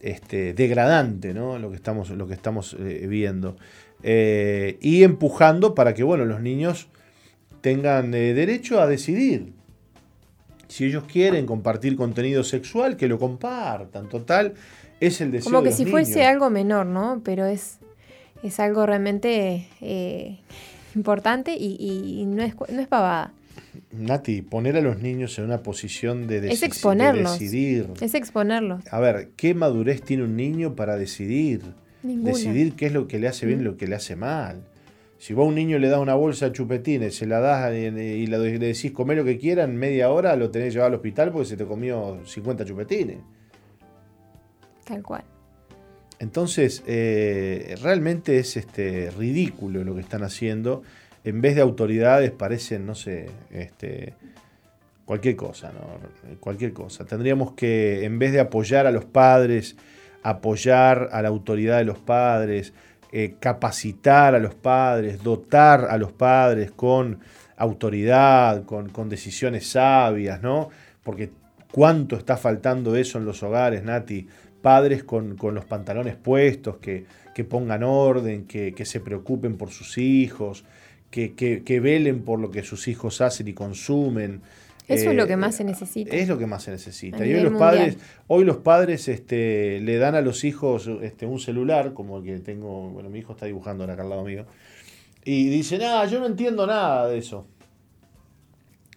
este, 0.01 0.53
degradante 0.53 1.33
¿no? 1.33 1.59
lo 1.59 1.71
que 1.71 1.77
estamos, 1.77 2.11
lo 2.11 2.27
que 2.27 2.35
estamos 2.35 2.77
eh, 2.79 3.07
viendo. 3.09 3.57
Eh, 4.03 4.79
y 4.81 5.05
empujando 5.05 5.77
para 5.77 5.95
que 5.95 6.03
bueno, 6.03 6.25
los 6.25 6.41
niños 6.41 6.89
tengan 7.61 8.11
derecho 8.11 8.81
a 8.81 8.89
decidir. 8.89 9.53
Si 10.73 10.87
ellos 10.87 11.05
quieren 11.05 11.45
compartir 11.45 11.97
contenido 11.97 12.43
sexual, 12.43 12.97
que 12.97 13.07
lo 13.07 13.19
compartan. 13.19 14.09
Total, 14.09 14.55
es 15.01 15.21
el 15.21 15.31
deseo 15.31 15.53
Como 15.53 15.63
que 15.63 15.71
si 15.71 15.85
fuese 15.85 16.25
algo 16.25 16.49
menor, 16.49 16.87
¿no? 16.87 17.21
Pero 17.23 17.45
es, 17.45 17.77
es 18.43 18.59
algo 18.59 18.87
realmente 18.87 19.69
eh, 19.83 20.39
importante 20.95 21.55
y, 21.59 22.25
no, 22.27 22.43
es, 22.43 22.55
no 22.73 22.81
es 22.81 22.89
pavada. 22.89 23.35
Nati, 23.91 24.41
poner 24.41 24.79
a 24.79 24.81
los 24.81 25.03
niños 25.03 25.39
en 25.39 25.45
una 25.45 25.63
posición 25.63 26.27
de, 26.27 26.51
es 26.51 26.63
exponerlos, 26.63 27.39
decidir. 27.39 27.91
Es 28.01 28.15
exponerlos. 28.15 28.83
A 28.91 28.99
ver, 28.99 29.29
¿qué 29.37 29.53
madurez 29.53 30.01
tiene 30.01 30.23
un 30.23 30.37
niño 30.37 30.75
para 30.75 30.97
decidir? 30.97 31.61
Decidir 32.03 32.77
qué 32.77 32.87
es 32.87 32.95
lo 32.95 33.09
que 33.09 33.19
le 33.19 33.29
hace 33.29 33.45
bien 33.45 33.61
y 33.61 33.65
lo 33.65 33.77
que 33.77 33.87
le 33.87 33.97
hace 33.97 34.17
mal. 34.17 34.63
Si 35.23 35.35
vos 35.35 35.45
a 35.45 35.49
un 35.51 35.55
niño 35.55 35.79
le 35.79 35.89
das 35.89 36.01
una 36.01 36.17
bolsa 36.17 36.47
de 36.47 36.53
chupetines, 36.53 37.15
se 37.15 37.27
la 37.27 37.39
das 37.39 37.73
y 37.73 38.27
le 38.27 38.39
decís 38.59 38.91
comer 38.91 39.19
lo 39.19 39.25
que 39.25 39.39
quiera, 39.39 39.63
en 39.63 39.77
media 39.77 40.11
hora 40.11 40.35
lo 40.35 40.51
tenés 40.51 40.75
llevar 40.75 40.89
al 40.89 40.95
hospital 40.95 41.31
porque 41.31 41.47
se 41.47 41.57
te 41.57 41.65
comió 41.65 42.19
50 42.27 42.65
chupetines. 42.65 43.19
Tal 44.85 45.01
cual. 45.01 45.23
Entonces, 46.19 46.83
eh, 46.89 47.77
realmente 47.81 48.41
es 48.41 48.57
este, 48.57 49.13
ridículo 49.13 49.85
lo 49.85 49.95
que 49.95 50.01
están 50.01 50.25
haciendo. 50.25 50.83
En 51.23 51.41
vez 51.41 51.55
de 51.55 51.61
autoridades 51.61 52.33
parecen, 52.33 52.85
no 52.85 52.97
sé, 52.97 53.27
este, 53.53 54.15
cualquier 55.05 55.37
cosa, 55.37 55.71
¿no? 55.71 56.39
Cualquier 56.41 56.73
cosa. 56.73 57.05
Tendríamos 57.05 57.53
que, 57.53 58.05
en 58.05 58.19
vez 58.19 58.33
de 58.33 58.41
apoyar 58.41 58.89
a 58.89 58.91
los 58.91 59.05
padres, 59.05 59.77
apoyar 60.25 61.11
a 61.13 61.23
la 61.23 61.29
autoridad 61.29 61.79
de 61.79 61.85
los 61.85 62.01
padres, 62.01 62.73
eh, 63.15 63.35
capacitar 63.39 64.35
a 64.35 64.39
los 64.39 64.55
padres, 64.55 65.23
dotar 65.23 65.89
a 65.91 65.99
los 65.99 66.13
padres 66.13 66.71
con 66.71 67.19
autoridad, 67.59 68.65
con, 68.65 69.09
decisiones 69.11 69.69
sabias, 69.69 70.41
¿no? 70.41 70.71
Porque 71.03 71.31
cuánto 71.71 72.17
está 72.17 72.39
faltando 72.39 72.97
eso 72.97 73.19
en 73.19 73.27
los 73.27 73.43
hogares, 73.43 73.85
Nati. 73.85 74.27
Padres 74.63 75.05
con, 75.05 75.37
los 75.39 75.65
pantalones 75.67 76.17
puestos, 76.17 76.79
que, 76.79 77.05
pongan 77.45 77.83
orden, 77.83 78.47
que, 78.47 78.85
se 78.87 79.01
preocupen 79.01 79.59
por 79.59 79.71
sus 79.71 79.99
hijos, 79.99 80.65
que, 81.11 81.35
que, 81.35 81.81
velen 81.81 82.23
por 82.23 82.39
lo 82.39 82.51
que 82.51 82.63
sus 82.63 82.89
hijos 82.89 83.21
hacen 83.21 83.47
y 83.47 83.53
consumen. 83.53 84.41
Eso 84.93 85.11
es 85.11 85.17
lo 85.17 85.27
que 85.27 85.37
más 85.37 85.57
se 85.57 85.65
necesita. 85.65 86.15
Es 86.15 86.29
lo 86.29 86.39
que 86.39 86.47
más 86.47 86.63
se 86.63 86.71
necesita. 86.71 87.27
Y 87.27 87.35
hoy 87.35 87.43
los 87.43 87.59
padres, 87.59 87.99
hoy 88.27 88.45
los 88.45 88.59
padres 88.59 89.09
este, 89.09 89.81
le 89.81 89.99
dan 89.99 90.15
a 90.15 90.21
los 90.21 90.45
hijos 90.45 90.89
este, 91.03 91.27
un 91.27 91.41
celular, 91.41 91.93
como 91.93 92.19
el 92.19 92.25
que 92.25 92.39
tengo, 92.39 92.91
bueno, 92.91 93.11
mi 93.11 93.21
hijo 93.21 93.33
está 93.33 93.47
dibujando 93.47 93.85
acá 93.85 94.03
al 94.03 94.11
lado 94.11 94.25
mío, 94.25 94.47
y 95.25 95.49
dice, 95.49 95.79
nada, 95.79 96.07
yo 96.07 96.21
no 96.21 96.27
entiendo 96.27 96.67
nada 96.67 97.09
de 97.09 97.19
eso. 97.19 97.47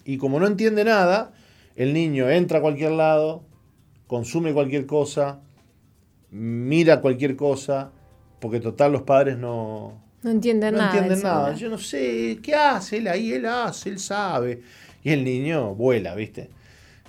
Y 0.03 0.17
como 0.17 0.39
no 0.39 0.47
entiende 0.47 0.83
nada, 0.83 1.33
el 1.75 1.93
niño 1.93 2.29
entra 2.29 2.59
a 2.59 2.61
cualquier 2.61 2.91
lado, 2.91 3.43
consume 4.07 4.53
cualquier 4.53 4.85
cosa, 4.85 5.41
mira 6.31 7.01
cualquier 7.01 7.35
cosa, 7.35 7.91
porque 8.39 8.59
total 8.59 8.91
los 8.91 9.01
padres 9.03 9.37
no... 9.37 10.03
No 10.23 10.31
entienden 10.31 10.73
no 10.73 10.79
nada. 10.79 10.93
Entienden 10.93 11.23
nada. 11.23 11.53
Yo 11.53 11.69
no 11.69 11.77
sé, 11.77 12.39
¿qué 12.41 12.55
hace 12.55 12.97
él 12.97 13.07
ahí? 13.07 13.33
Él 13.33 13.45
hace, 13.45 13.89
él 13.89 13.99
sabe. 13.99 14.61
Y 15.05 15.11
el 15.11 15.23
niño 15.23 15.75
vuela, 15.75 16.15
¿viste? 16.15 16.49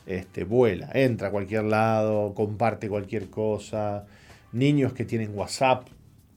Este, 0.04 0.44
vuela, 0.44 0.90
entra 0.92 1.28
a 1.28 1.30
cualquier 1.30 1.64
lado, 1.64 2.35
comparte 2.35 2.90
cualquier 2.90 3.30
cosa. 3.30 4.04
Niños 4.52 4.92
que 4.92 5.06
tienen 5.06 5.30
WhatsApp 5.35 5.88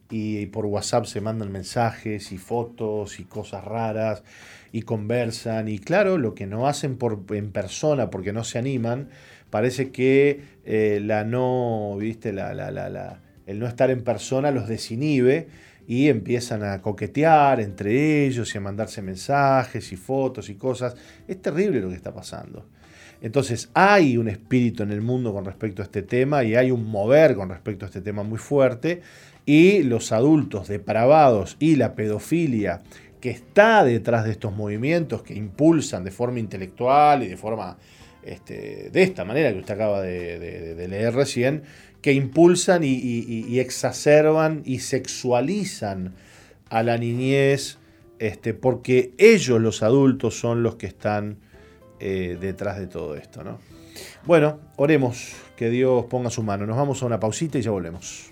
y, 0.09 0.45
por 0.45 0.65
WhatsApp 0.65 1.03
se 1.03 1.19
mandan 1.19 1.51
mensajes 1.51 2.31
y 2.31 2.37
fotos 2.37 3.19
y 3.19 3.25
cosas 3.25 3.65
raras 3.65 4.23
y 4.71 4.83
conversan. 4.83 5.67
Y 5.67 5.79
claro, 5.79 6.17
lo 6.17 6.33
que 6.33 6.47
no 6.47 6.65
hacen 6.65 6.95
por, 6.95 7.25
en 7.31 7.51
persona 7.51 8.09
porque 8.09 8.31
no 8.31 8.45
se 8.45 8.57
animan, 8.57 9.09
parece 9.49 9.91
que 9.91 10.41
eh, 10.63 11.01
la 11.03 11.25
no, 11.25 11.97
¿viste? 11.99 12.31
La, 12.31 12.53
la, 12.53 12.71
la, 12.71 13.19
el 13.47 13.59
no 13.59 13.67
estar 13.67 13.91
en 13.91 14.05
persona 14.05 14.51
los 14.51 14.69
desinhibe 14.69 15.49
y 15.89 16.07
empiezan 16.07 16.63
a 16.63 16.83
coquetear 16.83 17.59
entre 17.59 18.23
ellos 18.23 18.53
y 18.53 18.59
a 18.59 18.61
mandarse 18.61 19.01
mensajes 19.01 19.91
y 19.91 19.95
fotos 19.95 20.47
y 20.51 20.53
cosas. 20.53 20.95
Es 21.27 21.41
terrible 21.41 21.81
lo 21.81 21.89
que 21.89 21.95
está 21.95 22.13
pasando. 22.13 22.67
Entonces 23.23 23.71
hay 23.73 24.15
un 24.15 24.29
espíritu 24.29 24.83
en 24.83 24.91
el 24.91 25.01
mundo 25.01 25.33
con 25.33 25.45
respecto 25.45 25.81
a 25.81 25.85
este 25.85 26.03
tema 26.03 26.43
y 26.43 26.53
hay 26.53 26.69
un 26.69 26.85
mover 26.85 27.33
con 27.33 27.49
respecto 27.49 27.85
a 27.85 27.87
este 27.87 28.01
tema 28.01 28.21
muy 28.21 28.37
fuerte 28.37 29.01
y 29.47 29.81
los 29.81 30.11
adultos 30.11 30.67
depravados 30.67 31.57
y 31.59 31.75
la 31.75 31.95
pedofilia 31.95 32.83
que 33.19 33.31
está 33.31 33.83
detrás 33.83 34.25
de 34.25 34.31
estos 34.31 34.55
movimientos 34.55 35.23
que 35.23 35.33
impulsan 35.33 36.03
de 36.03 36.11
forma 36.11 36.37
intelectual 36.37 37.23
y 37.23 37.29
de 37.29 37.35
forma 37.35 37.79
este, 38.21 38.91
de 38.91 39.01
esta 39.01 39.25
manera 39.25 39.51
que 39.51 39.57
usted 39.57 39.73
acaba 39.73 40.03
de 40.03 40.85
leer 40.87 41.15
recién, 41.15 41.63
que 42.01 42.13
impulsan 42.13 42.83
y, 42.83 43.59
exacerban 43.59 44.61
y 44.65 44.79
sexualizan 44.79 46.13
a 46.69 46.83
la 46.83 46.97
niñez, 46.97 47.77
este, 48.19 48.53
porque 48.53 49.13
ellos 49.17 49.59
los 49.59 49.83
adultos 49.83 50.39
son 50.39 50.63
los 50.63 50.75
que 50.75 50.87
están 50.87 51.37
eh, 51.99 52.37
detrás 52.39 52.79
de 52.79 52.87
todo 52.87 53.15
esto. 53.15 53.43
¿no? 53.43 53.59
Bueno, 54.25 54.59
oremos 54.77 55.33
que 55.55 55.69
Dios 55.69 56.05
ponga 56.05 56.29
su 56.29 56.43
mano. 56.43 56.65
Nos 56.65 56.77
vamos 56.77 57.03
a 57.03 57.05
una 57.05 57.19
pausita 57.19 57.57
y 57.57 57.61
ya 57.61 57.71
volvemos. 57.71 58.31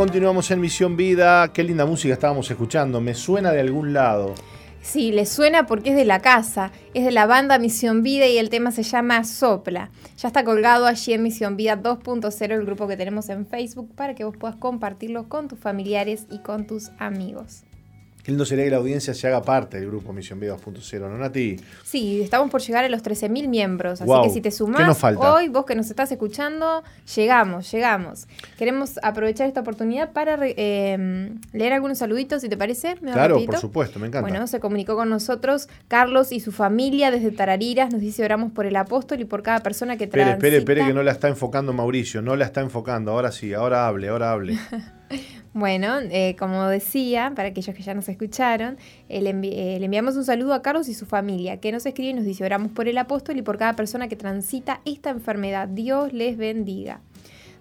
Continuamos 0.00 0.50
en 0.50 0.62
Misión 0.62 0.96
Vida. 0.96 1.52
Qué 1.52 1.62
linda 1.62 1.84
música 1.84 2.14
estábamos 2.14 2.50
escuchando. 2.50 3.02
Me 3.02 3.12
suena 3.12 3.52
de 3.52 3.60
algún 3.60 3.92
lado. 3.92 4.34
Sí, 4.80 5.12
le 5.12 5.26
suena 5.26 5.66
porque 5.66 5.90
es 5.90 5.96
de 5.96 6.06
la 6.06 6.20
casa, 6.20 6.72
es 6.94 7.04
de 7.04 7.10
la 7.10 7.26
banda 7.26 7.58
Misión 7.58 8.02
Vida 8.02 8.26
y 8.26 8.38
el 8.38 8.48
tema 8.48 8.70
se 8.70 8.82
llama 8.82 9.22
Sopla. 9.24 9.90
Ya 10.16 10.28
está 10.28 10.42
colgado 10.42 10.86
allí 10.86 11.12
en 11.12 11.22
Misión 11.22 11.58
Vida 11.58 11.76
2.0, 11.76 12.50
el 12.50 12.64
grupo 12.64 12.88
que 12.88 12.96
tenemos 12.96 13.28
en 13.28 13.44
Facebook, 13.44 13.94
para 13.94 14.14
que 14.14 14.24
vos 14.24 14.38
puedas 14.38 14.56
compartirlo 14.56 15.28
con 15.28 15.48
tus 15.48 15.58
familiares 15.58 16.24
y 16.30 16.38
con 16.38 16.66
tus 16.66 16.92
amigos. 16.98 17.64
Qué 18.30 18.34
lindo 18.34 18.44
sería 18.44 18.64
que 18.64 18.70
la 18.70 18.76
audiencia 18.76 19.12
se 19.12 19.26
haga 19.26 19.42
parte 19.42 19.80
del 19.80 19.88
grupo 19.88 20.12
Misión 20.12 20.38
Vida 20.38 20.56
2.0, 20.56 21.00
¿no, 21.00 21.18
Nati? 21.18 21.56
Sí, 21.82 22.20
estamos 22.22 22.48
por 22.48 22.60
llegar 22.60 22.84
a 22.84 22.88
los 22.88 23.02
13.000 23.02 23.48
miembros, 23.48 24.00
así 24.00 24.12
que 24.22 24.30
si 24.30 24.40
te 24.40 24.52
sumás 24.52 25.02
hoy, 25.16 25.48
vos 25.48 25.64
que 25.64 25.74
nos 25.74 25.90
estás 25.90 26.12
escuchando, 26.12 26.84
llegamos, 27.16 27.68
llegamos. 27.72 28.28
Queremos 28.56 29.00
aprovechar 29.02 29.48
esta 29.48 29.62
oportunidad 29.62 30.12
para 30.12 30.38
em, 30.46 31.40
leer 31.52 31.72
algunos 31.72 31.98
saluditos, 31.98 32.42
si 32.42 32.48
te 32.48 32.56
parece. 32.56 32.94
claro, 32.98 33.44
por 33.44 33.56
supuesto, 33.56 33.98
me 33.98 34.06
encanta. 34.06 34.28
Bueno, 34.28 34.46
se 34.46 34.60
comunicó 34.60 34.94
con 34.94 35.10
nosotros 35.10 35.68
Carlos 35.88 36.30
y 36.30 36.38
su 36.38 36.52
familia 36.52 37.10
desde 37.10 37.32
Tarariras, 37.32 37.90
nos 37.90 38.00
dice 38.00 38.24
oramos 38.24 38.52
por 38.52 38.64
el 38.64 38.76
apóstol 38.76 39.22
y 39.22 39.24
por 39.24 39.42
cada 39.42 39.58
persona 39.58 39.96
que 39.96 40.06
trae. 40.06 40.30
Espere, 40.30 40.58
espere, 40.58 40.58
espere 40.58 40.86
que 40.86 40.94
no 40.94 41.02
la 41.02 41.10
está 41.10 41.26
enfocando 41.26 41.72
Mauricio, 41.72 42.22
no 42.22 42.36
la 42.36 42.44
está 42.44 42.60
enfocando, 42.60 43.10
ahora 43.10 43.32
sí, 43.32 43.54
ahora 43.54 43.88
hable, 43.88 44.08
ahora 44.08 44.30
hable. 44.30 44.56
Bueno, 45.52 45.98
eh, 45.98 46.36
como 46.38 46.68
decía, 46.68 47.32
para 47.34 47.48
aquellos 47.48 47.74
que 47.74 47.82
ya 47.82 47.92
nos 47.92 48.08
escucharon, 48.08 48.78
eh, 49.08 49.20
le, 49.20 49.30
enviamos 49.30 50.16
un 50.16 50.24
saludo 50.24 50.54
a 50.54 50.62
Carlos 50.62 50.88
y 50.88 50.94
su 50.94 51.06
familia, 51.06 51.58
que 51.58 51.72
nos 51.72 51.84
escribe 51.86 52.10
y 52.10 52.14
nos 52.14 52.24
dice, 52.24 52.44
oramos 52.44 52.70
por 52.70 52.86
el 52.86 52.96
apóstol 52.98 53.36
y 53.36 53.42
por 53.42 53.58
cada 53.58 53.74
persona 53.74 54.08
que 54.08 54.14
transita 54.14 54.80
esta 54.84 55.10
enfermedad. 55.10 55.66
Dios 55.66 56.12
les 56.12 56.36
bendiga. 56.36 57.00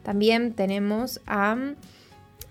También 0.04 0.54
tenemos 0.54 1.20
a 1.26 1.58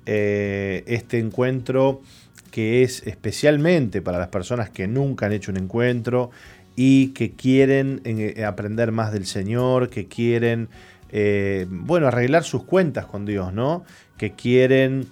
Eh, 0.05 0.85
este 0.87 1.19
encuentro 1.19 2.03
que 2.51 2.83
es 2.83 3.07
especialmente 3.07 4.03
para 4.03 4.19
las 4.19 4.29
personas 4.29 4.69
que 4.69 4.87
nunca 4.87 5.25
han 5.25 5.33
hecho 5.33 5.51
un 5.51 5.57
encuentro 5.57 6.31
y 6.77 7.09
que 7.15 7.31
quieren 7.31 8.03
eh, 8.05 8.45
aprender 8.45 8.93
más 8.93 9.13
del 9.13 9.25
Señor, 9.25 9.89
que 9.89 10.09
quieren, 10.09 10.69
eh, 11.09 11.65
bueno, 11.71 12.07
arreglar 12.07 12.45
sus 12.45 12.65
cuentas 12.65 13.07
con 13.07 13.25
Dios, 13.25 13.51
¿no? 13.55 13.83
Que 14.19 14.33
quieren 14.33 15.07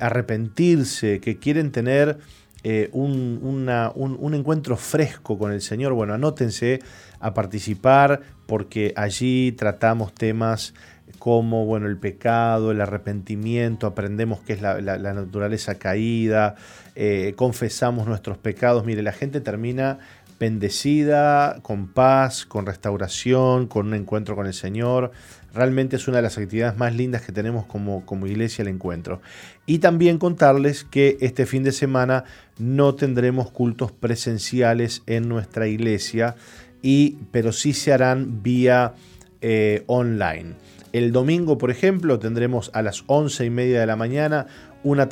arrepentirse, 0.00 1.20
que 1.20 1.38
quieren 1.38 1.72
tener 1.72 2.18
eh, 2.62 2.90
un, 2.92 4.34
encuentro 4.34 4.76
fresco 4.76 5.38
con 5.38 5.52
el 5.52 5.62
Señor, 5.62 5.94
bueno, 5.94 6.14
anótense 6.14 6.80
a 7.18 7.32
participar 7.32 8.20
porque 8.46 8.92
allí 8.96 9.52
tratamos 9.52 10.12
temas 10.12 10.74
como 11.18 11.64
bueno, 11.66 11.86
el 11.86 11.96
pecado, 11.96 12.70
el 12.70 12.80
arrepentimiento, 12.80 13.86
aprendemos 13.86 14.40
qué 14.40 14.54
es 14.54 14.62
la, 14.62 14.80
naturaleza 14.80 15.76
caída, 15.76 16.54
eh, 16.94 17.34
confesamos 17.36 18.06
nuestros 18.06 18.38
pecados. 18.38 18.84
Mire, 18.84 19.02
la 19.02 19.12
gente 19.12 19.40
termina 19.40 19.98
bendecida, 20.40 21.60
con 21.62 21.86
paz, 21.86 22.46
con 22.46 22.64
restauración, 22.64 23.66
con 23.66 23.88
un 23.88 23.94
encuentro 23.94 24.34
con 24.34 24.46
el 24.46 24.54
Señor. 24.54 25.12
Realmente 25.52 25.96
es 25.96 26.08
una 26.08 26.16
de 26.16 26.22
las 26.22 26.38
actividades 26.38 26.78
más 26.78 26.94
lindas 26.96 27.22
que 27.22 27.30
tenemos 27.30 27.66
como, 27.66 28.06
como 28.06 28.26
iglesia 28.26 28.62
el 28.62 28.68
encuentro. 28.68 29.20
Y 29.66 29.78
también 29.78 30.18
contarles 30.18 30.82
que 30.82 31.18
este 31.20 31.44
fin 31.44 31.62
de 31.62 31.72
semana 31.72 32.24
no 32.58 32.94
tendremos 32.94 33.50
cultos 33.50 33.92
presenciales 33.92 35.02
en 35.06 35.28
nuestra 35.28 35.68
iglesia, 35.68 36.36
y, 36.82 37.18
pero 37.30 37.52
sí 37.52 37.74
se 37.74 37.92
harán 37.92 38.42
vía 38.42 38.94
eh, 39.42 39.84
online. 39.86 40.54
El 40.92 41.12
domingo, 41.12 41.58
por 41.58 41.70
ejemplo, 41.70 42.18
tendremos 42.18 42.70
a 42.74 42.82
las 42.82 43.04
once 43.06 43.44
y 43.44 43.50
media 43.50 43.78
de 43.78 43.86
la 43.86 43.94
mañana 43.94 44.46
una, 44.82 45.08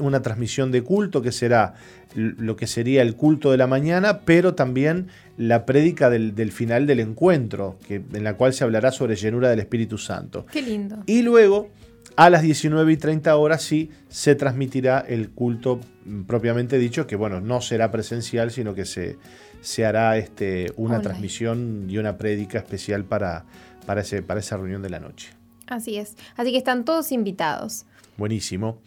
una 0.00 0.22
transmisión 0.22 0.72
de 0.72 0.82
culto 0.82 1.22
que 1.22 1.32
será 1.32 1.74
lo 2.14 2.56
que 2.56 2.66
sería 2.66 3.02
el 3.02 3.14
culto 3.14 3.50
de 3.50 3.56
la 3.56 3.66
mañana, 3.66 4.20
pero 4.20 4.54
también 4.54 5.08
la 5.36 5.64
prédica 5.64 6.10
del, 6.10 6.52
final 6.52 6.86
del 6.86 7.00
encuentro, 7.00 7.78
que, 7.86 8.02
en 8.12 8.24
la 8.24 8.34
cual 8.34 8.52
se 8.52 8.64
hablará 8.64 8.90
sobre 8.90 9.16
llenura 9.16 9.48
del 9.48 9.60
Espíritu 9.60 9.96
Santo. 9.98 10.46
Qué 10.50 10.62
lindo. 10.62 11.02
Y 11.06 11.22
luego, 11.22 11.68
a 12.16 12.28
las 12.30 12.42
19 12.42 12.92
y 12.92 12.96
30 12.96 13.36
horas, 13.36 13.62
sí 13.62 13.90
se 14.08 14.34
transmitirá 14.34 15.00
el 15.00 15.30
culto 15.30 15.80
mm, 16.04 16.22
propiamente 16.22 16.78
dicho, 16.78 17.06
que 17.06 17.16
bueno, 17.16 17.40
no 17.40 17.60
será 17.60 17.90
presencial, 17.90 18.50
sino 18.50 18.74
que 18.74 18.84
se, 18.84 19.16
se 19.60 19.86
hará 19.86 20.18
este, 20.18 20.72
una 20.76 21.00
transmisión 21.00 21.86
y 21.88 21.98
una 21.98 22.18
prédica 22.18 22.58
especial 22.58 23.04
para, 23.04 23.44
para, 23.86 24.00
ese, 24.00 24.22
para 24.22 24.40
esa 24.40 24.56
reunión 24.56 24.82
de 24.82 24.90
la 24.90 24.98
noche. 24.98 25.30
Así 25.68 25.96
es. 25.96 26.16
Así 26.36 26.50
que 26.50 26.58
están 26.58 26.84
todos 26.84 27.12
invitados. 27.12 27.86
Buenísimo. 28.20 28.80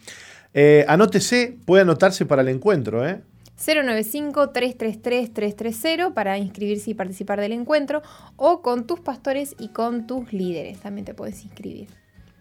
Eh, 0.54 0.86
anótese, 0.86 1.58
puede 1.66 1.82
anotarse 1.82 2.24
para 2.24 2.40
el 2.42 2.48
encuentro, 2.48 3.04
¿eh? 3.04 3.20
095-333-330 3.58 6.14
para 6.14 6.38
inscribirse 6.38 6.92
y 6.92 6.94
participar 6.94 7.40
del 7.40 7.50
encuentro 7.50 8.02
o 8.36 8.62
con 8.62 8.86
tus 8.86 9.00
pastores 9.00 9.56
y 9.58 9.70
con 9.70 10.06
tus 10.06 10.32
líderes. 10.32 10.78
También 10.78 11.04
te 11.04 11.14
puedes 11.14 11.44
inscribir. 11.44 11.88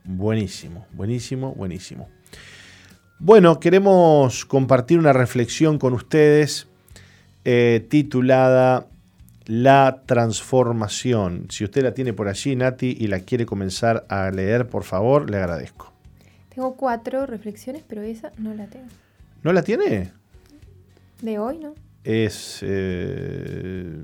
Buenísimo, 0.04 0.86
buenísimo, 0.92 1.56
buenísimo. 1.56 2.10
Bueno, 3.18 3.60
queremos 3.60 4.46
compartir 4.46 5.00
una 5.00 5.14
reflexión 5.14 5.80
con 5.80 5.94
ustedes 5.94 6.68
eh, 7.44 7.84
titulada 7.90 8.86
La 9.48 10.04
transformación. 10.06 11.48
Si 11.50 11.64
usted 11.64 11.82
la 11.82 11.96
tiene 11.96 12.14
por 12.14 12.28
allí, 12.28 12.56
Nati, 12.56 12.96
y 13.00 13.08
la 13.08 13.22
quiere 13.22 13.48
comenzar 13.48 14.06
a 14.10 14.30
leer, 14.30 14.68
por 14.68 14.84
favor, 14.84 15.32
le 15.32 15.38
agradezco. 15.38 15.93
Tengo 16.54 16.76
cuatro 16.76 17.26
reflexiones, 17.26 17.84
pero 17.88 18.02
esa 18.02 18.32
no 18.38 18.54
la 18.54 18.68
tengo. 18.68 18.88
¿No 19.42 19.54
la 19.54 19.64
tiene? 19.64 20.12
De 21.22 21.40
hoy, 21.40 21.60
¿no? 21.60 21.74
Es. 22.04 22.60
Eh, 22.62 23.96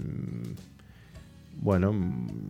bueno, 1.62 1.94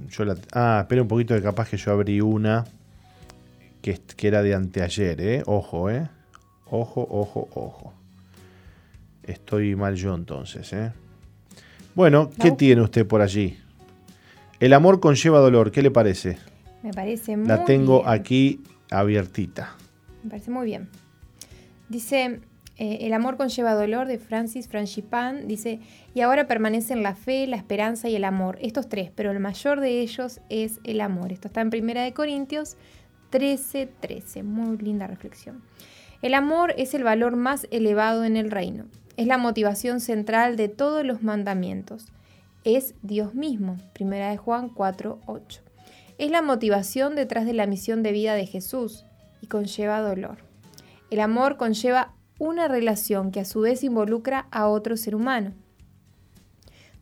yo 0.10 0.26
la. 0.26 0.38
Ah, 0.54 0.80
espera 0.82 1.02
un 1.02 1.08
poquito 1.08 1.36
que 1.36 1.42
capaz 1.42 1.70
que 1.70 1.78
yo 1.78 1.92
abrí 1.92 2.22
una 2.22 2.66
que, 3.82 4.00
que 4.16 4.28
era 4.28 4.42
de 4.42 4.54
anteayer, 4.54 5.22
¿eh? 5.22 5.44
Ojo, 5.46 5.90
¿eh? 5.90 6.08
Ojo, 6.70 7.06
ojo, 7.10 7.50
ojo. 7.54 7.94
Estoy 9.24 9.76
mal 9.76 9.96
yo 9.96 10.16
entonces, 10.16 10.72
¿eh? 10.74 10.92
Bueno, 11.96 12.30
¿qué 12.42 12.52
tiene 12.52 12.82
usted 12.82 13.06
por 13.06 13.22
allí? 13.22 13.58
El 14.60 14.74
amor 14.74 15.00
conlleva 15.00 15.40
dolor, 15.40 15.72
¿qué 15.72 15.82
le 15.82 15.92
parece? 15.92 16.38
Me 16.84 16.94
parece 16.94 17.36
muy 17.36 17.48
La 17.48 17.66
tengo 17.66 18.08
aquí 18.08 18.62
abiertita. 18.90 19.76
Me 20.24 20.30
parece 20.30 20.52
muy 20.52 20.66
bien. 20.66 20.90
Dice, 21.90 22.42
eh, 22.80 23.00
El 23.02 23.14
amor 23.14 23.36
conlleva 23.36 23.74
dolor 23.74 24.08
de 24.08 24.20
Francis 24.20 24.70
Franchipan 24.70 25.48
dice, 25.48 25.82
y 26.14 26.22
ahora 26.22 26.48
permanecen 26.48 27.04
la 27.04 27.14
fe, 27.14 27.46
la 27.46 27.58
esperanza 27.58 28.08
y 28.08 28.16
el 28.16 28.24
amor, 28.24 28.58
estos 28.62 28.88
tres, 28.88 29.12
pero 29.14 29.32
el 29.32 29.40
mayor 29.42 29.82
de 29.82 30.00
ellos 30.00 30.40
es 30.50 30.80
el 30.86 31.02
amor. 31.02 31.34
Esto 31.34 31.50
está 31.50 31.60
en 31.60 31.72
Primera 31.72 32.04
de 32.04 32.14
Corintios 32.14 32.78
13:13. 33.32 33.90
13. 34.00 34.44
Muy 34.44 34.78
linda 34.78 35.08
reflexión. 35.08 35.62
El 36.22 36.34
amor 36.34 36.74
es 36.78 36.94
el 36.94 37.04
valor 37.04 37.36
más 37.36 37.68
elevado 37.70 38.24
en 38.24 38.38
el 38.38 38.50
reino. 38.50 38.86
Es 39.18 39.28
la 39.28 39.38
motivación 39.38 40.00
central 40.00 40.56
de 40.56 40.70
todos 40.70 41.06
los 41.06 41.22
mandamientos. 41.22 42.06
Es 42.64 42.96
Dios 43.02 43.36
mismo. 43.36 43.76
Primera 43.94 44.30
de 44.30 44.38
Juan 44.38 44.70
4:8. 44.70 45.62
Es 46.18 46.32
la 46.32 46.42
motivación 46.42 47.16
detrás 47.16 47.46
de 47.46 47.54
la 47.54 47.68
misión 47.68 48.04
de 48.04 48.14
vida 48.14 48.36
de 48.36 48.46
Jesús 48.46 49.06
y 49.42 49.48
conlleva 49.48 50.02
dolor. 50.02 50.38
El 51.10 51.20
amor 51.20 51.58
conlleva 51.58 52.14
una 52.38 52.68
relación 52.68 53.32
que 53.32 53.42
a 53.42 53.46
su 53.46 53.62
vez 53.62 53.84
involucra 53.84 54.48
a 54.52 54.68
otro 54.68 54.96
ser 54.98 55.16
humano. 55.16 55.54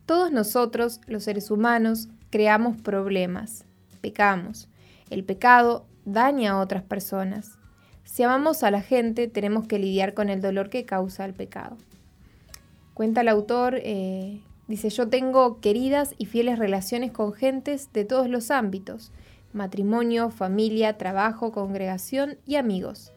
Todos 0.06 0.32
nosotros, 0.32 1.00
los 1.06 1.24
seres 1.24 1.50
humanos, 1.50 2.08
creamos 2.30 2.80
problemas, 2.80 3.64
pecamos. 4.00 4.68
El 5.10 5.24
pecado 5.24 5.86
daña 6.04 6.52
a 6.52 6.60
otras 6.60 6.82
personas. 6.82 7.58
Si 8.04 8.22
amamos 8.22 8.62
a 8.62 8.70
la 8.70 8.80
gente, 8.80 9.28
tenemos 9.28 9.66
que 9.66 9.78
lidiar 9.78 10.14
con 10.14 10.30
el 10.30 10.40
dolor 10.40 10.70
que 10.70 10.86
causa 10.86 11.24
el 11.24 11.34
pecado. 11.34 11.76
Cuenta 12.94 13.20
el 13.20 13.28
autor, 13.28 13.78
eh, 13.82 14.40
dice, 14.66 14.90
yo 14.90 15.08
tengo 15.08 15.60
queridas 15.60 16.14
y 16.18 16.26
fieles 16.26 16.58
relaciones 16.58 17.12
con 17.12 17.32
gentes 17.32 17.92
de 17.92 18.04
todos 18.04 18.28
los 18.28 18.50
ámbitos, 18.50 19.12
matrimonio, 19.58 20.30
familia, 20.30 20.96
trabajo, 20.96 21.52
congregación 21.52 22.38
y 22.46 22.56
amigos. 22.56 23.12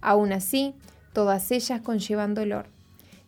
Aún 0.00 0.32
así, 0.32 0.74
todas 1.12 1.52
ellas 1.52 1.80
conllevan 1.82 2.34
dolor. 2.34 2.66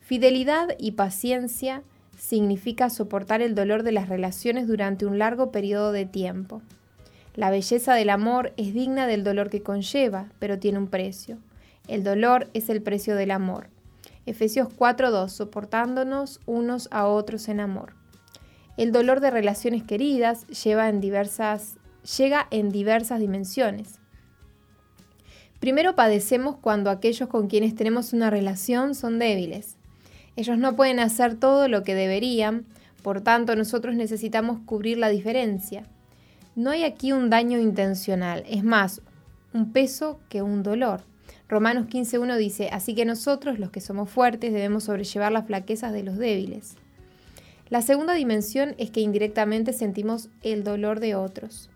Fidelidad 0.01 0.71
y 0.79 0.93
paciencia 0.93 1.83
significa 2.19 2.91
soportar 2.91 3.41
el 3.41 3.55
dolor 3.55 3.85
de 3.85 3.93
las 3.93 4.09
relaciones 4.09 4.67
durante 4.67 5.07
un 5.07 5.19
largo 5.19 5.53
periodo 5.53 5.93
de 5.93 6.07
tiempo. 6.07 6.63
La 7.35 7.51
belleza 7.51 7.95
del 7.95 8.11
amor 8.11 8.53
es 8.57 8.75
digna 8.75 9.07
del 9.07 9.25
dolor 9.25 9.51
que 9.51 9.63
conlleva, 9.63 10.27
pero 10.39 10.59
tiene 10.59 10.79
un 10.79 10.89
precio. 10.89 11.39
El 11.87 12.03
dolor 12.03 12.49
es 12.55 12.69
el 12.69 12.81
precio 12.83 13.17
del 13.17 13.31
amor. 13.31 13.69
Efesios 14.27 14.69
4:2, 14.69 15.29
soportándonos 15.29 16.41
unos 16.47 16.89
a 16.91 17.07
otros 17.07 17.49
en 17.49 17.61
amor. 17.61 17.93
El 18.77 18.91
dolor 18.91 19.21
de 19.21 19.31
relaciones 19.31 19.83
queridas 19.83 20.47
lleva 20.49 20.89
en 20.89 21.01
diversas, 21.01 21.77
llega 22.19 22.47
en 22.51 22.71
diversas 22.71 23.21
dimensiones. 23.21 24.01
Primero 25.61 25.95
padecemos 25.95 26.57
cuando 26.57 26.91
aquellos 26.91 27.29
con 27.29 27.49
quienes 27.49 27.75
tenemos 27.75 28.13
una 28.13 28.31
relación 28.31 28.95
son 28.95 29.19
débiles. 29.19 29.77
Ellos 30.37 30.59
no 30.59 30.77
pueden 30.77 31.01
hacer 31.01 31.37
todo 31.37 31.69
lo 31.69 31.83
que 31.83 31.95
deberían, 31.95 32.67
por 33.03 33.21
tanto 33.21 33.57
nosotros 33.57 33.95
necesitamos 33.95 34.61
cubrir 34.67 34.99
la 34.99 35.09
diferencia. 35.09 35.85
No 36.55 36.71
hay 36.71 36.85
aquí 36.85 37.13
un 37.13 37.31
daño 37.31 37.59
intencional, 37.59 38.45
es 38.49 38.63
más, 38.63 39.01
un 39.53 39.73
peso 39.73 40.21
que 40.29 40.43
un 40.43 40.63
dolor. 40.63 41.03
Romanos 41.49 41.87
15.1 41.87 42.37
dice, 42.37 42.69
así 42.73 42.95
que 42.95 43.05
nosotros, 43.05 43.59
los 43.59 43.71
que 43.71 43.81
somos 43.81 44.11
fuertes, 44.11 44.53
debemos 44.53 44.85
sobrellevar 44.85 45.33
las 45.33 45.47
flaquezas 45.47 45.93
de 45.93 46.03
los 46.03 46.17
débiles. 46.17 46.77
La 47.71 47.83
segunda 47.83 48.15
dimensión 48.15 48.75
es 48.79 48.91
que 48.91 49.01
indirectamente 49.01 49.73
sentimos 49.73 50.29
el 50.43 50.65
dolor 50.65 51.01
de 51.01 51.15
otros. 51.15 51.71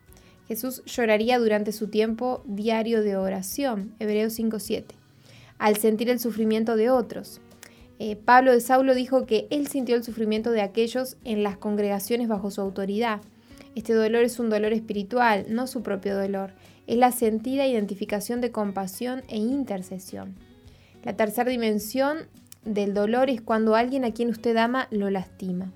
Jesús 0.49 0.83
lloraría 0.87 1.39
durante 1.39 1.73
su 1.73 1.89
tiempo 1.89 2.43
diario 2.47 3.03
de 3.03 3.17
oración, 3.19 3.95
Hebreos 3.99 4.39
5.7, 4.39 4.85
al 5.59 5.77
sentir 5.77 6.09
el 6.09 6.19
sufrimiento 6.19 6.75
de 6.77 6.89
otros. 6.89 7.43
Eh, 7.99 8.17
Pablo 8.17 8.53
de 8.53 8.63
Saulo 8.63 8.95
dijo 8.95 9.27
que 9.27 9.47
él 9.51 9.67
sintió 9.67 9.95
el 9.95 10.05
sufrimiento 10.05 10.51
de 10.51 10.63
aquellos 10.63 11.19
en 11.25 11.43
las 11.43 11.59
congregaciones 11.59 12.29
bajo 12.29 12.51
su 12.51 12.63
autoridad. 12.63 13.21
Este 13.75 13.93
dolor 13.93 14.25
es 14.25 14.39
un 14.39 14.49
dolor 14.49 14.73
espiritual, 14.73 15.45
no 15.51 15.67
su 15.67 15.83
propio 15.83 16.17
dolor. 16.17 16.53
Es 16.87 16.97
la 16.97 17.13
sentida 17.13 17.67
identificación 17.67 18.41
de 18.41 18.51
compasión 18.51 19.25
e 19.29 19.37
intercesión. 19.37 20.35
La 21.05 21.15
tercera 21.15 21.51
dimensión 21.51 22.21
del 22.65 22.95
dolor 22.95 23.29
es 23.29 23.43
cuando 23.43 23.75
alguien 23.75 24.07
a 24.07 24.13
quien 24.13 24.31
usted 24.31 24.57
ama 24.57 24.89
lo 24.91 25.11
lastima. 25.11 25.73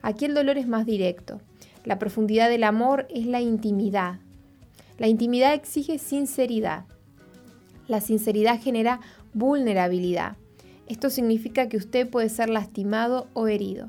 Aquí 0.00 0.24
el 0.24 0.34
dolor 0.34 0.56
es 0.56 0.66
más 0.66 0.86
directo. 0.86 1.40
La 1.86 2.00
profundidad 2.00 2.50
del 2.50 2.64
amor 2.64 3.06
es 3.10 3.26
la 3.26 3.40
intimidad. 3.40 4.18
La 4.98 5.06
intimidad 5.06 5.54
exige 5.54 5.98
sinceridad. 5.98 6.84
La 7.86 8.00
sinceridad 8.00 8.60
genera 8.60 8.98
vulnerabilidad. 9.34 10.36
Esto 10.88 11.10
significa 11.10 11.68
que 11.68 11.76
usted 11.76 12.10
puede 12.10 12.28
ser 12.28 12.50
lastimado 12.50 13.28
o 13.34 13.46
herido. 13.46 13.88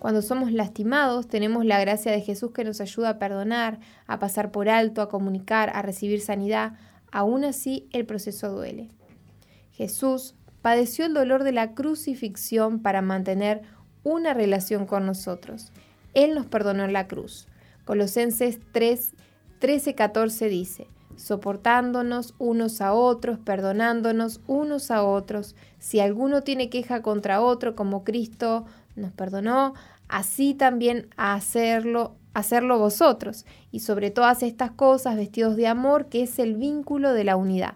Cuando 0.00 0.22
somos 0.22 0.50
lastimados, 0.50 1.28
tenemos 1.28 1.64
la 1.64 1.78
gracia 1.78 2.10
de 2.10 2.20
Jesús 2.20 2.50
que 2.50 2.64
nos 2.64 2.80
ayuda 2.80 3.10
a 3.10 3.18
perdonar, 3.20 3.78
a 4.08 4.18
pasar 4.18 4.50
por 4.50 4.68
alto, 4.68 5.00
a 5.00 5.08
comunicar, 5.08 5.70
a 5.72 5.82
recibir 5.82 6.20
sanidad. 6.20 6.72
Aún 7.12 7.44
así, 7.44 7.88
el 7.92 8.06
proceso 8.06 8.50
duele. 8.50 8.90
Jesús 9.70 10.34
padeció 10.62 11.06
el 11.06 11.14
dolor 11.14 11.44
de 11.44 11.52
la 11.52 11.74
crucifixión 11.74 12.80
para 12.80 13.02
mantener 13.02 13.62
una 14.02 14.34
relación 14.34 14.84
con 14.84 15.06
nosotros. 15.06 15.70
Él 16.16 16.34
nos 16.34 16.46
perdonó 16.46 16.82
en 16.82 16.94
la 16.94 17.06
cruz. 17.06 17.46
Colosenses 17.84 18.58
3, 18.72 19.12
13, 19.58 19.94
14 19.94 20.48
dice, 20.48 20.88
soportándonos 21.14 22.34
unos 22.38 22.80
a 22.80 22.94
otros, 22.94 23.38
perdonándonos 23.38 24.40
unos 24.46 24.90
a 24.90 25.04
otros. 25.04 25.54
Si 25.78 26.00
alguno 26.00 26.40
tiene 26.40 26.70
queja 26.70 27.02
contra 27.02 27.42
otro, 27.42 27.76
como 27.76 28.02
Cristo 28.02 28.64
nos 28.96 29.12
perdonó, 29.12 29.74
así 30.08 30.54
también 30.54 31.10
hacerlo, 31.18 32.16
hacerlo 32.32 32.78
vosotros. 32.78 33.44
Y 33.70 33.80
sobre 33.80 34.10
todas 34.10 34.42
estas 34.42 34.70
cosas, 34.70 35.16
vestidos 35.16 35.54
de 35.56 35.66
amor, 35.66 36.06
que 36.06 36.22
es 36.22 36.38
el 36.38 36.54
vínculo 36.54 37.12
de 37.12 37.24
la 37.24 37.36
unidad. 37.36 37.74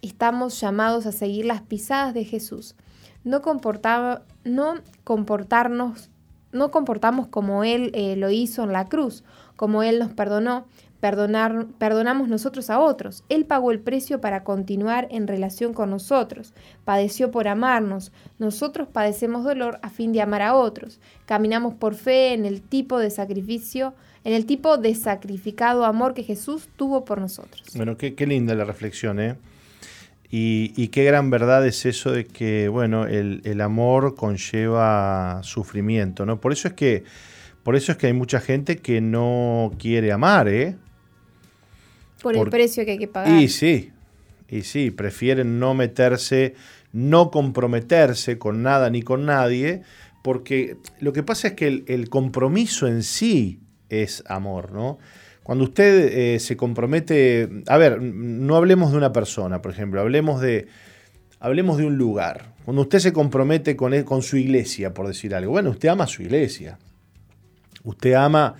Estamos 0.00 0.58
llamados 0.58 1.04
a 1.04 1.12
seguir 1.12 1.44
las 1.44 1.60
pisadas 1.60 2.14
de 2.14 2.24
Jesús. 2.24 2.76
No, 3.24 3.42
no 4.44 4.74
comportarnos, 5.04 6.10
no 6.54 6.70
comportamos 6.70 7.26
como 7.26 7.64
Él 7.64 7.90
eh, 7.94 8.16
lo 8.16 8.30
hizo 8.30 8.64
en 8.64 8.72
la 8.72 8.86
cruz, 8.86 9.24
como 9.56 9.82
Él 9.82 9.98
nos 9.98 10.12
perdonó, 10.12 10.64
Perdonar, 11.04 11.66
perdonamos 11.76 12.28
nosotros 12.28 12.70
a 12.70 12.80
otros. 12.80 13.24
Él 13.28 13.44
pagó 13.44 13.72
el 13.72 13.78
precio 13.78 14.22
para 14.22 14.42
continuar 14.42 15.06
en 15.10 15.26
relación 15.26 15.74
con 15.74 15.90
nosotros. 15.90 16.54
Padeció 16.86 17.30
por 17.30 17.46
amarnos. 17.46 18.10
Nosotros 18.38 18.88
padecemos 18.90 19.44
dolor 19.44 19.78
a 19.82 19.90
fin 19.90 20.14
de 20.14 20.22
amar 20.22 20.40
a 20.40 20.54
otros. 20.54 21.00
Caminamos 21.26 21.74
por 21.74 21.94
fe 21.94 22.32
en 22.32 22.46
el 22.46 22.62
tipo 22.62 22.98
de 22.98 23.10
sacrificio, 23.10 23.92
en 24.24 24.32
el 24.32 24.46
tipo 24.46 24.78
de 24.78 24.94
sacrificado 24.94 25.84
amor 25.84 26.14
que 26.14 26.22
Jesús 26.22 26.70
tuvo 26.74 27.04
por 27.04 27.20
nosotros. 27.20 27.68
Bueno, 27.74 27.98
qué, 27.98 28.14
linda 28.26 28.54
la 28.54 28.64
reflexión, 28.64 29.20
¿eh? 29.20 29.36
Y, 30.36 30.88
qué 30.88 31.04
gran 31.04 31.30
verdad 31.30 31.64
es 31.64 31.86
eso 31.86 32.10
de 32.10 32.26
que, 32.26 32.66
bueno, 32.66 33.06
el, 33.06 33.40
el 33.44 33.60
amor 33.60 34.16
conlleva 34.16 35.40
sufrimiento, 35.44 36.26
¿no? 36.26 36.40
Por 36.40 36.52
eso 36.52 36.66
es 36.66 36.74
que, 36.74 37.04
por 37.62 37.76
eso 37.76 37.92
es 37.92 37.98
que 37.98 38.08
hay 38.08 38.14
mucha 38.14 38.40
gente 38.40 38.78
que 38.78 39.00
no 39.00 39.70
quiere 39.78 40.10
amar, 40.10 40.48
¿eh? 40.48 40.74
Por, 42.20 42.36
el 42.36 42.48
precio 42.48 42.84
que 42.84 42.90
hay 42.90 42.98
que 42.98 43.06
pagar. 43.06 43.40
Y 43.40 43.48
sí, 43.48 43.92
y 44.48 44.62
sí, 44.62 44.90
prefieren 44.90 45.60
no 45.60 45.72
meterse, 45.72 46.56
no 46.92 47.30
comprometerse 47.30 48.36
con 48.36 48.60
nada 48.60 48.90
ni 48.90 49.02
con 49.02 49.26
nadie, 49.26 49.82
porque 50.24 50.78
lo 50.98 51.12
que 51.12 51.22
pasa 51.22 51.48
es 51.48 51.54
que 51.54 51.84
el, 51.86 52.08
compromiso 52.08 52.88
en 52.88 53.04
sí 53.04 53.60
es 53.88 54.24
amor, 54.26 54.72
¿no? 54.72 54.98
Cuando 55.44 55.64
usted 55.64 56.34
eh, 56.34 56.40
se 56.40 56.56
compromete, 56.56 57.48
a 57.68 57.76
ver, 57.76 58.02
no 58.02 58.56
hablemos 58.56 58.90
de 58.90 58.96
una 58.96 59.12
persona, 59.12 59.62
por 59.62 59.70
ejemplo, 59.70 60.00
hablemos 60.00 60.40
de, 60.40 60.66
hablemos 61.38 61.78
de 61.78 61.84
un 61.84 61.96
lugar. 61.96 62.54
Cuando 62.64 62.82
usted 62.82 62.98
se 62.98 63.12
compromete 63.12 63.76
con, 63.76 64.02
con 64.02 64.22
su 64.22 64.36
iglesia, 64.36 64.92
por 64.92 65.06
decir 65.06 65.34
algo, 65.34 65.52
bueno, 65.52 65.70
usted 65.70 65.90
ama 65.90 66.06
su 66.06 66.22
iglesia. 66.22 66.78
Usted 67.84 68.14
ama 68.14 68.54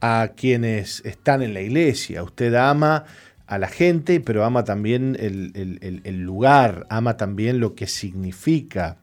a 0.00 0.32
quienes 0.34 1.04
están 1.04 1.42
en 1.42 1.54
la 1.54 1.60
iglesia. 1.60 2.22
Usted 2.22 2.54
ama 2.54 3.04
a 3.46 3.58
la 3.58 3.68
gente, 3.68 4.20
pero 4.20 4.44
ama 4.44 4.64
también 4.64 5.16
el, 5.20 6.20
lugar, 6.22 6.86
ama 6.88 7.16
también 7.16 7.60
lo 7.60 7.74
que 7.74 7.86
significa, 7.86 8.96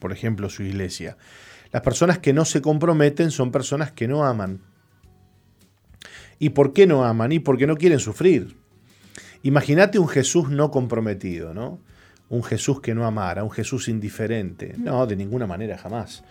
por 0.00 0.12
ejemplo, 0.12 0.50
su 0.50 0.64
iglesia. 0.64 1.16
Las 1.70 1.82
personas 1.82 2.18
que 2.18 2.32
no 2.32 2.44
se 2.44 2.60
comprometen 2.60 3.30
son 3.30 3.52
personas 3.52 3.92
que 3.92 4.08
no 4.08 4.24
aman. 4.24 4.60
¿Y 6.38 6.50
por 6.50 6.72
qué 6.72 6.86
no 6.86 7.04
aman? 7.04 7.32
Y 7.32 7.38
porque 7.38 7.66
no 7.66 7.76
quieren 7.76 7.98
sufrir. 7.98 8.56
Imagínate 9.42 9.98
un 9.98 10.08
Jesús 10.08 10.48
no 10.50 10.70
comprometido, 10.70 11.54
¿no? 11.54 11.80
Un 12.28 12.42
Jesús 12.42 12.80
que 12.80 12.94
no 12.94 13.06
amara, 13.06 13.44
un 13.44 13.50
Jesús 13.50 13.88
indiferente. 13.88 14.74
No, 14.78 15.06
de 15.06 15.16
ninguna 15.16 15.46
manera, 15.46 15.78
jamás. 15.78 16.24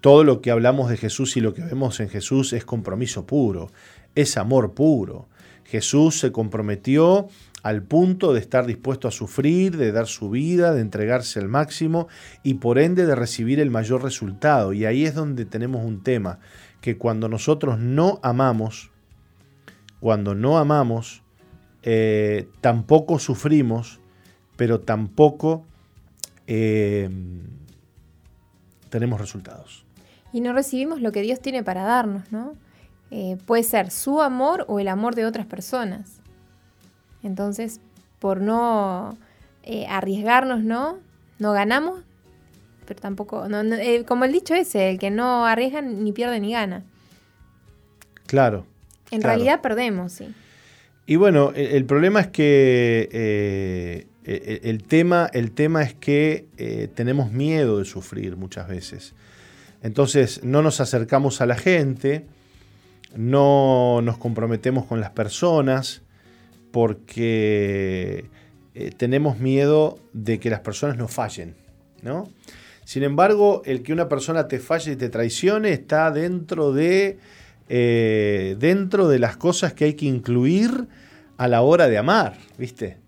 Todo 0.00 0.24
lo 0.24 0.40
que 0.40 0.50
hablamos 0.50 0.88
de 0.88 0.96
Jesús 0.96 1.36
y 1.36 1.40
lo 1.40 1.52
que 1.52 1.62
vemos 1.62 2.00
en 2.00 2.08
Jesús 2.08 2.52
es 2.52 2.64
compromiso 2.64 3.26
puro, 3.26 3.70
es 4.14 4.36
amor 4.36 4.72
puro. 4.72 5.28
Jesús 5.64 6.18
se 6.18 6.32
comprometió 6.32 7.28
al 7.62 7.82
punto 7.82 8.32
de 8.32 8.40
estar 8.40 8.66
dispuesto 8.66 9.08
a 9.08 9.10
sufrir, 9.10 9.76
de 9.76 9.92
dar 9.92 10.06
su 10.06 10.30
vida, 10.30 10.72
de 10.72 10.80
entregarse 10.80 11.38
al 11.38 11.48
máximo 11.48 12.08
y 12.42 12.54
por 12.54 12.78
ende 12.78 13.06
de 13.06 13.14
recibir 13.14 13.60
el 13.60 13.70
mayor 13.70 14.02
resultado. 14.02 14.72
Y 14.72 14.86
ahí 14.86 15.04
es 15.04 15.14
donde 15.14 15.44
tenemos 15.44 15.84
un 15.84 16.02
tema, 16.02 16.38
que 16.80 16.96
cuando 16.96 17.28
nosotros 17.28 17.78
no 17.78 18.20
amamos, 18.22 18.90
cuando 20.00 20.34
no 20.34 20.58
amamos, 20.58 21.22
eh, 21.82 22.48
tampoco 22.60 23.18
sufrimos, 23.18 24.00
pero 24.56 24.80
tampoco 24.80 25.64
eh, 26.46 27.08
tenemos 28.88 29.20
resultados. 29.20 29.84
Y 30.32 30.40
no 30.40 30.52
recibimos 30.52 31.00
lo 31.00 31.12
que 31.12 31.22
Dios 31.22 31.40
tiene 31.40 31.62
para 31.62 31.84
darnos, 31.84 32.30
¿no? 32.32 32.54
Eh, 33.10 33.36
puede 33.46 33.62
ser 33.62 33.90
su 33.90 34.22
amor 34.22 34.64
o 34.68 34.78
el 34.78 34.88
amor 34.88 35.14
de 35.14 35.26
otras 35.26 35.46
personas. 35.46 36.20
Entonces, 37.22 37.80
por 38.18 38.40
no 38.40 39.16
arriesgarnos, 39.88 40.62
¿no? 40.62 40.98
No 41.38 41.52
ganamos, 41.52 42.00
pero 42.86 43.00
tampoco, 43.00 43.46
como 44.06 44.24
el 44.24 44.32
dicho 44.32 44.54
ese, 44.54 44.90
el 44.90 44.98
que 44.98 45.10
no 45.10 45.46
arriesga 45.46 45.82
ni 45.82 46.12
pierde 46.12 46.40
ni 46.40 46.52
gana. 46.52 46.82
Claro. 48.26 48.66
En 49.10 49.22
realidad 49.22 49.60
perdemos, 49.60 50.12
sí. 50.12 50.34
Y 51.06 51.16
bueno, 51.16 51.52
el, 51.56 51.84
problema 51.86 52.20
es 52.20 52.28
que 52.28 53.08
eh, 53.10 54.06
el, 54.24 54.84
tema, 54.84 55.28
el 55.32 55.50
tema 55.50 55.82
es 55.82 55.94
que 55.94 56.46
eh, 56.56 56.88
tenemos 56.94 57.32
miedo 57.32 57.78
de 57.78 57.84
sufrir 57.84 58.36
muchas 58.36 58.68
veces. 58.68 59.14
Entonces 59.82 60.44
no 60.44 60.62
nos 60.62 60.80
acercamos 60.80 61.40
a 61.40 61.46
la 61.46 61.56
gente, 61.56 62.26
no 63.16 64.00
nos 64.02 64.18
comprometemos 64.18 64.84
con 64.84 65.00
las 65.00 65.10
personas 65.10 66.02
porque 66.70 68.26
eh, 68.74 68.92
tenemos 68.96 69.40
miedo 69.40 69.98
de 70.12 70.38
que 70.38 70.50
las 70.50 70.60
personas 70.60 70.96
nos 70.96 71.10
fallen, 71.10 71.56
¿no? 72.02 72.28
Sin 72.84 73.02
embargo, 73.02 73.62
el 73.64 73.82
que 73.82 73.92
una 73.92 74.08
persona 74.08 74.48
te 74.48 74.58
falle 74.58 74.92
y 74.92 74.96
te 74.96 75.08
traicione 75.08 75.72
está 75.72 76.10
dentro 76.10 76.72
de 76.72 77.18
eh, 77.72 78.56
dentro 78.58 79.06
de 79.06 79.20
las 79.20 79.36
cosas 79.36 79.74
que 79.74 79.84
hay 79.84 79.94
que 79.94 80.06
incluir 80.06 80.88
a 81.36 81.46
la 81.46 81.62
hora 81.62 81.86
de 81.86 81.98
amar, 81.98 82.36
¿viste? 82.58 82.98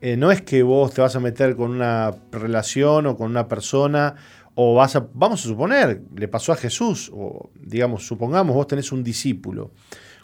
Eh, 0.00 0.16
no 0.16 0.32
es 0.32 0.42
que 0.42 0.64
vos 0.64 0.92
te 0.92 1.02
vas 1.02 1.14
a 1.14 1.20
meter 1.20 1.54
con 1.54 1.70
una 1.70 2.12
relación 2.32 3.06
o 3.06 3.16
con 3.16 3.30
una 3.30 3.46
persona 3.46 4.16
o 4.56 4.74
vas 4.74 4.96
a, 4.96 5.06
vamos 5.14 5.44
a 5.44 5.48
suponer, 5.48 6.02
le 6.16 6.26
pasó 6.26 6.50
a 6.50 6.56
Jesús, 6.56 7.12
o 7.14 7.50
digamos, 7.54 8.04
supongamos 8.04 8.56
vos 8.56 8.66
tenés 8.66 8.90
un 8.90 9.04
discípulo, 9.04 9.70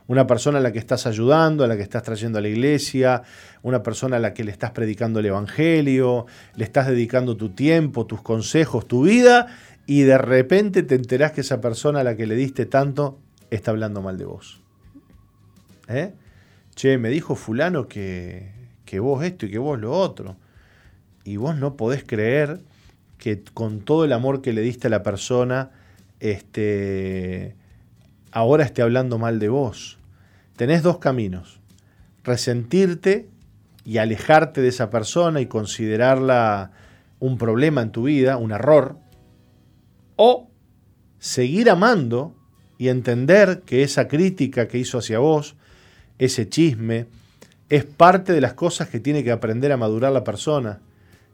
una 0.09 0.27
persona 0.27 0.59
a 0.59 0.61
la 0.61 0.73
que 0.73 0.81
estás 0.81 1.07
ayudando, 1.07 1.63
a 1.63 1.69
la 1.69 1.77
que 1.77 1.83
estás 1.83 2.03
trayendo 2.03 2.39
a 2.39 2.43
la 2.43 2.49
iglesia, 2.49 3.23
una 3.63 3.85
persona 3.85 4.17
a 4.17 4.19
la 4.19 4.35
que 4.35 4.43
le 4.43 4.51
estás 4.51 4.73
predicando 4.73 5.21
el 5.21 5.27
Evangelio, 5.27 6.27
le 6.57 6.65
estás 6.65 6.89
dedicando 6.89 7.37
tu 7.37 7.51
tiempo, 7.51 8.07
tus 8.07 8.23
consejos, 8.23 8.89
tu 8.89 9.05
vida, 9.05 9.47
y 9.87 10.03
de 10.03 10.19
repente 10.19 10.83
te 10.83 10.97
enterás 10.97 11.31
que 11.31 11.43
esa 11.43 11.61
persona 11.61 12.01
a 12.01 12.05
la 12.05 12.17
que 12.17 12.27
le 12.27 12.35
diste 12.35 12.67
tanto 12.67 13.21
está 13.57 13.71
hablando 13.71 14.03
mal 14.03 14.19
de 14.19 14.25
vos. 14.25 14.61
¿Eh? 15.89 16.15
Che, 16.75 16.99
me 16.99 17.11
dijo 17.11 17.35
fulano 17.35 17.87
que, 17.87 18.51
que 18.85 19.01
vos 19.01 19.25
esto 19.25 19.47
y 19.47 19.51
que 19.51 19.59
vos 19.59 19.79
lo 19.79 19.93
otro. 19.93 20.37
Y 21.25 21.37
vos 21.37 21.57
no 21.57 21.77
podés 21.77 22.05
creer 22.05 22.61
que 23.19 23.43
con 23.43 23.81
todo 23.81 24.05
el 24.05 24.13
amor 24.13 24.43
que 24.43 24.53
le 24.53 24.63
diste 24.63 24.89
a 24.89 24.91
la 24.91 25.03
persona, 25.03 25.71
este, 26.19 27.55
ahora 28.33 28.65
esté 28.65 28.83
hablando 28.83 29.19
mal 29.19 29.39
de 29.39 29.49
vos. 29.49 29.99
Tenés 30.57 30.83
dos 30.83 30.99
caminos. 30.99 31.61
Resentirte 32.25 33.29
y 33.85 33.99
alejarte 33.99 34.61
de 34.63 34.69
esa 34.69 34.91
persona 34.91 35.41
y 35.41 35.47
considerarla 35.47 36.73
un 37.21 37.39
problema 37.39 37.83
en 37.83 37.93
tu 37.93 38.05
vida, 38.05 38.37
un 38.37 38.53
error. 38.53 38.97
O 40.17 40.51
seguir 41.19 41.71
amando 41.71 42.35
y 42.83 42.89
entender 42.89 43.61
que 43.65 43.85
esa 43.85 44.09
crítica 44.09 44.67
que 44.67 44.77
hizo 44.77 44.99
hacia 44.99 45.21
vos, 45.21 45.55
ese 46.19 46.49
chisme, 46.49 47.07
es 47.69 47.85
parte 47.85 48.33
de 48.33 48.41
las 48.41 48.55
cosas 48.55 48.89
que 48.89 48.99
tiene 48.99 49.23
que 49.23 49.31
aprender 49.31 49.71
a 49.71 49.77
madurar 49.77 50.11
la 50.11 50.25
persona. 50.25 50.81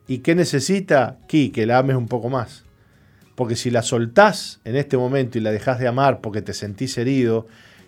¿Y 0.07 0.19
qué 0.19 0.35
necesita? 0.35 1.17
Que, 1.27 1.51
que 1.51 1.65
la 1.65 1.79
ames 1.79 1.97
un 1.97 2.07
poco 2.07 2.29
más. 2.29 2.65
Porque 3.35 3.57
si 3.57 3.71
la 3.71 3.81
soltás 3.81 4.61
en 4.67 4.77
este 4.77 4.99
momento 4.99 5.39
y 5.39 5.41
la 5.41 5.51
dejás 5.51 5.79
de 5.79 5.89
amar 5.89 6.21
porque 6.21 6.43
te 6.43 6.53
sentís 6.53 6.99
herido, 6.99 7.47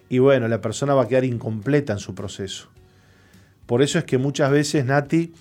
y 0.08 0.20
bueno, 0.20 0.48
la 0.48 0.62
persona 0.62 0.94
va 0.94 1.02
a 1.02 1.08
quedar 1.08 1.26
incompleta 1.26 1.92
en 1.92 1.98
su 1.98 2.14
proceso. 2.14 2.70
Por 3.66 3.82
eso 3.82 3.98
es 3.98 4.04
que 4.04 4.16
muchas 4.16 4.50
veces, 4.50 4.86
Nati, 4.86 5.34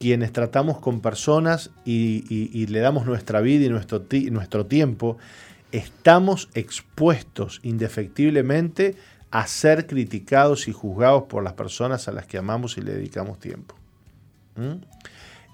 quienes 0.00 0.32
tratamos 0.32 0.78
con 0.78 1.02
personas 1.02 1.72
y, 1.84 2.66
le 2.68 2.80
damos 2.80 3.04
nuestra 3.04 3.42
vida 3.42 3.66
y 3.66 3.68
nuestro, 3.68 4.06
nuestro 4.30 4.64
tiempo, 4.64 5.18
estamos 5.78 6.48
expuestos 6.54 7.60
indefectiblemente 7.62 8.96
a 9.30 9.46
ser 9.46 9.86
criticados 9.86 10.68
y 10.68 10.72
juzgados 10.72 11.24
por 11.24 11.42
las 11.42 11.54
personas 11.54 12.08
a 12.08 12.12
las 12.12 12.26
que 12.26 12.38
amamos 12.38 12.78
y 12.78 12.82
le 12.82 12.94
dedicamos 12.94 13.38
tiempo. 13.38 13.74
¿Mm? 14.56 14.82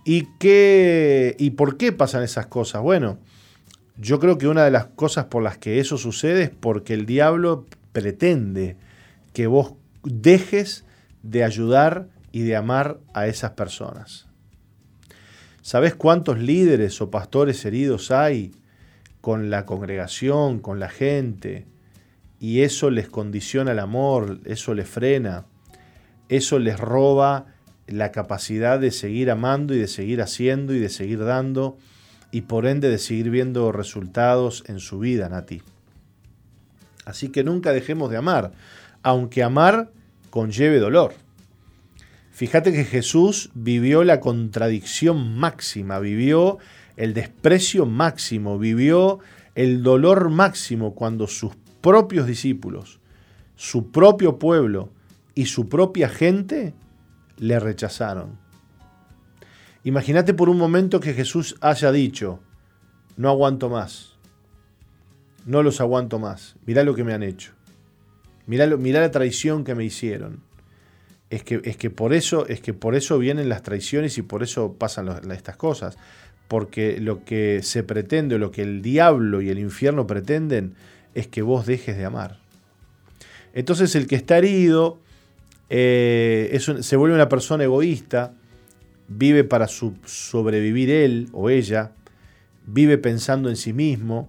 ¿Y, 0.04 0.28
qué, 0.38 1.34
¿Y 1.38 1.50
por 1.50 1.76
qué 1.76 1.92
pasan 1.92 2.22
esas 2.22 2.46
cosas? 2.46 2.82
Bueno, 2.82 3.18
yo 3.96 4.20
creo 4.20 4.38
que 4.38 4.48
una 4.48 4.64
de 4.64 4.70
las 4.70 4.86
cosas 4.86 5.26
por 5.26 5.42
las 5.42 5.58
que 5.58 5.80
eso 5.80 5.98
sucede 5.98 6.42
es 6.44 6.50
porque 6.50 6.94
el 6.94 7.06
diablo 7.06 7.66
pretende 7.92 8.76
que 9.32 9.46
vos 9.46 9.74
dejes 10.02 10.84
de 11.22 11.44
ayudar 11.44 12.08
y 12.32 12.42
de 12.42 12.56
amar 12.56 12.98
a 13.14 13.26
esas 13.26 13.52
personas. 13.52 14.26
¿Sabes 15.62 15.94
cuántos 15.94 16.38
líderes 16.38 17.00
o 17.00 17.10
pastores 17.10 17.64
heridos 17.64 18.10
hay 18.10 18.52
con 19.22 19.48
la 19.48 19.64
congregación, 19.64 20.58
con 20.58 20.78
la 20.78 20.90
gente, 20.90 21.64
y 22.38 22.62
eso 22.62 22.90
les 22.90 23.08
condiciona 23.08 23.72
el 23.72 23.78
amor, 23.78 24.40
eso 24.44 24.74
les 24.74 24.88
frena, 24.88 25.46
eso 26.28 26.58
les 26.58 26.78
roba 26.78 27.46
la 27.86 28.10
capacidad 28.10 28.80
de 28.80 28.90
seguir 28.90 29.30
amando 29.30 29.74
y 29.74 29.78
de 29.78 29.86
seguir 29.86 30.20
haciendo 30.20 30.74
y 30.74 30.80
de 30.80 30.88
seguir 30.88 31.24
dando 31.24 31.78
y 32.32 32.42
por 32.42 32.66
ende 32.66 32.90
de 32.90 32.98
seguir 32.98 33.30
viendo 33.30 33.70
resultados 33.70 34.64
en 34.66 34.80
su 34.80 34.98
vida, 34.98 35.28
Nati. 35.28 35.62
Así 37.04 37.28
que 37.28 37.44
nunca 37.44 37.72
dejemos 37.72 38.10
de 38.10 38.16
amar, 38.16 38.52
aunque 39.02 39.44
amar 39.44 39.92
conlleve 40.30 40.78
dolor. 40.78 41.14
Fíjate 42.32 42.72
que 42.72 42.84
Jesús 42.84 43.50
vivió 43.54 44.02
la 44.02 44.18
contradicción 44.18 45.36
máxima, 45.38 46.00
vivió 46.00 46.58
el 46.96 47.14
desprecio 47.14 47.86
máximo, 47.86 48.58
vivió 48.58 49.20
el 49.54 49.82
dolor 49.82 50.30
máximo 50.30 50.94
cuando 50.94 51.26
sus 51.26 51.54
propios 51.80 52.26
discípulos, 52.26 53.00
su 53.56 53.90
propio 53.90 54.38
pueblo 54.38 54.90
y 55.34 55.46
su 55.46 55.68
propia 55.68 56.08
gente 56.08 56.74
le 57.38 57.58
rechazaron. 57.58 58.38
Imagínate 59.84 60.32
por 60.32 60.48
un 60.48 60.58
momento 60.58 61.00
que 61.00 61.12
Jesús 61.14 61.56
haya 61.60 61.90
dicho, 61.90 62.40
no 63.16 63.28
aguanto 63.28 63.68
más, 63.68 64.16
no 65.44 65.62
los 65.62 65.80
aguanto 65.80 66.18
más, 66.18 66.56
mirá 66.66 66.84
lo 66.84 66.94
que 66.94 67.04
me 67.04 67.14
han 67.14 67.22
hecho, 67.22 67.52
mirá, 68.46 68.66
la 68.66 69.10
traición 69.10 69.64
que 69.64 69.74
me 69.74 69.84
hicieron. 69.84 70.40
Es 71.30 71.42
que, 71.44 71.62
es 71.64 71.78
que, 71.78 71.88
por 71.88 72.12
eso, 72.12 72.46
es 72.46 72.60
que 72.60 72.74
por 72.74 72.94
eso 72.94 73.18
vienen 73.18 73.48
las 73.48 73.62
traiciones 73.62 74.18
y 74.18 74.22
por 74.22 74.42
eso 74.42 74.74
pasan 74.74 75.08
estas 75.32 75.56
cosas 75.56 75.96
porque 76.52 77.00
lo 77.00 77.24
que 77.24 77.62
se 77.62 77.82
pretende, 77.82 78.38
lo 78.38 78.50
que 78.50 78.60
el 78.60 78.82
diablo 78.82 79.40
y 79.40 79.48
el 79.48 79.58
infierno 79.58 80.06
pretenden, 80.06 80.74
es 81.14 81.26
que 81.26 81.40
vos 81.40 81.64
dejes 81.64 81.96
de 81.96 82.04
amar. 82.04 82.40
Entonces 83.54 83.94
el 83.94 84.06
que 84.06 84.16
está 84.16 84.36
herido 84.36 84.98
eh, 85.70 86.60
se 86.60 86.96
vuelve 86.96 87.14
una 87.14 87.30
persona 87.30 87.64
egoísta, 87.64 88.34
vive 89.08 89.44
para 89.44 89.66
sobrevivir 89.66 90.90
él 90.90 91.30
o 91.32 91.48
ella, 91.48 91.92
vive 92.66 92.98
pensando 92.98 93.48
en 93.48 93.56
sí 93.56 93.72
mismo 93.72 94.28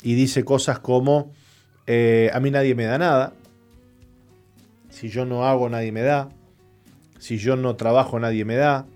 y 0.00 0.14
dice 0.14 0.46
cosas 0.46 0.78
como, 0.78 1.30
eh, 1.86 2.30
a 2.32 2.40
mí 2.40 2.50
nadie 2.50 2.74
me 2.74 2.84
da 2.84 2.96
nada, 2.96 3.34
si 4.88 5.10
yo 5.10 5.26
no 5.26 5.44
hago 5.44 5.68
nadie 5.68 5.92
me 5.92 6.00
da, 6.00 6.30
si 7.18 7.36
yo 7.36 7.54
no 7.54 7.76
trabajo 7.76 8.18
nadie 8.18 8.46
me 8.46 8.56
da, 8.56 8.86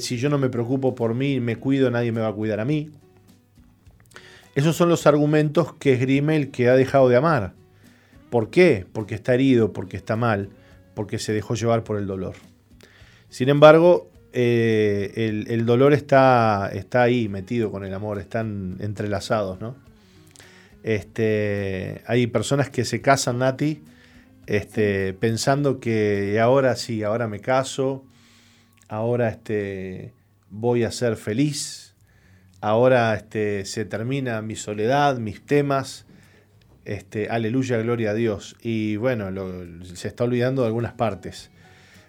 si 0.00 0.16
yo 0.16 0.28
no 0.28 0.38
me 0.38 0.48
preocupo 0.48 0.94
por 0.94 1.14
mí, 1.14 1.40
me 1.40 1.56
cuido, 1.56 1.90
nadie 1.90 2.12
me 2.12 2.20
va 2.20 2.28
a 2.28 2.32
cuidar 2.32 2.60
a 2.60 2.64
mí. 2.64 2.90
Esos 4.54 4.76
son 4.76 4.88
los 4.88 5.06
argumentos 5.06 5.74
que 5.74 5.92
esgrime 5.92 6.36
el 6.36 6.50
que 6.50 6.68
ha 6.68 6.74
dejado 6.74 7.08
de 7.08 7.16
amar. 7.16 7.54
¿Por 8.30 8.50
qué? 8.50 8.86
Porque 8.92 9.14
está 9.14 9.34
herido, 9.34 9.72
porque 9.72 9.96
está 9.96 10.16
mal, 10.16 10.50
porque 10.94 11.18
se 11.18 11.32
dejó 11.32 11.54
llevar 11.54 11.84
por 11.84 11.98
el 11.98 12.06
dolor. 12.06 12.34
Sin 13.28 13.48
embargo, 13.48 14.10
eh, 14.32 15.44
el, 15.48 15.66
dolor 15.66 15.92
está, 15.92 16.70
está 16.72 17.02
ahí 17.02 17.28
metido 17.28 17.70
con 17.70 17.84
el 17.84 17.92
amor, 17.94 18.18
están 18.18 18.76
entrelazados, 18.80 19.60
¿no? 19.60 19.76
Este, 20.82 22.02
hay 22.06 22.26
personas 22.26 22.70
que 22.70 22.84
se 22.84 23.00
casan, 23.00 23.38
Nati, 23.38 23.82
este, 24.46 25.12
pensando 25.14 25.78
que 25.78 26.40
ahora 26.40 26.74
sí, 26.76 27.02
ahora 27.02 27.28
me 27.28 27.40
caso, 27.40 28.04
ahora 28.90 29.28
este, 29.28 30.12
voy 30.50 30.82
a 30.82 30.90
ser 30.90 31.16
feliz, 31.16 31.94
ahora 32.60 33.14
este, 33.14 33.64
se 33.64 33.84
termina 33.84 34.42
mi 34.42 34.56
soledad, 34.56 35.18
mis 35.18 35.40
temas, 35.46 36.06
Este, 36.84 37.28
aleluya, 37.28 37.76
gloria 37.78 38.10
a 38.10 38.14
Dios. 38.14 38.56
Y 38.62 38.96
bueno, 38.96 39.30
se 39.94 40.08
está 40.08 40.24
olvidando 40.24 40.62
de 40.62 40.68
algunas 40.68 40.94
partes. 40.94 41.50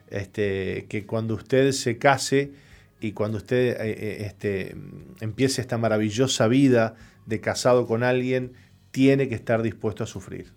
Este, 0.10 0.88
que 0.90 1.06
cuando 1.06 1.36
usted 1.36 1.72
se 1.74 1.98
case 1.98 2.52
y 3.00 3.12
cuando 3.12 3.38
usted 3.38 3.80
eh, 3.80 3.92
eh, 3.92 4.26
este, 4.26 4.76
empiece 5.20 5.62
esta 5.62 5.78
maravillosa 5.78 6.48
vida 6.48 6.96
de 7.28 7.42
casado 7.42 7.86
con 7.86 8.02
alguien, 8.02 8.54
tiene 8.92 9.28
que 9.28 9.36
estar 9.36 9.62
dispuesto 9.62 10.04
a 10.04 10.08
sufrir. 10.08 10.54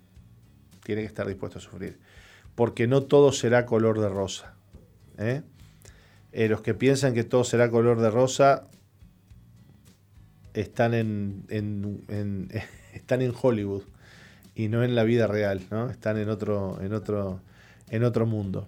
Tiene 0.83 1.01
que 1.01 1.07
estar 1.07 1.27
dispuesto 1.27 1.59
a 1.59 1.61
sufrir. 1.61 1.99
Porque 2.55 2.87
no 2.87 3.03
todo 3.03 3.31
será 3.31 3.65
color 3.65 3.99
de 3.99 4.09
rosa. 4.09 4.55
¿eh? 5.19 5.43
Los 6.35 6.61
que 6.61 6.73
piensan 6.73 7.13
que 7.13 7.23
todo 7.23 7.43
será 7.43 7.69
color 7.69 8.01
de 8.01 8.11
rosa 8.11 8.67
están 10.53 10.93
en, 10.93 11.45
están 12.93 13.21
en 13.21 13.33
Hollywood 13.39 13.83
y 14.55 14.69
no 14.69 14.83
en 14.83 14.95
la 14.95 15.03
vida 15.03 15.27
real, 15.27 15.61
¿no? 15.69 15.89
Están 15.89 16.17
en 16.17 16.29
otro, 16.29 16.79
en 16.81 16.93
otro, 16.93 17.41
en 17.89 18.03
otro 18.03 18.25
mundo. 18.25 18.67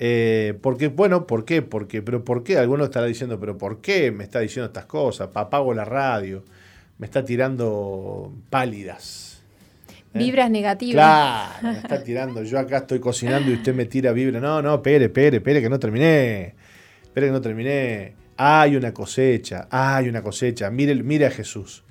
Eh, 0.00 0.58
porque, 0.60 0.88
bueno, 0.88 1.26
¿por 1.26 1.44
qué? 1.44 1.62
Porque, 1.62 2.02
pero 2.02 2.24
¿por 2.24 2.42
qué? 2.42 2.58
Alguno 2.58 2.84
estará 2.84 3.06
diciendo, 3.06 3.38
pero 3.38 3.56
¿por 3.56 3.80
qué 3.80 4.10
me 4.10 4.24
está 4.24 4.40
diciendo 4.40 4.66
estas 4.66 4.86
cosas? 4.86 5.30
Apago 5.34 5.72
la 5.72 5.84
radio, 5.84 6.44
me 6.98 7.06
está 7.06 7.24
tirando 7.24 8.32
pálidas. 8.50 9.40
¿eh? 10.14 10.18
Vibras 10.18 10.50
negativas. 10.50 10.94
Claro, 10.94 11.68
me 11.68 11.78
está 11.78 12.02
tirando. 12.04 12.42
Yo 12.42 12.58
acá 12.58 12.78
estoy 12.78 12.98
cocinando 12.98 13.52
y 13.52 13.54
usted 13.54 13.72
me 13.72 13.84
tira 13.84 14.12
vibra. 14.12 14.40
No, 14.40 14.60
no, 14.60 14.74
espere, 14.74 15.04
espere, 15.04 15.36
espere, 15.36 15.62
que 15.62 15.70
no 15.70 15.78
terminé. 15.78 16.54
Espere 17.14 17.28
que 17.28 17.32
no 17.32 17.40
terminé. 17.40 18.16
Hay 18.36 18.74
una 18.74 18.92
cosecha, 18.92 19.68
hay 19.70 20.08
una 20.08 20.20
cosecha. 20.20 20.68
Mire, 20.68 20.96
mire 20.96 21.26
a 21.26 21.30
Jesús. 21.30 21.84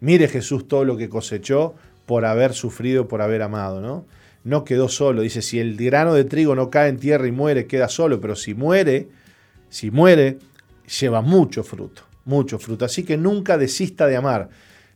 Mire 0.00 0.26
Jesús 0.26 0.68
todo 0.68 0.86
lo 0.86 0.96
que 0.96 1.10
cosechó 1.10 1.74
por 2.06 2.24
haber 2.24 2.54
sufrido, 2.54 3.06
por 3.06 3.20
haber 3.20 3.42
amado, 3.42 3.82
¿no? 3.82 4.06
No 4.42 4.64
quedó 4.64 4.88
solo. 4.88 5.20
Dice, 5.20 5.42
si 5.42 5.58
el 5.58 5.76
grano 5.76 6.14
de 6.14 6.24
trigo 6.24 6.54
no 6.54 6.70
cae 6.70 6.88
en 6.88 6.96
tierra 6.96 7.26
y 7.26 7.30
muere, 7.30 7.66
queda 7.66 7.90
solo, 7.90 8.22
pero 8.22 8.34
si 8.36 8.54
muere, 8.54 9.08
si 9.68 9.90
muere, 9.90 10.38
lleva 10.98 11.20
mucho 11.20 11.62
fruto, 11.62 12.00
mucho 12.24 12.58
fruto. 12.58 12.86
Así 12.86 13.02
que 13.02 13.18
nunca 13.18 13.58
desista 13.58 14.06
de 14.06 14.16
amar. 14.16 14.48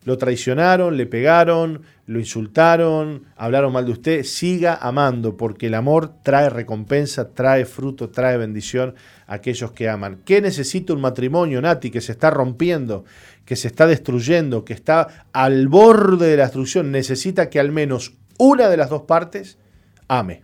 Lo 0.04 0.18
traicionaron, 0.18 0.96
le 0.96 1.06
pegaron, 1.06 1.82
lo 2.06 2.18
insultaron, 2.18 3.24
hablaron 3.36 3.72
mal 3.72 3.86
de 3.86 3.92
usted. 3.92 4.22
Siga 4.22 4.74
amando, 4.74 5.36
porque 5.36 5.68
el 5.68 5.74
amor 5.74 6.12
trae 6.22 6.50
recompensa, 6.50 7.30
trae 7.30 7.64
fruto, 7.64 8.10
trae 8.10 8.36
bendición 8.36 8.94
a 9.26 9.34
aquellos 9.34 9.72
que 9.72 9.88
aman. 9.88 10.20
¿Qué 10.24 10.40
necesita 10.42 10.92
un 10.92 11.00
matrimonio, 11.00 11.62
Nati, 11.62 11.90
que 11.90 12.02
se 12.02 12.12
está 12.12 12.30
rompiendo? 12.30 13.04
que 13.44 13.56
se 13.56 13.68
está 13.68 13.86
destruyendo, 13.86 14.64
que 14.64 14.72
está 14.72 15.26
al 15.32 15.68
borde 15.68 16.28
de 16.28 16.36
la 16.36 16.44
destrucción, 16.44 16.90
necesita 16.90 17.50
que 17.50 17.60
al 17.60 17.72
menos 17.72 18.14
una 18.38 18.68
de 18.68 18.76
las 18.76 18.90
dos 18.90 19.02
partes 19.02 19.58
ame. 20.08 20.42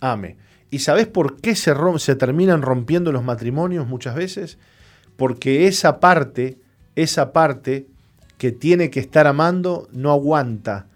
Ame. 0.00 0.36
¿Y 0.70 0.80
sabes 0.80 1.06
por 1.06 1.40
qué 1.40 1.54
se, 1.54 1.74
se 1.98 2.16
terminan 2.16 2.62
rompiendo 2.62 3.12
los 3.12 3.22
matrimonios 3.22 3.86
muchas 3.86 4.14
veces? 4.14 4.58
Porque 5.16 5.66
esa 5.66 6.00
parte, 6.00 6.58
esa 6.96 7.32
parte 7.32 7.86
que 8.38 8.52
tiene 8.52 8.90
que 8.90 9.00
estar 9.00 9.26
amando, 9.26 9.88
no 9.92 10.10
aguanta, 10.10 10.86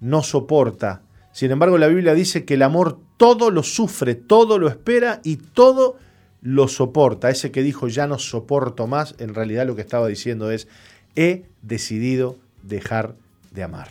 no 0.00 0.22
soporta. 0.22 1.02
Sin 1.32 1.50
embargo, 1.50 1.78
la 1.78 1.86
Biblia 1.86 2.14
dice 2.14 2.44
que 2.44 2.54
el 2.54 2.62
amor 2.62 2.98
todo 3.16 3.50
lo 3.50 3.62
sufre, 3.62 4.14
todo 4.14 4.58
lo 4.58 4.68
espera 4.68 5.20
y 5.22 5.36
todo 5.36 5.96
lo 6.42 6.68
soporta. 6.68 7.30
Ese 7.30 7.50
que 7.50 7.62
dijo 7.62 7.88
ya 7.88 8.06
no 8.06 8.18
soporto 8.18 8.86
más, 8.86 9.14
en 9.18 9.34
realidad 9.34 9.66
lo 9.66 9.76
que 9.76 9.82
estaba 9.82 10.08
diciendo 10.08 10.50
es 10.50 10.68
he 11.16 11.44
decidido 11.62 12.36
dejar 12.62 13.14
de 13.52 13.62
amar. 13.62 13.88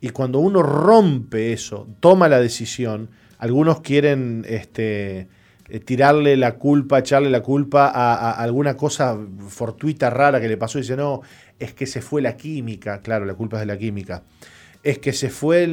Y 0.00 0.10
cuando 0.10 0.38
uno 0.38 0.62
rompe 0.62 1.52
eso, 1.52 1.86
toma 2.00 2.28
la 2.28 2.40
decisión, 2.40 3.10
algunos 3.38 3.80
quieren 3.80 4.44
este, 4.48 5.28
eh, 5.70 5.80
tirarle 5.80 6.36
la 6.36 6.56
culpa, 6.56 6.98
echarle 6.98 7.30
la 7.30 7.42
culpa 7.42 7.90
a, 7.94 8.32
alguna 8.32 8.76
cosa 8.76 9.16
fortuita, 9.48 10.10
rara 10.10 10.40
que 10.40 10.48
le 10.48 10.56
pasó 10.56 10.78
y 10.78 10.82
dice, 10.82 10.96
no, 10.96 11.22
es 11.58 11.74
que 11.74 11.86
se 11.86 12.02
fue 12.02 12.22
la 12.22 12.36
química, 12.36 13.00
claro, 13.00 13.24
la 13.24 13.34
culpa 13.34 13.56
es 13.56 13.60
de 13.60 13.66
la 13.66 13.78
química. 13.78 14.24
Es 14.82 14.98
que 14.98 15.12
se 15.12 15.30
fue, 15.30 15.68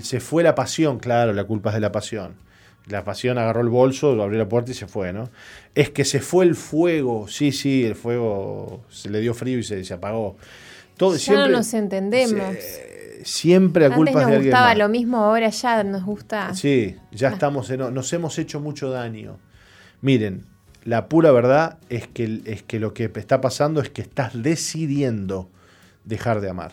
se 0.00 0.20
fue 0.20 0.42
la 0.42 0.54
pasión, 0.54 0.98
claro, 0.98 1.32
la 1.32 1.44
culpa 1.44 1.70
es 1.70 1.74
de 1.74 1.80
la 1.80 1.92
pasión. 1.92 2.34
La 2.86 3.04
pasión 3.04 3.36
agarró 3.36 3.62
el 3.62 3.68
bolso, 3.68 4.22
abrió 4.22 4.38
la 4.38 4.48
puerta 4.48 4.70
y 4.70 4.74
se 4.74 4.86
fue, 4.86 5.12
¿no? 5.12 5.28
Es 5.74 5.90
que 5.90 6.04
se 6.04 6.20
fue 6.20 6.44
el 6.44 6.54
fuego, 6.54 7.26
sí, 7.26 7.50
sí, 7.50 7.84
el 7.84 7.96
fuego 7.96 8.84
se 8.88 9.10
le 9.10 9.20
dio 9.20 9.34
frío 9.34 9.58
y 9.58 9.64
se, 9.64 9.92
apagó. 9.92 10.36
Todo, 10.96 11.16
ya 11.16 11.34
no 11.34 11.48
nos 11.48 11.74
entendemos. 11.74 12.56
Siempre 13.26 13.86
a 13.86 13.90
culpa 13.90 14.20
de 14.20 14.24
alguien. 14.24 14.34
Nos 14.34 14.44
gustaba 14.44 14.74
lo 14.74 14.88
mismo, 14.88 15.18
ahora 15.18 15.48
ya 15.48 15.82
nos 15.82 16.04
gusta. 16.04 16.54
Sí, 16.54 16.96
ya 17.10 17.28
estamos 17.28 17.68
en, 17.70 17.92
nos 17.92 18.12
hemos 18.12 18.38
hecho 18.38 18.60
mucho 18.60 18.90
daño. 18.90 19.38
Miren, 20.00 20.46
la 20.84 21.08
pura 21.08 21.32
verdad 21.32 21.78
es 21.88 22.06
que, 22.06 22.42
es 22.44 22.62
que 22.62 22.78
lo 22.78 22.94
que 22.94 23.10
está 23.14 23.40
pasando 23.40 23.80
es 23.80 23.90
que 23.90 24.02
estás 24.02 24.40
decidiendo 24.40 25.50
dejar 26.04 26.40
de 26.40 26.50
amar. 26.50 26.72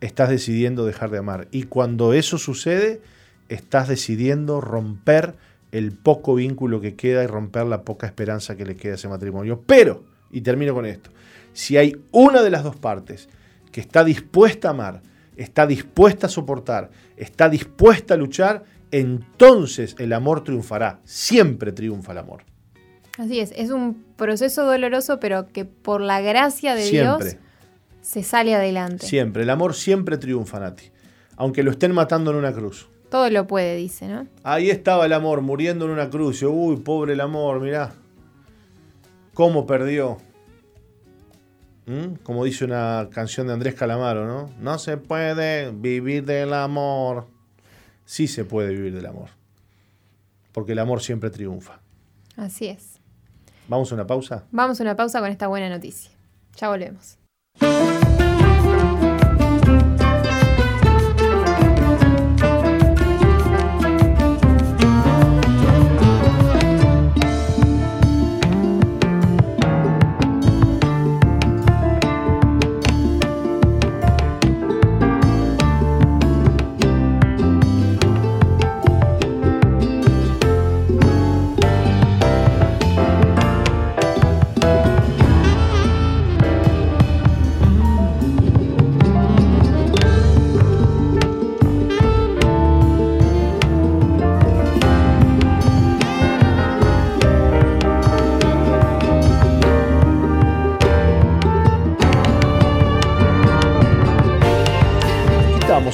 Estás 0.00 0.28
decidiendo 0.28 0.86
dejar 0.86 1.10
de 1.10 1.18
amar. 1.18 1.48
Y 1.50 1.64
cuando 1.64 2.12
eso 2.12 2.38
sucede, 2.38 3.02
estás 3.48 3.88
decidiendo 3.88 4.60
romper 4.60 5.34
el 5.72 5.90
poco 5.92 6.36
vínculo 6.36 6.80
que 6.80 6.94
queda 6.94 7.24
y 7.24 7.26
romper 7.26 7.66
la 7.66 7.82
poca 7.82 8.06
esperanza 8.06 8.54
que 8.56 8.64
le 8.64 8.76
queda 8.76 8.92
a 8.92 8.96
ese 8.96 9.08
matrimonio. 9.08 9.62
Pero, 9.66 10.04
y 10.30 10.42
termino 10.42 10.74
con 10.74 10.86
esto, 10.86 11.10
si 11.52 11.76
hay 11.76 11.96
una 12.12 12.42
de 12.42 12.50
las 12.50 12.62
dos 12.62 12.76
partes 12.76 13.28
que 13.72 13.80
está 13.80 14.04
dispuesta 14.04 14.68
a 14.68 14.70
amar, 14.70 15.02
está 15.36 15.66
dispuesta 15.66 16.26
a 16.26 16.30
soportar, 16.30 16.90
está 17.16 17.48
dispuesta 17.48 18.14
a 18.14 18.16
luchar, 18.16 18.64
entonces 18.90 19.96
el 19.98 20.12
amor 20.12 20.44
triunfará. 20.44 21.00
Siempre 21.04 21.72
triunfa 21.72 22.12
el 22.12 22.18
amor. 22.18 22.44
Así 23.18 23.40
es, 23.40 23.52
es 23.56 23.70
un 23.70 24.04
proceso 24.16 24.64
doloroso, 24.64 25.20
pero 25.20 25.46
que 25.48 25.64
por 25.64 26.00
la 26.00 26.20
gracia 26.20 26.74
de 26.74 26.90
Dios 26.90 27.36
se 28.00 28.22
sale 28.22 28.54
adelante. 28.54 29.06
Siempre, 29.06 29.44
el 29.44 29.50
amor 29.50 29.74
siempre 29.74 30.18
triunfa, 30.18 30.60
Nati, 30.60 30.90
aunque 31.36 31.62
lo 31.62 31.70
estén 31.70 31.92
matando 31.92 32.30
en 32.32 32.36
una 32.36 32.52
cruz. 32.52 32.88
Todo 33.10 33.30
lo 33.30 33.46
puede, 33.46 33.76
dice, 33.76 34.08
¿no? 34.08 34.26
Ahí 34.42 34.70
estaba 34.70 35.06
el 35.06 35.12
amor, 35.12 35.40
muriendo 35.40 35.84
en 35.84 35.92
una 35.92 36.10
cruz. 36.10 36.42
Uy, 36.42 36.76
pobre 36.76 37.12
el 37.12 37.20
amor, 37.20 37.60
mirá. 37.60 37.92
¿Cómo 39.34 39.66
perdió? 39.66 40.18
¿Mm? 41.86 42.14
Como 42.22 42.44
dice 42.44 42.64
una 42.64 43.08
canción 43.12 43.46
de 43.46 43.52
Andrés 43.52 43.74
Calamaro, 43.74 44.26
¿no? 44.26 44.50
No 44.58 44.78
se 44.78 44.96
puede 44.96 45.70
vivir 45.70 46.24
del 46.24 46.54
amor. 46.54 47.26
Sí 48.04 48.26
se 48.26 48.44
puede 48.44 48.70
vivir 48.70 48.94
del 48.94 49.06
amor. 49.06 49.30
Porque 50.52 50.72
el 50.72 50.78
amor 50.78 51.02
siempre 51.02 51.30
triunfa. 51.30 51.80
Así 52.36 52.66
es. 52.66 53.00
¿Vamos 53.68 53.90
a 53.92 53.94
una 53.94 54.06
pausa? 54.06 54.44
Vamos 54.50 54.80
a 54.80 54.82
una 54.82 54.96
pausa 54.96 55.20
con 55.20 55.30
esta 55.30 55.46
buena 55.46 55.68
noticia. 55.68 56.10
Ya 56.56 56.68
volvemos. 56.68 57.18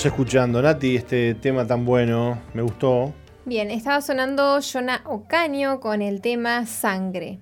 Escuchando, 0.07 0.63
Nati, 0.63 0.97
este 0.97 1.35
tema 1.35 1.67
tan 1.67 1.85
bueno, 1.85 2.39
me 2.55 2.63
gustó. 2.63 3.13
Bien, 3.45 3.71
estaba 3.71 4.01
sonando 4.01 4.59
Jonah 4.61 5.03
Ocaño 5.05 5.81
con 5.81 6.01
el 6.01 6.21
tema 6.23 6.65
Sangre. 6.65 7.39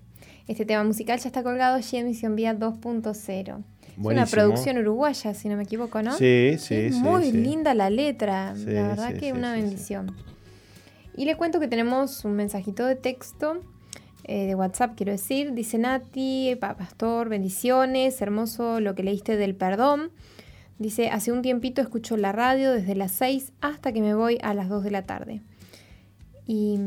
Este 0.49 0.65
tema 0.65 0.83
musical 0.83 1.21
ya 1.21 1.29
está 1.29 1.43
colgado 1.43 1.77
allí 1.77 1.99
en 1.99 2.07
Misión 2.07 2.35
Vía 2.35 2.59
2.0. 2.59 3.63
Es 3.83 4.05
una 4.05 4.27
producción 4.27 4.79
uruguaya, 4.79 5.35
si 5.35 5.49
no 5.49 5.57
me 5.57 5.65
equivoco, 5.65 6.03
¿no? 6.03 6.17
Sí, 6.17 6.57
sí, 6.59 6.91
sí. 6.91 6.99
Muy 6.99 7.31
linda 7.31 7.75
la 7.75 7.91
letra, 7.91 8.55
la 8.55 8.89
verdad 8.89 9.15
que 9.15 9.33
una 9.33 9.53
bendición. 9.53 10.17
Y 11.17 11.27
le 11.27 11.37
cuento 11.37 11.61
que 11.61 11.69
tenemos 11.69 12.25
un 12.25 12.33
mensajito 12.33 12.87
de 12.87 12.97
texto 12.97 13.61
eh, 14.25 14.47
de 14.47 14.55
WhatsApp, 14.55 14.95
quiero 14.97 15.13
decir. 15.13 15.53
Dice 15.53 15.79
Nati, 15.79 16.57
Pastor, 16.59 17.29
bendiciones, 17.29 18.21
hermoso 18.21 18.81
lo 18.81 18.95
que 18.95 19.05
leíste 19.05 19.37
del 19.37 19.55
perdón. 19.55 20.11
Dice, 20.79 21.09
hace 21.09 21.33
un 21.33 21.43
tiempito 21.43 21.83
escucho 21.83 22.17
la 22.17 22.33
radio 22.33 22.73
desde 22.73 22.95
las 22.95 23.13
6 23.13 23.53
hasta 23.61 23.93
que 23.93 24.01
me 24.01 24.15
voy 24.15 24.39
a 24.43 24.55
las 24.55 24.69
2 24.69 24.85
de 24.85 24.91
la 24.91 25.03
tarde. 25.03 25.41
Y, 26.47 26.79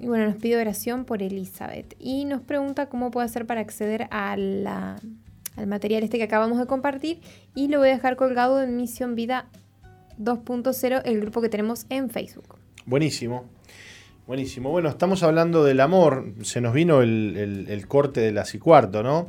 bueno, 0.00 0.26
nos 0.26 0.36
pide 0.36 0.60
oración 0.60 1.04
por 1.04 1.22
Elizabeth. 1.22 1.94
Y 2.00 2.24
nos 2.24 2.40
pregunta 2.40 2.88
cómo 2.88 3.12
puede 3.12 3.26
hacer 3.26 3.46
para 3.46 3.60
acceder 3.60 4.08
al 4.10 4.66
material 5.66 6.02
este 6.02 6.18
que 6.18 6.24
acabamos 6.24 6.58
de 6.58 6.66
compartir. 6.66 7.20
Y 7.54 7.68
lo 7.68 7.78
voy 7.78 7.90
a 7.90 7.92
dejar 7.92 8.16
colgado 8.16 8.60
en 8.60 8.76
Misión 8.76 9.14
Vida 9.14 9.46
2.0, 10.18 11.02
el 11.04 11.20
grupo 11.20 11.40
que 11.40 11.48
tenemos 11.48 11.86
en 11.90 12.10
Facebook. 12.10 12.56
Buenísimo. 12.86 13.44
Buenísimo. 14.26 14.70
Bueno, 14.70 14.88
estamos 14.88 15.22
hablando 15.22 15.64
del 15.64 15.80
amor. 15.80 16.34
Se 16.42 16.60
nos 16.60 16.74
vino 16.74 17.00
el, 17.00 17.84
corte 17.88 18.20
de 18.20 18.32
las 18.32 18.54
y 18.54 18.58
cuarto, 18.58 19.02
¿no? 19.02 19.28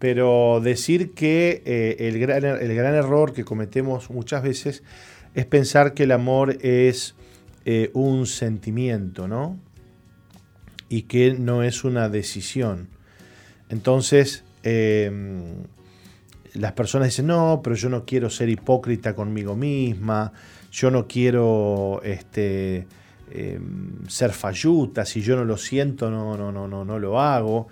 Pero 0.00 0.60
decir 0.64 1.12
que 1.12 1.62
eh, 1.66 2.08
el, 2.08 2.18
gran, 2.18 2.42
el, 2.42 2.74
gran, 2.74 2.94
error 2.94 3.34
que 3.34 3.44
cometemos 3.44 4.08
muchas 4.08 4.42
veces 4.42 4.82
es 5.34 5.44
pensar 5.44 5.92
que 5.92 6.04
el 6.04 6.12
amor 6.12 6.56
es 6.62 7.14
eh, 7.66 7.90
un 7.92 8.26
sentimiento, 8.26 9.28
¿no? 9.28 9.60
Y 10.88 11.02
que 11.02 11.34
no 11.34 11.62
es 11.62 11.84
una 11.84 12.08
decisión. 12.08 12.88
Entonces, 13.68 14.42
em, 14.62 15.64
las 16.54 16.72
personas 16.72 17.08
dicen, 17.08 17.26
no, 17.26 17.60
pero 17.62 17.76
yo 17.76 17.90
no 17.90 18.06
quiero 18.06 18.30
ser 18.30 18.48
hipócrita 18.48 19.14
conmigo 19.14 19.54
misma, 19.54 20.32
yo 20.72 20.90
no 20.90 21.06
quiero 21.06 22.00
este, 22.02 22.86
em, 23.30 24.08
ser 24.08 24.32
falluta, 24.32 25.04
si 25.04 25.20
yo 25.20 25.36
no 25.36 25.44
lo 25.44 25.58
siento, 25.58 26.10
no, 26.10 26.38
no, 26.38 26.50
no, 26.50 26.66
no, 26.66 26.86
no 26.86 26.98
lo 26.98 27.20
hago. 27.20 27.68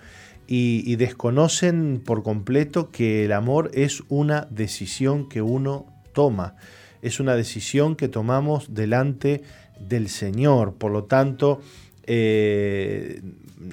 Y 0.51 0.95
desconocen 0.95 2.01
por 2.03 2.23
completo 2.23 2.89
que 2.89 3.25
el 3.25 3.33
amor 3.33 3.69
es 3.75 4.01
una 4.07 4.47
decisión 4.49 5.29
que 5.29 5.43
uno 5.43 5.85
toma, 6.13 6.55
es 7.01 7.19
una 7.19 7.35
decisión 7.35 7.95
que 7.95 8.07
tomamos 8.07 8.73
delante 8.73 9.43
del 9.79 10.09
Señor. 10.09 10.73
Por 10.75 10.91
lo 10.91 11.05
tanto, 11.05 11.61
eh, 12.03 13.21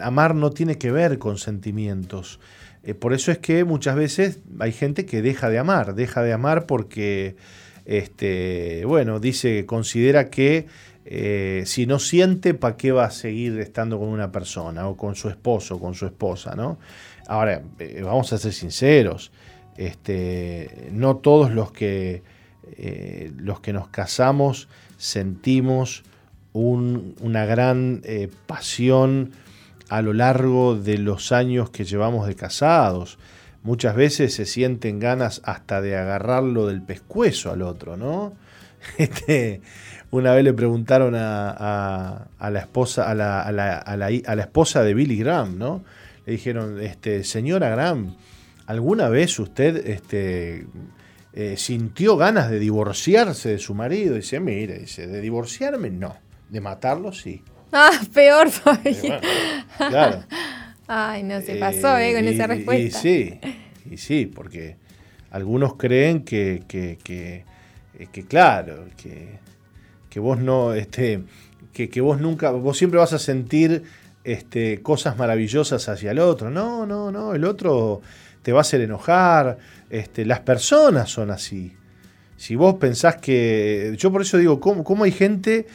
amar 0.00 0.34
no 0.34 0.50
tiene 0.50 0.78
que 0.78 0.92
ver 0.92 1.18
con 1.18 1.38
sentimientos. 1.38 2.38
Eh, 2.84 2.94
por 2.94 3.12
eso 3.12 3.32
es 3.32 3.38
que 3.38 3.64
muchas 3.64 3.96
veces 3.96 4.40
hay 4.58 4.72
gente 4.72 5.06
que 5.06 5.22
deja 5.22 5.50
de 5.50 5.58
amar, 5.58 5.94
deja 5.94 6.22
de 6.22 6.32
amar 6.32 6.66
porque, 6.66 7.36
este, 7.84 8.84
bueno, 8.84 9.18
dice, 9.18 9.66
considera 9.66 10.30
que 10.30 10.66
eh, 11.06 11.62
si 11.66 11.86
no 11.86 11.98
siente, 11.98 12.54
¿para 12.54 12.76
qué 12.76 12.92
va 12.92 13.04
a 13.04 13.10
seguir 13.10 13.58
estando 13.60 13.98
con 13.98 14.08
una 14.08 14.32
persona 14.32 14.88
o 14.88 14.96
con 14.96 15.14
su 15.14 15.28
esposo 15.28 15.78
con 15.78 15.94
su 15.94 16.06
esposa? 16.06 16.54
¿no? 16.54 16.78
Ahora, 17.26 17.62
vamos 18.02 18.32
a 18.32 18.38
ser 18.38 18.52
sinceros, 18.52 19.32
este, 19.76 20.88
no 20.92 21.16
todos 21.16 21.50
los 21.50 21.72
que, 21.72 22.22
los 23.36 23.60
que 23.60 23.72
nos 23.72 23.88
casamos 23.88 24.68
sentimos 24.96 26.04
una 26.56 27.44
gran 27.44 28.00
eh, 28.04 28.30
pasión 28.46 29.32
a 29.88 30.00
lo 30.02 30.12
largo 30.14 30.74
de 30.74 30.98
los 30.98 31.30
años 31.30 31.70
que 31.70 31.84
llevamos 31.84 32.26
de 32.26 32.34
casados. 32.34 33.18
Muchas 33.62 33.94
veces 33.94 34.34
se 34.34 34.46
sienten 34.46 34.98
ganas 34.98 35.42
hasta 35.44 35.80
de 35.80 35.96
agarrarlo 35.96 36.66
del 36.66 36.82
pescuezo 36.82 37.50
al 37.50 37.62
otro, 37.62 37.96
¿no? 37.96 38.32
Este, 38.98 39.62
una 40.16 40.32
vez 40.34 40.44
le 40.44 40.52
preguntaron 40.52 41.14
a, 41.16 42.26
la 42.38 42.58
esposa, 42.58 43.10
a 43.10 43.14
la, 43.14 43.42
a, 43.42 43.96
la, 43.96 44.42
esposa 44.42 44.82
de 44.82 44.94
Billy 44.94 45.16
Graham, 45.18 45.58
¿no? 45.58 45.84
Le 46.26 46.32
dijeron, 46.32 46.80
este, 46.80 47.24
señora 47.24 47.68
Graham, 47.70 48.16
¿alguna 48.66 49.08
vez 49.08 49.38
usted 49.38 49.86
este, 49.86 50.66
eh, 51.38 51.58
sintió 51.58 52.16
ganas 52.16 52.50
de 52.50 52.58
divorciarse 52.58 53.50
de 53.50 53.58
su 53.58 53.74
marido. 53.74 54.14
dice, 54.14 54.40
mire, 54.40 54.78
dice, 54.78 55.06
de 55.06 55.20
divorciarme 55.20 55.90
no, 55.90 56.16
de 56.48 56.62
matarlo 56.62 57.12
sí. 57.12 57.42
Ah, 57.72 57.90
peor 58.14 58.48
todavía. 58.50 59.20
claro. 59.76 60.24
Ay, 60.86 61.24
no, 61.24 61.42
se 61.42 61.56
pasó 61.56 61.98
eh, 61.98 62.14
con 62.14 62.26
esa 62.26 62.46
respuesta. 62.46 62.82
Y, 62.82 62.90
sí, 62.90 63.40
y 63.90 63.98
sí, 63.98 64.24
porque 64.24 64.76
algunos 65.30 65.74
creen 65.74 66.24
que, 66.24 66.62
que, 66.66 66.96
que, 67.04 67.44
eh, 67.98 68.06
que 68.10 68.24
claro, 68.24 68.86
que, 68.96 69.38
que, 70.16 70.20
vos 70.20 70.40
no, 70.40 70.72
este, 70.72 71.24
que, 71.74 71.90
que 71.90 72.00
vos 72.00 72.22
nunca, 72.22 72.50
vos 72.50 72.78
siempre 72.78 72.98
vas 72.98 73.12
a 73.12 73.18
sentir 73.18 73.82
este, 74.24 74.80
cosas 74.80 75.18
maravillosas 75.18 75.90
hacia 75.90 76.12
el 76.12 76.20
otro. 76.20 76.48
No, 76.48 76.86
no, 76.86 77.12
no, 77.12 77.34
el 77.34 77.44
otro 77.44 78.00
te 78.40 78.50
va 78.50 78.60
a 78.60 78.62
hacer 78.62 78.80
enojar. 78.80 79.58
Este, 79.90 80.24
las 80.24 80.40
personas 80.40 81.10
son 81.10 81.30
así. 81.30 81.74
Si 82.38 82.56
vos 82.56 82.76
pensás 82.76 83.16
que. 83.16 83.94
Yo 83.98 84.10
por 84.10 84.22
eso 84.22 84.38
digo, 84.38 84.58
¿cómo, 84.58 85.04
hay 85.04 85.12
gente 85.12 85.66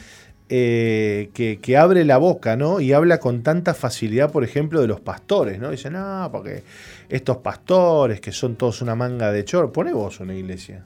eh, 0.49 1.29
que, 1.35 1.77
abre 1.77 2.03
la 2.03 2.17
boca, 2.17 2.55
¿no? 2.55 2.79
Y 2.79 2.93
habla 2.93 3.19
con 3.19 3.43
tanta 3.43 3.75
facilidad, 3.75 4.31
por 4.31 4.43
ejemplo, 4.43 4.81
de 4.81 4.87
los 4.87 5.01
pastores, 5.01 5.59
¿no? 5.59 5.69
Dicen, 5.69 5.93
ah, 5.95 6.29
porque 6.31 6.63
estos 7.09 7.37
pastores 7.37 8.19
que 8.19 8.31
son 8.31 8.55
todos 8.55 8.81
una 8.81 8.95
manga 8.95 9.31
de 9.31 9.45
chor. 9.45 9.71
Pone 9.71 9.93
vos 9.93 10.19
una 10.19 10.33
iglesia. 10.33 10.83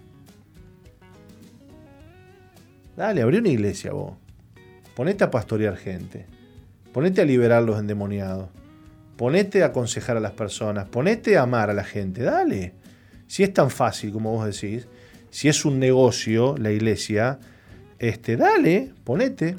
Dale, 2.95 3.21
abrí 3.21 3.37
una 3.37 3.49
iglesia 3.49 3.91
vos. 3.91 4.13
Ponete 4.95 5.23
a 5.23 5.31
pastorear 5.31 5.75
gente. 5.77 6.25
Ponete 6.93 7.21
a 7.21 7.25
liberar 7.25 7.63
los 7.63 7.79
endemoniados. 7.79 8.49
Ponete 9.17 9.63
a 9.63 9.67
aconsejar 9.67 10.17
a 10.17 10.19
las 10.19 10.33
personas, 10.33 10.89
ponete 10.89 11.37
a 11.37 11.43
amar 11.43 11.69
a 11.69 11.73
la 11.73 11.85
gente, 11.85 12.23
dale. 12.23 12.73
Si 13.27 13.43
es 13.43 13.53
tan 13.53 13.69
fácil 13.69 14.11
como 14.11 14.31
vos 14.31 14.45
decís, 14.45 14.87
si 15.29 15.47
es 15.47 15.63
un 15.63 15.79
negocio 15.79 16.57
la 16.57 16.71
iglesia, 16.71 17.39
este, 17.97 18.35
dale, 18.35 18.93
ponete. 19.03 19.55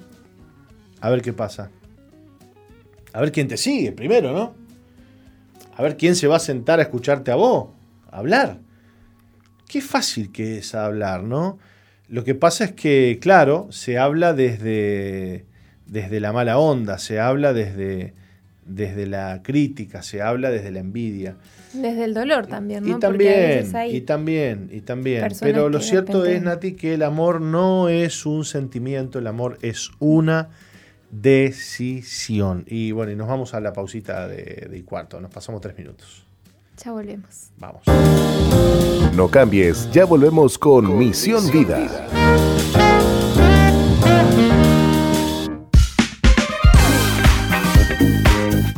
A 1.01 1.11
ver 1.11 1.23
qué 1.23 1.33
pasa. 1.33 1.71
A 3.13 3.21
ver 3.21 3.33
quién 3.33 3.49
te 3.49 3.57
sigue 3.57 3.93
primero, 3.93 4.33
¿no? 4.33 4.55
A 5.75 5.83
ver 5.83 5.97
quién 5.97 6.17
se 6.17 6.27
va 6.27 6.37
a 6.37 6.41
sentar 6.41 6.79
a 6.79 6.83
escucharte 6.83 7.31
a 7.31 7.37
vos, 7.37 7.69
hablar. 8.11 8.61
Qué 9.67 9.81
fácil 9.81 10.33
que 10.33 10.59
es 10.59 10.75
hablar, 10.75 11.23
¿no? 11.23 11.59
Lo 12.09 12.25
que 12.25 12.35
pasa 12.35 12.65
es 12.65 12.73
que, 12.73 13.19
claro, 13.21 13.67
se 13.71 13.99
habla 13.99 14.33
desde, 14.33 15.45
desde 15.87 16.21
la 16.21 16.33
mala 16.33 16.59
onda, 16.59 16.99
se 16.99 17.19
habla 17.19 17.53
desde, 17.53 18.15
desde 18.65 19.07
la 19.07 19.41
crítica, 19.43 20.03
se 20.03 20.23
habla 20.23 20.51
desde 20.51 20.71
la 20.71 20.81
envidia. 20.81 21.37
Desde 21.73 22.05
el 22.05 22.15
dolor 22.15 22.47
también, 22.47 22.85
¿no? 22.85 22.97
Y 22.97 23.01
también, 23.01 23.73
y 23.91 24.01
también, 24.03 24.69
y 24.73 24.81
también. 24.83 25.27
Pero 25.41 25.69
lo 25.69 25.81
cierto 25.81 26.25
es, 26.25 26.43
Nati, 26.43 26.73
que 26.73 26.95
el 26.95 27.03
amor 27.03 27.41
no 27.41 27.89
es 27.89 28.25
un 28.25 28.45
sentimiento, 28.45 29.19
el 29.19 29.27
amor 29.27 29.59
es 29.63 29.91
una 29.99 30.51
decisión. 31.11 32.65
Y 32.69 32.93
bueno, 32.93 33.13
y 33.13 33.17
nos 33.17 33.29
vamos 33.29 33.53
a 33.55 33.61
la 33.61 33.73
pausita 33.73 34.29
de, 34.29 34.69
de 34.71 34.85
cuarto, 34.85 35.21
nos 35.21 35.31
pasamos 35.33 35.61
tres 35.61 35.77
minutos. 35.77 36.26
Ya 36.85 36.93
volvemos. 36.93 37.51
Vamos. 37.59 37.83
No 39.15 39.29
cambies, 39.29 39.91
ya 39.93 40.05
volvemos 40.05 40.59
con, 40.59 40.99
Misión, 40.99 41.51
Vida. 41.51 42.07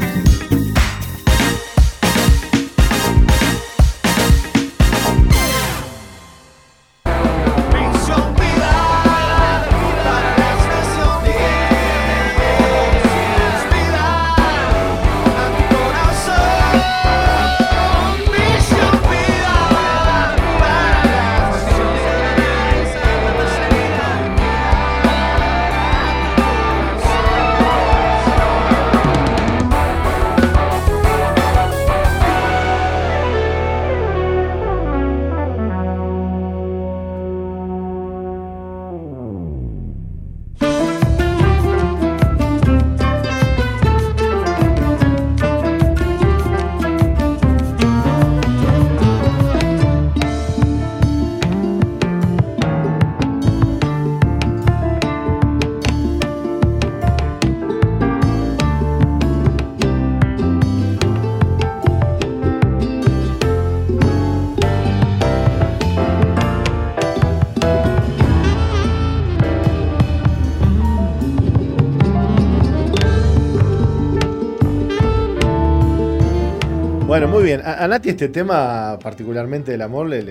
A, 77.83 77.87
Nati 77.89 78.11
este 78.11 78.29
tema, 78.29 78.97
particularmente 78.97 79.73
del 79.73 79.81
amor, 79.81 80.07
le, 80.07 80.23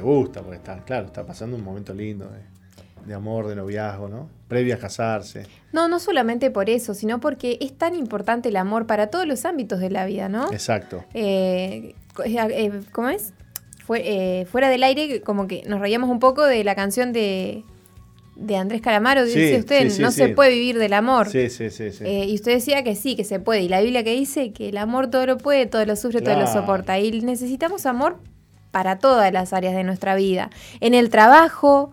gusta, 0.00 0.40
porque 0.40 0.56
está, 0.56 0.82
claro, 0.82 1.08
está 1.08 1.26
pasando 1.26 1.54
un 1.54 1.62
momento 1.62 1.92
lindo 1.92 2.26
de, 3.04 3.12
amor, 3.12 3.48
de 3.48 3.54
noviazgo, 3.54 4.08
¿no? 4.08 4.30
Previo 4.48 4.74
a 4.76 4.78
casarse. 4.78 5.46
No, 5.72 5.88
no 5.88 6.00
solamente 6.00 6.50
por 6.50 6.70
eso, 6.70 6.94
sino 6.94 7.20
porque 7.20 7.58
es 7.60 7.76
tan 7.76 7.94
importante 7.94 8.48
el 8.48 8.56
amor 8.56 8.86
para 8.86 9.08
todos 9.08 9.26
los 9.26 9.44
ámbitos 9.44 9.78
de 9.78 9.90
la 9.90 10.06
vida, 10.06 10.30
¿no? 10.30 10.50
Exacto. 10.50 11.04
Eh, 11.12 11.94
eh, 12.24 12.80
¿Cómo 12.92 13.10
es? 13.10 13.34
Fue, 13.84 14.00
eh, 14.40 14.46
fuera 14.46 14.70
del 14.70 14.82
aire, 14.82 15.20
como 15.20 15.48
que 15.48 15.62
nos 15.66 15.80
reíamos 15.80 16.08
un 16.08 16.18
poco 16.18 16.46
de 16.46 16.64
la 16.64 16.74
canción 16.74 17.12
de 17.12 17.62
de 18.40 18.56
Andrés 18.56 18.80
Calamaro, 18.80 19.24
dice 19.24 19.58
usted, 19.58 19.98
no 20.00 20.10
se 20.10 20.30
puede 20.30 20.50
vivir 20.50 20.78
del 20.78 20.94
amor. 20.94 21.28
Sí, 21.28 21.50
sí, 21.50 21.70
sí. 21.70 21.90
Eh, 22.00 22.24
y 22.26 22.34
usted 22.34 22.52
decía 22.52 22.82
que 22.82 22.96
sí, 22.96 23.14
que 23.14 23.24
se 23.24 23.38
puede. 23.38 23.60
Y 23.60 23.68
la 23.68 23.82
Biblia 23.82 24.02
que 24.02 24.12
dice 24.12 24.52
que 24.52 24.70
el 24.70 24.78
amor 24.78 25.10
todo 25.10 25.26
lo 25.26 25.36
puede, 25.36 25.66
todo 25.66 25.84
lo 25.84 25.94
sufre, 25.94 26.22
todo 26.22 26.38
lo 26.38 26.46
soporta. 26.46 26.98
Y 26.98 27.20
necesitamos 27.20 27.84
amor 27.84 28.18
para 28.70 28.98
todas 28.98 29.30
las 29.32 29.52
áreas 29.52 29.74
de 29.74 29.84
nuestra 29.84 30.14
vida. 30.14 30.48
En 30.80 30.94
el 30.94 31.10
trabajo, 31.10 31.92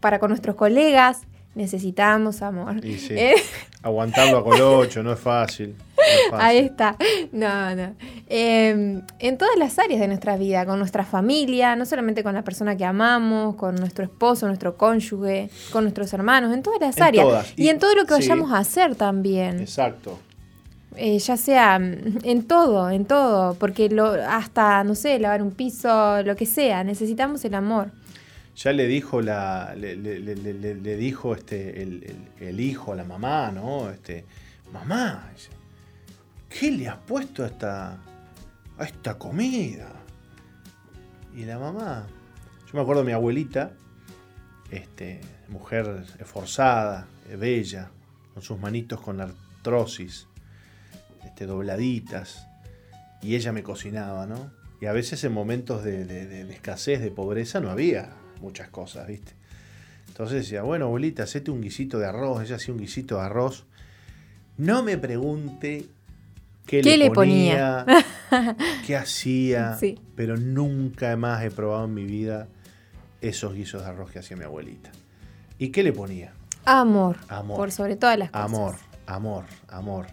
para 0.00 0.20
con 0.20 0.28
nuestros 0.28 0.54
colegas, 0.54 1.22
necesitamos 1.56 2.42
amor. 2.42 2.76
¿Eh? 2.84 3.34
Aguantarlo 3.82 4.38
a 4.38 4.44
colocho, 4.44 5.02
no 5.02 5.12
es 5.12 5.18
fácil. 5.18 5.74
Ahí 6.32 6.58
está. 6.58 6.96
No, 7.32 7.74
no. 7.74 7.94
Em, 8.28 9.02
en 9.18 9.38
todas 9.38 9.56
las 9.56 9.78
áreas 9.78 10.00
de 10.00 10.08
nuestra 10.08 10.36
vida, 10.36 10.66
con 10.66 10.78
nuestra 10.78 11.04
familia, 11.04 11.76
no 11.76 11.86
solamente 11.86 12.22
con 12.22 12.34
la 12.34 12.42
persona 12.42 12.76
que 12.76 12.84
amamos, 12.84 13.56
con 13.56 13.76
nuestro 13.76 14.04
esposo, 14.04 14.46
nuestro 14.46 14.76
cónyuge, 14.76 15.50
con 15.72 15.84
nuestros 15.84 16.12
hermanos, 16.12 16.52
en 16.52 16.62
todas 16.62 16.80
las 16.80 17.00
áreas. 17.00 17.52
Y, 17.56 17.68
en 17.68 17.78
todo 17.78 17.94
lo 17.94 18.04
que 18.04 18.14
vayamos 18.14 18.52
a 18.52 18.58
hacer 18.58 18.94
también. 18.94 19.60
Exacto. 19.60 20.18
Eh, 20.96 21.18
ya 21.18 21.36
sea 21.36 21.78
mm, 21.78 22.20
en 22.24 22.44
todo, 22.44 22.90
en 22.90 23.04
todo, 23.04 23.54
porque 23.54 23.88
lo, 23.88 24.12
hasta, 24.12 24.82
no 24.82 24.94
sé, 24.94 25.18
lavar 25.18 25.42
un 25.42 25.50
piso, 25.50 26.22
lo 26.22 26.36
que 26.36 26.46
sea, 26.46 26.84
necesitamos 26.84 27.44
el 27.44 27.54
amor. 27.54 27.90
Ya 28.56 28.72
le 28.72 28.86
dijo 28.86 29.20
la, 29.20 29.74
le, 29.76 29.96
dijo 30.96 31.34
este 31.34 31.82
el, 31.82 32.16
el, 32.40 32.60
hijo 32.60 32.94
a 32.94 32.96
la 32.96 33.04
mamá, 33.04 33.52
¿no? 33.52 33.90
Este, 33.90 34.24
mamá, 34.72 35.30
¿qué 36.48 36.70
le 36.70 36.88
has 36.88 36.98
puesto 36.98 37.44
a 37.44 37.46
esta, 37.46 37.98
a 38.78 38.84
esta 38.84 39.18
comida? 39.18 39.92
Y 41.34 41.44
la 41.44 41.58
mamá, 41.58 42.06
yo 42.66 42.72
me 42.74 42.80
acuerdo 42.80 43.02
de 43.02 43.06
mi 43.06 43.12
abuelita, 43.12 43.72
este, 44.70 45.20
mujer 45.48 46.04
esforzada, 46.18 47.06
bella, 47.38 47.90
con 48.34 48.42
sus 48.42 48.58
manitos 48.58 49.00
con 49.00 49.20
artrosis, 49.20 50.26
este, 51.24 51.46
dobladitas, 51.46 52.46
y 53.22 53.34
ella 53.34 53.52
me 53.52 53.62
cocinaba, 53.62 54.26
¿no? 54.26 54.50
Y 54.80 54.86
a 54.86 54.92
veces 54.92 55.24
en 55.24 55.32
momentos 55.32 55.84
de, 55.84 56.04
de 56.04 56.52
escasez, 56.52 57.00
de 57.00 57.10
pobreza, 57.10 57.60
no 57.60 57.70
había 57.70 58.10
muchas 58.40 58.68
cosas, 58.68 59.06
¿viste? 59.06 59.32
Entonces 60.16 60.44
decía, 60.44 60.62
bueno, 60.62 60.86
abuelita, 60.86 61.24
hacete 61.24 61.50
un 61.50 61.60
guisito 61.60 61.98
de 61.98 62.06
arroz. 62.06 62.42
Ella 62.42 62.56
hacía 62.56 62.72
un 62.72 62.80
guisito 62.80 63.16
de 63.16 63.22
arroz. 63.22 63.66
No 64.56 64.82
me 64.82 64.96
pregunte 64.96 65.86
qué, 66.66 66.82
le, 66.82 67.10
ponía, 67.10 67.86
qué 68.86 68.96
hacía, 68.96 69.78
pero 70.14 70.36
nunca 70.36 71.16
más 71.16 71.44
he 71.44 71.50
probado 71.50 71.84
en 71.84 71.94
mi 71.94 72.04
vida 72.04 72.48
esos 73.20 73.54
guisos 73.54 73.82
de 73.82 73.88
arroz 73.88 74.10
que 74.10 74.18
hacía 74.18 74.36
mi 74.36 74.44
abuelita. 74.44 74.90
¿Y 75.58 75.68
qué 75.68 75.82
le 75.82 75.92
ponía? 75.92 76.32
Amor. 76.64 77.16
Amor. 77.28 77.56
Por 77.56 77.72
sobre 77.72 77.96
todas 77.96 78.18
las 78.18 78.30
cosas. 78.30 78.44
Amor, 78.44 78.74
amor, 79.06 79.44
amor. 79.68 80.06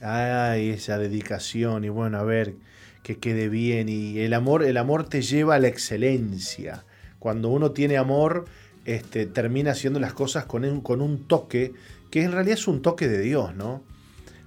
Ay, 0.00 0.70
esa 0.70 0.98
dedicación 0.98 1.84
y 1.84 1.88
bueno, 1.88 2.18
a 2.18 2.22
ver, 2.22 2.54
que 3.02 3.18
quede 3.18 3.48
bien. 3.48 3.88
Y 3.88 4.20
el 4.20 4.32
amor, 4.32 4.64
el 4.64 4.76
amor 4.76 5.08
te 5.08 5.22
lleva 5.22 5.56
a 5.56 5.58
la 5.58 5.68
excelencia. 5.68 6.84
Cuando 7.18 7.48
uno 7.48 7.72
tiene 7.72 7.98
amor, 7.98 8.46
este, 8.84 9.26
termina 9.26 9.72
haciendo 9.72 10.00
las 10.00 10.14
cosas 10.14 10.46
con 10.46 10.64
un, 10.64 10.80
con 10.80 11.02
un 11.02 11.26
toque, 11.26 11.74
que 12.10 12.22
en 12.22 12.32
realidad 12.32 12.58
es 12.58 12.68
un 12.68 12.80
toque 12.80 13.08
de 13.08 13.20
Dios, 13.20 13.54
¿no? 13.54 13.82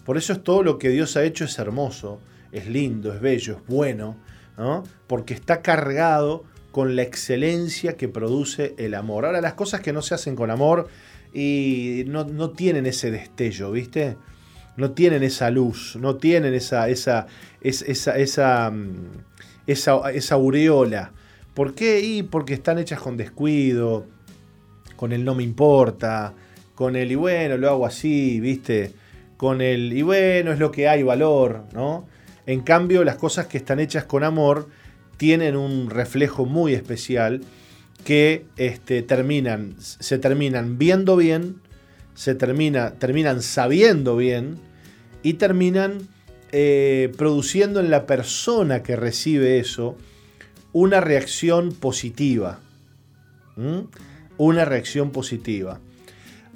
Por 0.06 0.18
eso 0.18 0.34
es 0.34 0.44
todo 0.44 0.64
lo 0.64 0.78
que 0.78 0.90
Dios 0.90 1.16
ha 1.18 1.24
hecho 1.24 1.46
es 1.46 1.58
hermoso, 1.60 2.20
es 2.52 2.68
lindo, 2.68 3.14
es 3.14 3.22
bello, 3.22 3.58
es 3.58 3.68
bueno, 3.68 4.18
¿no? 4.58 4.84
Porque 5.08 5.34
está 5.34 5.62
cargado 5.62 6.44
con 6.72 6.96
la 6.96 7.04
excelencia 7.04 7.96
que 7.98 8.10
produce 8.10 8.74
el 8.78 8.96
amor. 8.96 9.26
Ahora, 9.26 9.42
las 9.42 9.54
cosas 9.54 9.82
que 9.82 9.94
no 9.94 10.02
se 10.02 10.16
hacen 10.16 10.36
con 10.36 10.52
amor 10.52 10.88
y 11.34 12.04
no, 12.08 12.50
tienen 12.52 12.86
ese 12.86 13.12
destello, 13.12 13.72
¿viste? 13.72 14.18
No 14.76 14.92
tienen 14.92 15.24
esa 15.24 15.52
luz, 15.52 15.96
no 16.00 16.16
tienen 16.16 16.54
esa, 16.54 16.90
esa, 16.90 17.28
esa, 17.62 18.18
esa, 18.18 18.72
mm, 18.72 19.08
esa, 19.68 20.12
esa 20.12 20.36
aureola. 20.36 21.12
¿Por 21.54 21.76
qué? 21.76 22.02
Y 22.02 22.24
porque 22.24 22.56
están 22.56 22.80
hechas 22.80 23.00
con 23.00 23.18
descuido, 23.18 24.08
con 24.96 25.12
el 25.12 25.24
no 25.24 25.36
me 25.36 25.44
importa, 25.44 26.34
con 26.76 26.96
el 26.96 27.12
y 27.12 27.16
bueno, 27.16 27.58
lo 27.58 27.70
hago 27.70 27.86
así, 27.86 28.40
¿viste? 28.40 28.94
Con 29.44 29.60
el, 29.60 29.92
y 29.92 30.04
bueno, 30.04 30.54
es 30.54 30.60
lo 30.60 30.72
que 30.72 30.88
hay, 30.88 31.04
valor, 31.04 31.66
¿no? 31.74 32.08
En 32.46 32.62
cambio, 32.62 33.04
las 33.04 33.18
cosas 33.18 33.46
que 33.46 33.58
están 33.58 33.82
hechas 33.82 34.06
con 34.06 34.24
amor 34.24 34.70
tienen 35.18 35.58
un 35.58 35.90
reflejo 35.90 36.46
muy 36.46 36.74
especial 36.74 37.42
que 38.06 38.46
este, 38.56 39.02
terminan, 39.02 39.76
se 39.80 40.18
terminan 40.18 40.78
viendo 40.78 41.18
bien, 41.18 41.58
se 42.16 42.36
termina, 42.36 42.92
terminan 42.92 43.42
sabiendo 43.42 44.16
bien 44.16 44.60
y 45.24 45.34
terminan 45.34 46.08
eh, 46.54 47.12
produciendo 47.18 47.82
en 47.82 47.92
la 47.92 48.06
persona 48.06 48.82
que 48.82 48.96
recibe 48.96 49.60
eso 49.60 49.98
una 50.72 51.02
reacción 51.02 51.74
positiva. 51.74 52.62
Una 54.38 54.64
reacción 54.64 55.12
positiva 55.12 55.82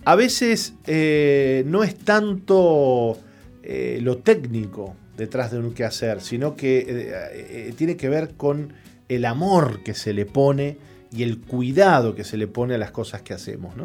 a 0.08 0.16
veces 0.16 0.74
eh, 0.86 1.64
no 1.66 1.84
es 1.84 1.98
tanto 1.98 3.18
eh, 3.62 4.00
lo 4.02 4.20
técnico 4.20 4.96
detrás 5.18 5.52
de 5.52 5.60
un 5.60 5.74
quehacer, 5.74 6.22
sino 6.22 6.56
que 6.56 6.86
eh, 6.88 7.74
tiene 7.76 7.98
que 7.98 8.08
ver 8.08 8.36
con 8.36 8.72
el 9.10 9.26
amor 9.26 9.84
que 9.84 9.94
se 9.94 10.14
le 10.14 10.26
pone 10.26 10.78
y 11.12 11.24
el 11.24 11.42
cuidado 11.42 12.16
que 12.16 12.24
se 12.24 12.38
le 12.38 12.48
pone 12.48 12.76
a 12.76 12.78
las 12.78 12.92
cosas 12.92 13.22
que 13.22 13.34
hacemos. 13.34 13.76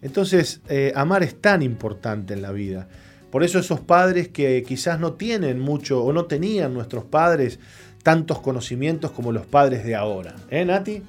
Entonces, 0.00 0.60
amar 0.94 1.24
es 1.24 1.40
tan 1.40 1.62
importante 1.62 2.34
en 2.34 2.42
la 2.42 2.52
vida. 2.52 2.88
Por 3.32 3.42
eso 3.42 3.58
esos 3.58 3.80
padres 3.80 4.28
que 4.28 4.62
quizás 4.62 5.00
no 5.00 5.14
tienen 5.14 5.58
mucho 5.58 6.04
o 6.04 6.12
no 6.12 6.26
tenían 6.26 6.72
nuestros 6.72 7.02
padres 7.04 7.58
tantos 8.04 8.40
conocimientos 8.40 9.10
como 9.10 9.32
los 9.32 9.44
padres 9.44 9.84
de 9.84 9.96
ahora. 9.96 10.36
¿Eh, 10.50 10.64
Nati? 10.64 11.02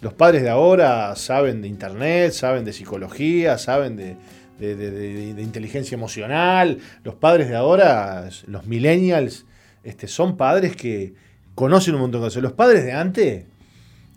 Los 0.00 0.14
padres 0.14 0.42
de 0.42 0.48
ahora 0.48 1.14
saben 1.14 1.60
de 1.60 1.68
internet, 1.68 2.32
saben 2.32 2.64
de 2.64 2.72
psicología, 2.72 3.58
saben 3.58 3.96
de, 3.96 4.16
inteligencia 5.42 5.94
emocional. 5.94 6.78
Los 7.04 7.16
padres 7.16 7.48
de 7.48 7.56
ahora, 7.56 8.28
los 8.46 8.66
millennials, 8.66 9.44
este, 9.84 10.08
son 10.08 10.38
padres 10.38 10.74
que 10.74 11.14
conocen 11.54 11.94
un 11.94 12.00
montón 12.02 12.22
de 12.22 12.26
cosas. 12.28 12.42
Los 12.42 12.52
padres 12.52 12.84
de 12.84 12.92
antes 12.92 13.44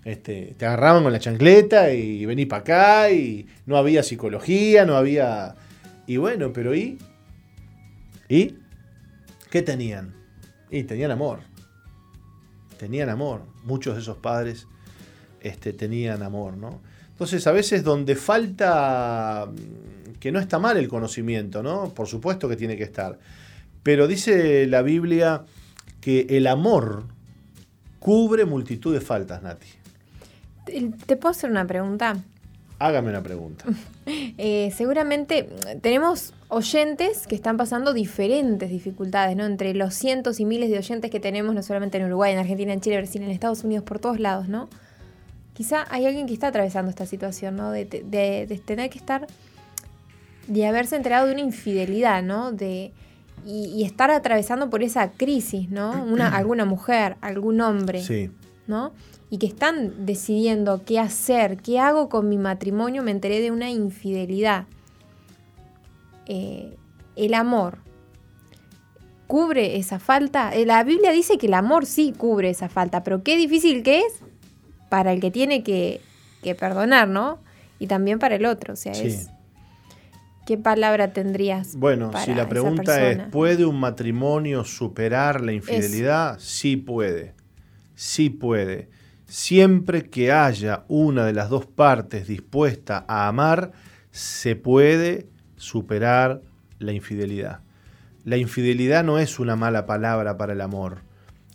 este, 0.06 0.56
te 0.58 0.66
agarraban 0.66 1.04
con 1.04 1.12
la 1.12 1.20
chancleta 1.20 1.92
y 1.92 2.26
vení 2.26 2.46
para 2.46 2.62
acá 2.62 3.12
y 3.12 3.48
no 3.66 3.76
había 3.76 4.04
psicología, 4.04 4.86
no 4.86 4.96
había... 4.96 5.56
Y 6.08 6.16
bueno, 6.16 6.54
pero 6.54 6.74
¿y? 6.74 6.98
¿Y? 8.30 8.56
¿Qué 9.50 9.62
tenían? 9.62 10.14
Y 10.72 10.84
tenían 10.84 11.12
amor. 11.12 11.40
Tenían 12.78 13.10
amor. 13.10 13.44
Muchos 13.64 13.96
de 13.96 14.02
esos 14.02 14.18
padres 14.18 14.68
este, 15.44 15.74
tenían 15.74 16.24
amor, 16.24 16.58
¿no? 16.58 16.82
Entonces, 17.12 17.46
a 17.48 17.52
veces 17.52 17.84
donde 17.84 18.16
falta, 18.16 19.48
mm, 19.48 20.20
que 20.20 20.32
no 20.32 20.40
está 20.40 20.60
mal 20.60 20.78
el 20.78 20.88
conocimiento, 20.88 21.62
¿no? 21.62 21.90
Por 21.90 22.08
supuesto 22.08 22.50
que 22.50 22.56
tiene 22.56 22.76
que 22.76 22.84
estar. 22.84 23.20
Pero 23.84 24.08
dice 24.08 24.66
la 24.68 24.82
Biblia 24.82 25.44
que 26.02 26.26
el 26.30 26.48
amor 26.48 27.04
cubre 28.00 28.46
multitud 28.46 28.94
de 28.94 29.02
faltas, 29.02 29.44
Nati. 29.44 29.68
¿Te 31.06 31.16
puedo 31.18 31.32
hacer 31.32 31.50
una 31.50 31.66
pregunta? 31.66 32.18
Hágame 32.80 33.10
una 33.10 33.22
pregunta. 33.22 33.66
Eh, 34.38 34.74
seguramente 34.76 35.48
tenemos 35.82 36.34
oyentes 36.50 37.26
que 37.28 37.36
están 37.36 37.56
pasando 37.56 37.94
diferentes 37.94 38.70
dificultades, 38.70 39.38
¿no? 39.38 39.46
Entre 39.46 39.74
los 39.74 39.94
cientos 39.94 40.42
y 40.42 40.46
miles 40.46 40.70
de 40.70 40.78
oyentes 40.78 41.10
que 41.10 41.22
tenemos, 41.22 41.56
no 41.56 41.64
solamente 41.64 42.00
en 42.00 42.06
Uruguay, 42.08 42.34
en 42.34 42.40
Argentina, 42.40 42.74
en 42.74 42.82
Chile, 42.82 42.98
Brasil, 42.98 43.22
en 43.22 43.30
Estados 43.30 43.64
Unidos, 43.64 43.86
por 43.86 44.00
todos 44.00 44.20
lados, 44.20 44.50
¿no? 44.50 44.68
Quizá 45.54 45.86
hay 45.90 46.06
alguien 46.06 46.28
que 46.28 46.34
está 46.34 46.48
atravesando 46.48 46.90
esta 46.90 47.06
situación, 47.06 47.56
¿no? 47.56 47.72
De, 47.72 47.86
tener 48.66 48.90
que 48.90 48.98
estar, 48.98 49.28
de 50.48 50.66
haberse 50.66 50.96
enterado 50.96 51.28
de 51.28 51.34
una 51.34 51.42
infidelidad, 51.42 52.24
¿no? 52.24 52.52
De, 52.52 52.92
y, 53.46 53.84
estar 53.84 54.12
atravesando 54.12 54.70
por 54.70 54.84
esa 54.84 55.12
crisis, 55.12 55.70
¿no? 55.70 56.04
Una, 56.04 56.28
alguna 56.36 56.66
mujer, 56.66 57.18
algún 57.22 57.62
hombre, 57.62 58.04
sí. 58.04 58.32
¿no? 58.68 58.92
Y 59.30 59.38
que 59.38 59.48
están 59.48 60.06
decidiendo 60.06 60.84
qué 60.86 61.00
hacer, 61.00 61.58
qué 61.58 61.80
hago 61.80 62.10
con 62.10 62.30
mi 62.30 62.38
matrimonio, 62.38 63.02
me 63.04 63.12
enteré 63.12 63.42
de 63.42 63.52
una 63.52 63.70
infidelidad. 63.70 64.66
Eh, 66.28 66.78
el 67.16 67.34
amor 67.34 67.80
cubre 69.28 69.78
esa 69.78 69.98
falta. 70.00 70.54
Eh, 70.54 70.66
la 70.66 70.84
Biblia 70.84 71.12
dice 71.12 71.38
que 71.40 71.48
el 71.48 71.56
amor 71.56 71.88
sí 71.88 72.14
cubre 72.16 72.52
esa 72.52 72.70
falta, 72.70 73.04
pero 73.04 73.24
qué 73.24 73.36
difícil 73.36 73.82
que 73.82 74.02
es 74.02 74.22
para 74.94 75.12
el 75.12 75.20
que 75.20 75.32
tiene 75.32 75.64
que, 75.64 76.02
perdonar, 76.60 77.08
¿no? 77.08 77.40
Y 77.80 77.88
también 77.88 78.20
para 78.20 78.36
el 78.36 78.46
otro, 78.46 78.74
o 78.74 78.76
sea, 78.76 78.92
es... 78.92 79.32
¿Qué 80.46 80.56
palabra 80.56 81.14
tendrías? 81.14 81.76
Bueno, 81.78 82.12
si 82.24 82.36
la 82.36 82.48
pregunta 82.48 83.10
es, 83.10 83.18
¿puede 83.32 83.66
un 83.66 83.80
matrimonio 83.80 84.64
superar 84.64 85.42
la 85.42 85.52
infidelidad? 85.52 86.38
Sí 86.38 86.78
puede, 86.78 87.34
sí 87.96 88.30
puede. 88.30 88.92
Siempre 89.26 90.12
que 90.12 90.32
haya 90.32 90.84
una 90.88 91.26
de 91.26 91.34
las 91.34 91.50
dos 91.50 91.66
partes 91.66 92.28
dispuesta 92.28 93.04
a 93.08 93.28
amar, 93.28 93.72
se 94.12 94.56
puede 94.56 95.26
superar 95.56 96.42
la 96.78 96.92
infidelidad. 96.92 97.62
La 98.26 98.38
infidelidad 98.38 99.04
no 99.04 99.18
es 99.18 99.40
una 99.40 99.56
mala 99.56 99.88
palabra 99.88 100.38
para 100.38 100.54
el 100.54 100.62
amor. 100.62 101.00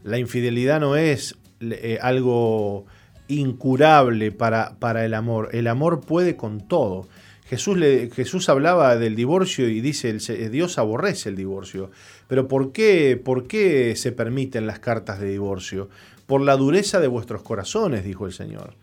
La 0.03 0.19
infidelidad 0.19 0.81
no 0.81 0.97
es 0.97 1.39
eh, 1.61 2.01
algo 2.03 2.87
incurable 3.29 4.33
para, 4.33 4.77
para, 4.79 5.05
el 5.05 5.15
amor. 5.15 5.51
El 5.53 5.67
amor 5.69 6.01
puede 6.01 6.37
con 6.37 6.67
todo. 6.67 7.07
Jesús, 7.47 7.79
Jesús 8.13 8.49
hablaba 8.49 8.97
del 8.97 9.17
divorcio 9.17 9.69
y 9.69 9.81
dice, 9.81 10.11
el, 10.11 10.51
Dios 10.51 10.77
aborrece 10.79 11.31
el 11.31 11.37
divorcio. 11.37 11.91
Pero 12.27 12.47
¿por 12.49 12.73
qué, 12.73 13.21
¿por 13.23 13.47
qué 13.47 13.97
se 13.97 14.13
permiten 14.13 14.67
las 14.67 14.81
cartas 14.81 15.19
de 15.19 15.31
divorcio? 15.31 15.89
Por 16.27 16.43
la 16.43 16.57
dureza 16.57 17.01
de 17.01 17.09
vuestros 17.09 17.43
corazones, 17.43 18.05
dijo 18.05 18.27
el 18.27 18.33
Señor. 18.33 18.75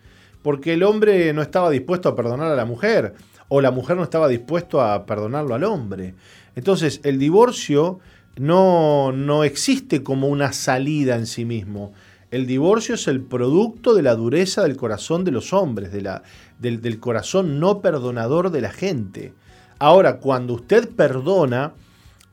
Porque 0.41 0.73
el 0.73 0.83
hombre 0.83 1.31
no 1.33 1.43
estaba 1.43 1.69
dispuesto 1.69 2.09
a 2.09 2.15
perdonar 2.15 2.51
a 2.51 2.55
la 2.55 2.65
mujer, 2.65 3.13
o 3.49 3.61
la 3.61 3.71
mujer 3.71 3.97
no 3.97 4.03
estaba 4.03 4.27
dispuesto 4.27 4.81
a 4.81 5.05
perdonarlo 5.05 5.53
al 5.53 5.63
hombre. 5.63 6.15
Entonces, 6.55 7.01
el 7.03 7.19
divorcio 7.19 7.99
no, 8.37 9.11
no 9.11 9.43
existe 9.43 10.03
como 10.03 10.27
una 10.27 10.53
salida 10.53 11.15
en 11.15 11.27
sí 11.27 11.45
mismo. 11.45 11.93
El 12.35 12.47
divorcio 12.47 12.95
es 12.95 13.07
el 13.07 13.21
producto 13.21 13.93
de 13.93 14.01
la 14.01 14.13
dureza 14.13 14.61
del 14.63 14.75
corazón 14.75 15.23
de 15.23 15.31
los 15.31 15.53
hombres, 15.53 15.93
de 15.93 16.01
la, 16.01 16.21
del, 16.59 16.99
corazón 16.99 17.61
no 17.61 17.79
perdonador 17.79 18.51
de 18.51 18.59
la 18.59 18.71
gente. 18.71 19.33
Ahora, 19.79 20.17
cuando 20.17 20.55
usted 20.55 20.89
perdona, 20.89 21.75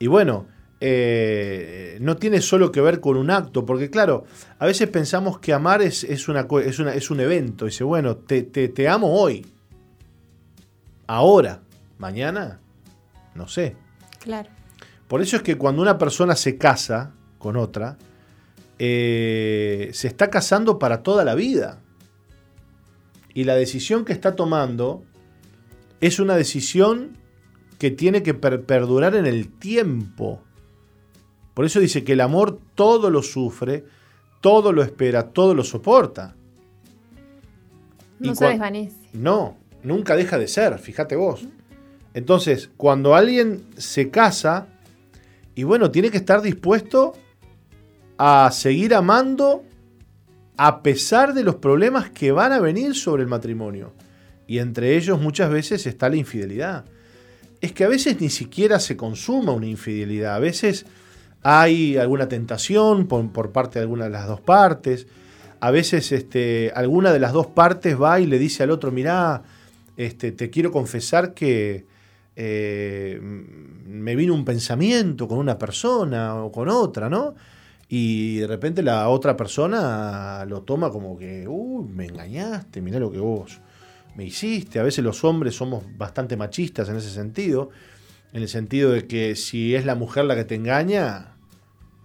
y 0.01 0.09
bueno, 0.09 0.47
eh, 0.81 1.99
no 2.01 2.17
tiene 2.17 2.41
solo 2.41 2.73
que 2.73 2.81
ver 2.81 2.99
con 2.99 3.17
un 3.17 3.31
acto, 3.31 3.65
porque 3.65 3.91
claro, 3.91 4.25
a 4.59 4.67
veces 4.67 4.89
pensamos 4.89 5.39
que 5.39 5.53
amar 5.53 5.83
es, 5.83 6.03
es, 6.03 6.27
una, 6.27 6.49
es, 6.65 6.81
una, 6.81 6.95
es 6.95 7.09
un 7.13 7.21
evento. 7.21 7.67
Dice, 7.67 7.85
bueno, 7.85 8.17
te, 8.17 8.43
te, 8.43 8.71
te 8.71 8.89
amo 8.89 9.21
hoy, 9.21 9.47
ahora, 11.07 11.63
mañana, 11.99 12.59
no 13.37 13.47
sé. 13.47 13.77
Claro. 14.19 14.51
Por 15.07 15.23
eso 15.23 15.37
es 15.37 15.43
que 15.43 15.57
cuando 15.57 15.81
una 15.81 15.97
persona 15.97 16.35
se 16.35 16.59
casa 16.59 17.13
con 17.39 17.57
otra, 17.57 17.97
eh, 18.85 19.91
se 19.93 20.09
está 20.09 20.29
casando 20.29 20.81
para 20.81 21.05
toda 21.05 21.25
la 21.25 21.37
vida. 21.37 21.79
Y 23.33 23.45
la 23.45 23.55
decisión 23.55 24.05
que 24.05 24.13
está 24.13 24.35
tomando 24.35 25.05
es 26.01 26.19
una 26.19 26.35
decisión 26.35 27.17
que 27.79 27.93
tiene 27.93 28.25
que 28.25 28.35
perdurar 28.35 29.15
en 29.15 29.27
el 29.27 29.53
tiempo. 29.53 30.43
Por 31.55 31.65
eso 31.65 31.79
dice 31.79 32.03
que 32.03 32.15
el 32.15 32.23
amor 32.23 32.59
todo 32.75 33.09
lo 33.09 33.23
sufre, 33.23 33.85
todo 34.41 34.73
lo 34.73 34.83
espera, 34.83 35.29
todo 35.29 35.55
lo 35.55 35.63
soporta. 35.63 36.35
No 38.19 38.35
se 38.35 38.47
desvanece. 38.47 38.97
No, 39.13 39.59
nunca 39.85 40.17
deja 40.17 40.39
de 40.39 40.49
ser, 40.49 40.77
fíjate 40.81 41.15
vos. 41.15 41.47
Entonces, 42.15 42.69
cuando 42.77 43.15
alguien 43.15 43.63
se 43.77 44.11
casa, 44.11 44.67
y 45.55 45.63
bueno, 45.63 45.93
tiene 45.93 46.11
que 46.11 46.17
estar 46.17 46.43
dispuesto 46.43 47.15
a 48.25 48.53
seguir 48.53 48.95
amando 48.95 49.65
a 50.57 50.85
pesar 50.85 51.35
de 51.35 51.43
los 51.43 51.57
problemas 51.57 52.09
que 52.11 52.31
van 52.31 52.53
a 52.53 52.61
venir 52.61 52.95
sobre 52.95 53.25
el 53.25 53.29
matrimonio. 53.29 53.95
Y 54.47 54.61
entre 54.61 54.97
ellos 54.97 55.21
muchas 55.21 55.51
veces 55.51 55.89
está 55.89 56.09
la 56.09 56.15
infidelidad. 56.15 56.85
Es 57.61 57.73
que 57.73 57.83
a 57.83 57.89
veces 57.89 58.21
ni 58.21 58.31
siquiera 58.31 58.79
se 58.79 58.97
consuma 58.97 59.51
una 59.51 59.67
infidelidad. 59.67 60.37
A 60.37 60.39
veces 60.39 60.87
hay 61.43 61.97
alguna 61.97 62.29
tentación 62.29 63.09
por, 63.09 63.51
parte 63.51 63.81
de 63.81 63.83
alguna 63.83 64.05
de 64.05 64.11
las 64.11 64.29
dos 64.29 64.41
partes. 64.41 65.09
A 65.59 65.73
veces 65.73 66.13
este, 66.13 66.71
alguna 66.77 67.13
de 67.13 67.19
las 67.19 67.33
dos 67.33 67.49
partes 67.49 68.01
va 68.01 68.21
y 68.21 68.27
le 68.27 68.39
dice 68.39 68.63
al 68.63 68.71
otro, 68.71 68.93
mirá, 68.93 69.43
este, 69.97 70.31
te 70.31 70.49
quiero 70.49 70.71
confesar 70.71 71.35
que 71.35 71.87
eh, 72.37 73.19
me 73.21 74.15
vino 74.15 74.33
un 74.33 74.45
pensamiento 74.45 75.27
con 75.27 75.39
una 75.39 75.59
persona 75.59 76.37
o 76.37 76.53
con 76.53 76.69
otra, 76.69 77.11
¿no? 77.11 77.35
Y 77.95 78.39
de 78.39 78.47
repente 78.47 78.83
la 78.83 79.11
otra 79.11 79.37
persona 79.37 80.47
lo 80.49 80.63
toma 80.63 80.91
como 80.91 81.19
que, 81.19 81.47
uy, 81.47 81.85
me 81.91 82.07
engañaste, 82.07 82.81
mirá 82.81 82.99
lo 82.99 83.13
que 83.13 83.19
vos 83.19 83.61
me 84.17 84.25
hiciste. 84.25 84.79
A 84.79 84.83
veces 84.83 85.05
los 85.05 85.25
hombres 85.25 85.57
somos 85.57 85.85
bastante 85.99 86.39
machistas 86.39 86.89
en 86.89 86.97
ese 86.97 87.11
sentido, 87.11 87.69
en 88.33 88.41
el 88.41 88.49
sentido 88.49 88.93
de 88.93 89.07
que 89.07 89.37
si 89.37 89.75
es 89.75 89.85
la 89.85 89.95
mujer 89.95 90.25
la 90.25 90.35
que 90.35 90.45
te 90.45 90.55
engaña, 90.55 91.35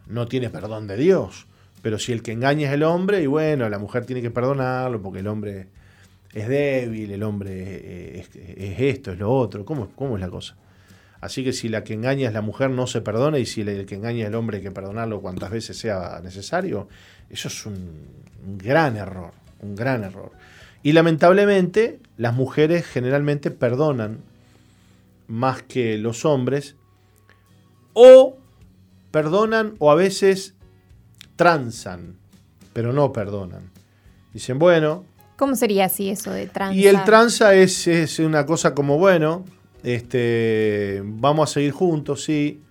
no 0.08 0.28
tiene 0.28 0.50
perdón 0.50 0.88
de 0.88 0.98
Dios. 0.98 1.48
Pero 1.82 2.00
si 2.00 2.12
el 2.12 2.22
que 2.22 2.34
engaña 2.34 2.68
es 2.68 2.74
el 2.74 2.84
hombre, 2.84 3.22
y 3.22 3.28
bueno, 3.28 3.70
la 3.70 3.80
mujer 3.80 4.06
tiene 4.06 4.22
que 4.22 4.30
perdonarlo 4.30 5.02
porque 5.02 5.20
el 5.20 5.28
hombre 5.28 5.68
es 6.34 6.50
débil, 6.50 7.12
el 7.12 7.24
hombre 7.24 8.20
es, 8.20 8.30
esto, 8.78 9.14
es 9.14 9.20
lo 9.20 9.32
otro. 9.32 9.64
¿Cómo, 9.64 9.88
¿Cómo 9.96 10.18
es 10.18 10.22
la 10.22 10.30
cosa? 10.30 10.58
Así 11.20 11.44
que 11.44 11.54
si 11.54 11.70
la 11.70 11.84
que 11.84 11.94
engaña 11.94 12.28
es 12.28 12.34
la 12.34 12.42
mujer, 12.42 12.70
no 12.70 12.88
se 12.88 13.02
perdona, 13.02 13.40
y 13.40 13.46
si 13.46 13.62
el 13.62 13.86
que 13.86 13.96
engaña 13.96 14.24
es 14.24 14.28
el 14.28 14.36
hombre, 14.36 14.58
hay 14.58 14.64
que 14.64 14.72
perdonarlo 14.72 15.22
cuantas 15.22 15.50
veces 15.50 15.78
sea 15.78 16.20
necesario. 16.24 16.88
Eso 17.30 17.48
es 17.48 17.66
un, 17.66 18.06
gran 18.58 18.98
error, 18.98 19.32
un 19.62 19.76
gran 19.76 20.04
error. 20.04 20.32
Y 20.84 20.94
lamentablemente, 20.94 22.00
las 22.18 22.34
mujeres 22.34 22.86
generalmente 22.86 23.52
perdonan 23.52 24.20
más 25.28 25.64
que 25.64 25.98
los 25.98 26.24
hombres, 26.24 26.76
o 27.94 28.38
perdonan 29.10 29.74
o 29.80 29.90
a 29.92 29.96
veces 29.96 30.54
transan, 31.36 32.18
pero 32.74 32.94
no 32.94 33.12
perdonan. 33.12 33.72
Dicen, 34.34 34.60
bueno, 34.60 35.04
¿Cómo 35.38 35.56
sería 35.56 35.86
así 35.86 36.10
eso 36.10 36.32
de 36.32 36.48
tranza? 36.48 36.76
Y 36.76 36.88
el 36.88 37.04
tranza 37.04 37.54
es, 37.54 37.88
es, 37.88 38.18
una 38.18 38.46
cosa 38.48 38.74
como, 38.74 38.98
bueno, 38.98 39.46
este, 39.84 41.02
vamos 41.06 41.50
a 41.50 41.54
seguir 41.54 41.72
juntos, 41.72 42.24
sí. 42.24 42.62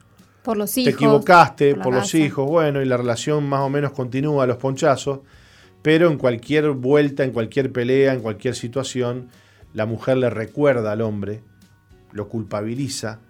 Por 0.43 0.57
los 0.57 0.77
hijos. 0.77 0.93
Te 0.93 0.97
equivocaste, 0.97 1.75
por, 1.75 1.93
los 1.93 2.15
hijos, 2.15 2.49
bueno, 2.49 2.81
y 2.81 2.85
la 2.85 2.97
relación 2.97 3.49
más 3.49 3.61
o 3.61 3.69
menos 3.69 3.93
continúa 3.93 4.47
los 4.47 4.59
ponchazos, 4.59 5.21
pero 5.83 6.11
en 6.11 6.19
cualquier 6.19 6.71
vuelta, 6.71 7.25
en 7.25 7.33
cualquier 7.33 7.73
pelea, 7.73 8.13
en 8.13 8.21
cualquier 8.21 8.55
situación, 8.55 9.29
la 9.75 9.87
mujer 9.87 10.19
le 10.19 10.31
recuerda 10.31 10.93
al 10.93 11.01
hombre, 11.01 11.43
lo 12.13 12.29
culpabiliza 12.29 13.21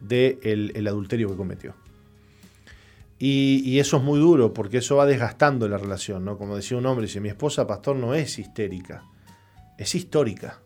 del 0.00 0.38
de 0.38 0.72
el 0.74 0.86
adulterio 0.86 1.28
que 1.28 1.36
cometió. 1.36 1.74
Y, 3.22 3.78
eso 3.78 3.98
es 3.98 4.02
muy 4.02 4.18
duro 4.18 4.54
porque 4.54 4.78
eso 4.78 4.96
va 4.96 5.04
desgastando 5.04 5.68
la 5.68 5.76
relación, 5.76 6.24
¿no? 6.24 6.38
Como 6.38 6.56
decía 6.56 6.78
un 6.78 6.86
hombre, 6.86 7.06
dice, 7.06 7.20
mi 7.20 7.28
esposa, 7.28 7.66
pastor, 7.66 7.96
no 7.96 8.14
es 8.14 8.38
histérica, 8.38 9.04
es 9.76 9.94
histórica, 9.94 10.60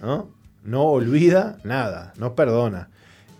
¿no? 0.00 0.30
No 0.62 0.84
olvida 0.84 1.58
nada, 1.64 2.12
no 2.16 2.34
perdona. 2.34 2.88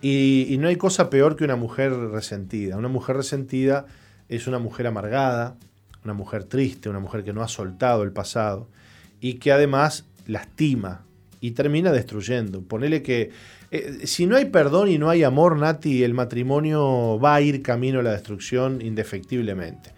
Y, 0.02 0.56
no 0.58 0.68
hay 0.68 0.76
cosa 0.76 1.10
peor 1.10 1.36
que 1.36 1.44
una 1.44 1.56
mujer 1.56 1.92
resentida. 1.92 2.76
Una 2.76 2.88
mujer 2.88 3.16
resentida 3.16 3.86
es 4.28 4.46
una 4.46 4.58
mujer 4.58 4.86
amargada, 4.86 5.56
una 6.04 6.14
mujer 6.14 6.44
triste, 6.44 6.88
una 6.88 7.00
mujer 7.00 7.22
que 7.24 7.32
no 7.32 7.42
ha 7.42 7.48
soltado 7.48 8.02
el 8.02 8.12
pasado 8.12 8.68
y 9.20 9.34
que 9.34 9.52
además 9.52 10.06
lastima 10.26 11.02
y 11.40 11.50
termina 11.50 11.92
destruyendo. 11.92 12.62
Ponele 12.62 13.02
que 13.02 13.30
eh, 13.70 14.00
si 14.04 14.26
no 14.26 14.36
hay 14.36 14.46
perdón 14.46 14.88
y 14.88 14.98
no 14.98 15.10
hay 15.10 15.22
amor, 15.22 15.58
Nati, 15.58 16.02
el 16.02 16.14
matrimonio 16.14 17.18
va 17.18 17.34
a 17.34 17.40
ir 17.42 17.62
camino 17.62 18.00
a 18.00 18.02
la 18.02 18.12
destrucción 18.12 18.80
indefectiblemente. 18.80 19.92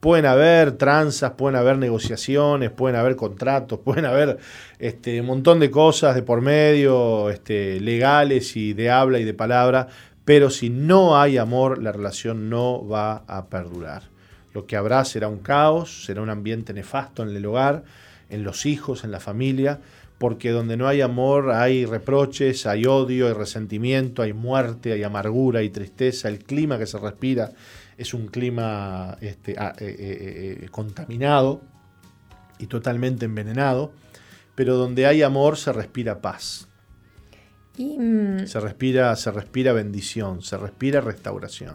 Pueden 0.00 0.26
haber 0.26 0.72
tranzas, 0.72 1.32
pueden 1.32 1.56
haber 1.56 1.78
negociaciones, 1.78 2.70
pueden 2.70 2.96
haber 2.96 3.16
contratos, 3.16 3.78
pueden 3.84 4.04
haber 4.04 4.38
este, 4.78 5.20
un 5.20 5.26
montón 5.26 5.60
de 5.60 5.70
cosas 5.70 6.14
de 6.14 6.22
por 6.22 6.40
medio, 6.40 7.30
este, 7.30 7.80
legales 7.80 8.56
y 8.56 8.72
de 8.72 8.90
habla 8.90 9.18
y 9.18 9.24
de 9.24 9.34
palabra, 9.34 9.88
pero 10.24 10.50
si 10.50 10.70
no 10.70 11.20
hay 11.20 11.38
amor, 11.38 11.82
la 11.82 11.92
relación 11.92 12.50
no 12.50 12.86
va 12.86 13.24
a 13.26 13.46
perdurar. 13.46 14.02
Lo 14.52 14.66
que 14.66 14.76
habrá 14.76 15.04
será 15.04 15.28
un 15.28 15.38
caos, 15.38 16.04
será 16.04 16.22
un 16.22 16.30
ambiente 16.30 16.72
nefasto 16.72 17.22
en 17.22 17.28
el 17.36 17.46
hogar, 17.46 17.84
en 18.30 18.42
los 18.42 18.66
hijos, 18.66 19.04
en 19.04 19.10
la 19.10 19.20
familia, 19.20 19.80
porque 20.18 20.50
donde 20.50 20.76
no 20.76 20.88
hay 20.88 21.00
amor 21.00 21.50
hay 21.50 21.84
reproches, 21.84 22.66
hay 22.66 22.86
odio, 22.86 23.26
hay 23.26 23.34
resentimiento, 23.34 24.22
hay 24.22 24.32
muerte, 24.32 24.92
hay 24.92 25.02
amargura, 25.02 25.60
hay 25.60 25.70
tristeza, 25.70 26.28
el 26.28 26.38
clima 26.38 26.78
que 26.78 26.86
se 26.86 26.98
respira 26.98 27.52
es 27.98 28.14
un 28.14 28.26
clima 28.28 29.16
este, 29.20 29.52
eh, 29.52 29.72
eh, 29.78 30.58
eh, 30.62 30.68
contaminado 30.70 31.60
y 32.58 32.66
totalmente 32.66 33.24
envenenado, 33.24 33.92
pero 34.54 34.76
donde 34.76 35.06
hay 35.06 35.22
amor 35.22 35.56
se 35.56 35.72
respira 35.72 36.20
paz. 36.20 36.68
Mm, 37.78 38.46
se, 38.46 38.60
respira, 38.60 39.14
se 39.16 39.30
respira 39.30 39.72
bendición, 39.72 40.42
se 40.42 40.56
respira 40.56 41.00
restauración. 41.00 41.74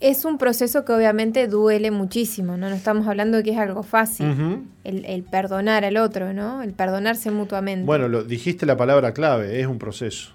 Es 0.00 0.24
un 0.24 0.38
proceso 0.38 0.84
que 0.84 0.92
obviamente 0.92 1.46
duele 1.46 1.90
muchísimo, 1.90 2.56
¿no? 2.56 2.70
No 2.70 2.74
estamos 2.74 3.06
hablando 3.06 3.36
de 3.36 3.42
que 3.42 3.50
es 3.50 3.58
algo 3.58 3.82
fácil, 3.82 4.64
el, 4.82 5.22
perdonar 5.24 5.84
al 5.84 5.98
otro, 5.98 6.32
¿no? 6.32 6.62
El 6.62 6.72
perdonarse 6.72 7.30
mutuamente. 7.30 7.84
Bueno, 7.84 8.08
lo, 8.08 8.24
dijiste 8.24 8.64
la 8.64 8.78
palabra 8.78 9.12
clave, 9.12 9.60
es 9.60 9.66
un 9.66 9.78
proceso. 9.78 10.30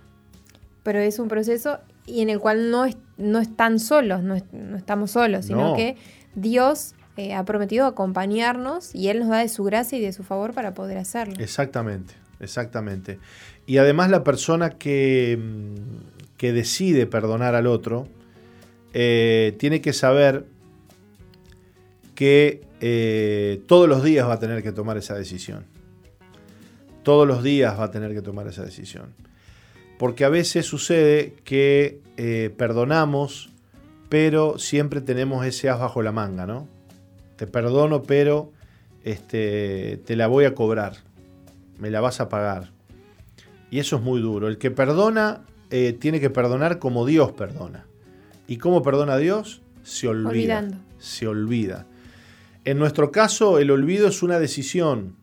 Pero 0.83 0.99
es 0.99 1.17
un 1.17 1.29
proceso 1.29 1.79
y 2.05 2.21
en 2.21 2.29
el 2.29 2.39
cual 2.39 2.71
no, 2.71 2.85
no 3.17 3.39
están 3.39 3.79
solos, 3.79 4.23
no, 4.23 4.35
estamos 4.75 5.11
solos, 5.11 5.45
sino 5.45 5.75
que 5.75 5.97
Dios 6.35 6.93
eh, 7.17 7.33
ha 7.33 7.43
prometido 7.45 7.85
acompañarnos 7.85 8.93
y 8.93 9.09
Él 9.09 9.19
nos 9.19 9.29
da 9.29 9.39
de 9.39 9.49
su 9.49 9.63
gracia 9.63 9.97
y 9.97 10.01
de 10.01 10.13
su 10.13 10.23
favor 10.23 10.53
para 10.53 10.73
poder 10.73 10.97
hacerlo. 10.97 11.35
Exactamente, 11.39 12.13
exactamente. 12.39 13.19
Y 13.65 13.77
además 13.77 14.09
la 14.09 14.23
persona 14.23 14.71
que, 14.71 15.39
mm, 15.41 16.35
que 16.37 16.53
decide 16.53 17.07
perdonar 17.07 17.55
al 17.55 17.67
otro, 17.67 18.07
eh, 18.93 19.55
tiene 19.59 19.81
que 19.81 19.93
saber 19.93 20.45
que 22.15 22.61
eh, 22.79 23.61
todos 23.67 23.89
los 23.89 24.03
días 24.03 24.27
va 24.27 24.33
a 24.33 24.39
tener 24.39 24.63
que 24.63 24.71
tomar 24.71 24.97
esa 24.97 25.15
decisión. 25.15 25.65
Todos 27.03 27.27
los 27.27 27.43
días 27.43 27.79
va 27.79 27.85
a 27.85 27.91
tener 27.91 28.13
que 28.13 28.21
tomar 28.21 28.47
esa 28.47 28.63
decisión. 28.63 29.13
Porque 29.97 30.25
a 30.25 30.29
veces 30.29 30.65
sucede 30.65 31.33
que 31.43 32.01
eh, 32.17 32.53
perdonamos, 32.57 33.49
pero 34.09 34.57
siempre 34.59 35.01
tenemos 35.01 35.45
ese 35.45 35.69
as 35.69 35.79
bajo 35.79 36.01
la 36.01 36.11
manga, 36.11 36.45
¿no? 36.45 36.67
Te 37.37 37.47
perdono, 37.47 38.03
pero 38.03 38.51
este, 39.03 40.01
te 40.05 40.15
la 40.15 40.27
voy 40.27 40.45
a 40.45 40.55
cobrar. 40.55 40.97
Me 41.79 41.89
la 41.89 42.01
vas 42.01 42.19
a 42.19 42.29
pagar. 42.29 42.71
Y 43.71 43.79
eso 43.79 43.97
es 43.97 44.01
muy 44.01 44.21
duro. 44.21 44.47
El 44.47 44.57
que 44.57 44.71
perdona 44.71 45.41
tiene 45.99 46.21
que 46.21 46.29
perdonar 46.29 46.79
como 46.79 47.05
Dios 47.05 47.33
perdona. 47.33 47.85
¿Y 48.47 48.57
cómo 48.57 48.81
perdona 48.81 49.13
a 49.13 49.17
Dios? 49.17 49.61
Se 49.83 50.07
olvida. 50.07 50.29
Olvidando. 50.29 50.77
Se 50.99 51.27
olvida. 51.27 51.85
En 52.63 52.79
nuestro 52.79 53.11
caso, 53.11 53.59
el 53.59 53.69
olvido 53.71 54.07
es 54.07 54.23
una 54.23 54.39
decisión, 54.39 55.15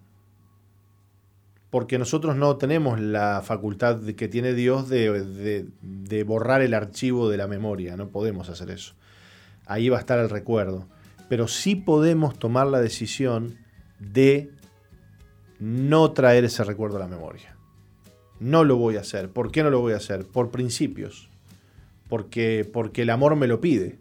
porque 1.72 1.98
nosotros 1.98 2.36
no 2.36 2.56
tenemos 2.58 3.00
la 3.00 3.42
facultad 3.42 4.00
que 4.14 4.28
tiene 4.28 4.54
Dios 4.54 4.88
de, 4.88 5.66
de, 5.80 6.22
borrar 6.22 6.62
el 6.62 6.74
archivo 6.74 7.28
de 7.28 7.36
la 7.38 7.48
memoria, 7.48 7.96
no 7.96 8.10
podemos 8.10 8.48
hacer 8.48 8.70
eso. 8.70 8.94
Ahí 9.66 9.88
va 9.88 9.96
a 9.96 10.00
estar 10.00 10.20
el 10.20 10.30
recuerdo. 10.30 10.86
Pero 11.28 11.48
sí 11.48 11.74
podemos 11.74 12.38
tomar 12.38 12.68
la 12.68 12.80
decisión 12.80 13.56
de 13.98 14.50
no 15.58 16.12
traer 16.12 16.44
ese 16.44 16.62
recuerdo 16.62 16.98
a 16.98 17.00
la 17.00 17.08
memoria. 17.08 17.56
No 18.38 18.62
lo 18.62 18.76
voy 18.76 18.96
a 18.96 19.00
hacer. 19.00 19.30
¿Por 19.30 19.50
qué 19.50 19.64
no 19.64 19.70
lo 19.70 19.80
voy 19.80 19.94
a 19.94 19.96
hacer? 19.96 20.26
Por 20.26 20.50
principios 20.50 21.30
porque, 22.12 22.68
porque 22.70 23.00
el 23.00 23.08
amor 23.08 23.36
me 23.36 23.46
lo 23.46 23.62
pide, 23.62 23.96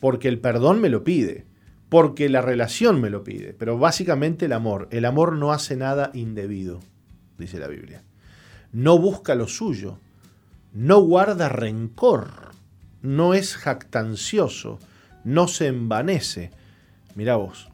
porque 0.00 0.28
el 0.28 0.38
perdón 0.38 0.82
me 0.82 0.90
lo 0.90 1.02
pide, 1.02 1.46
porque 1.88 2.28
la 2.28 2.42
relación 2.42 3.00
me 3.00 3.10
lo 3.10 3.22
pide, 3.24 3.54
pero 3.54 3.78
básicamente 3.78 4.46
el 4.46 4.52
amor. 4.52 4.88
El 4.90 5.04
amor 5.04 5.34
no 5.34 5.52
hace 5.52 5.76
nada 5.76 6.10
indebido, 6.14 6.80
dice 7.38 7.58
la 7.58 7.68
Biblia. 7.68 8.02
No 8.72 8.98
busca 8.98 9.34
lo 9.34 9.48
suyo, 9.48 9.98
no 10.72 11.00
guarda 11.00 11.48
rencor, 11.48 12.50
no 13.02 13.34
es 13.34 13.56
jactancioso, 13.56 14.78
no 15.24 15.48
se 15.48 15.68
envanece. 15.68 16.50
Mirá 17.14 17.36
vos, 17.36 17.68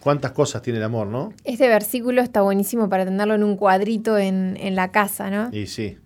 cuántas 0.00 0.32
cosas 0.32 0.62
tiene 0.62 0.78
el 0.78 0.84
amor, 0.84 1.06
¿no? 1.06 1.32
Este 1.44 1.66
versículo 1.66 2.20
está 2.20 2.42
buenísimo 2.42 2.88
para 2.88 3.04
tenerlo 3.04 3.34
en 3.34 3.42
un 3.42 3.56
cuadrito 3.56 4.18
en, 4.18 4.56
en 4.60 4.74
la 4.76 4.92
casa, 4.92 5.30
¿no? 5.30 5.48
Y 5.50 5.66
sí. 5.66 5.98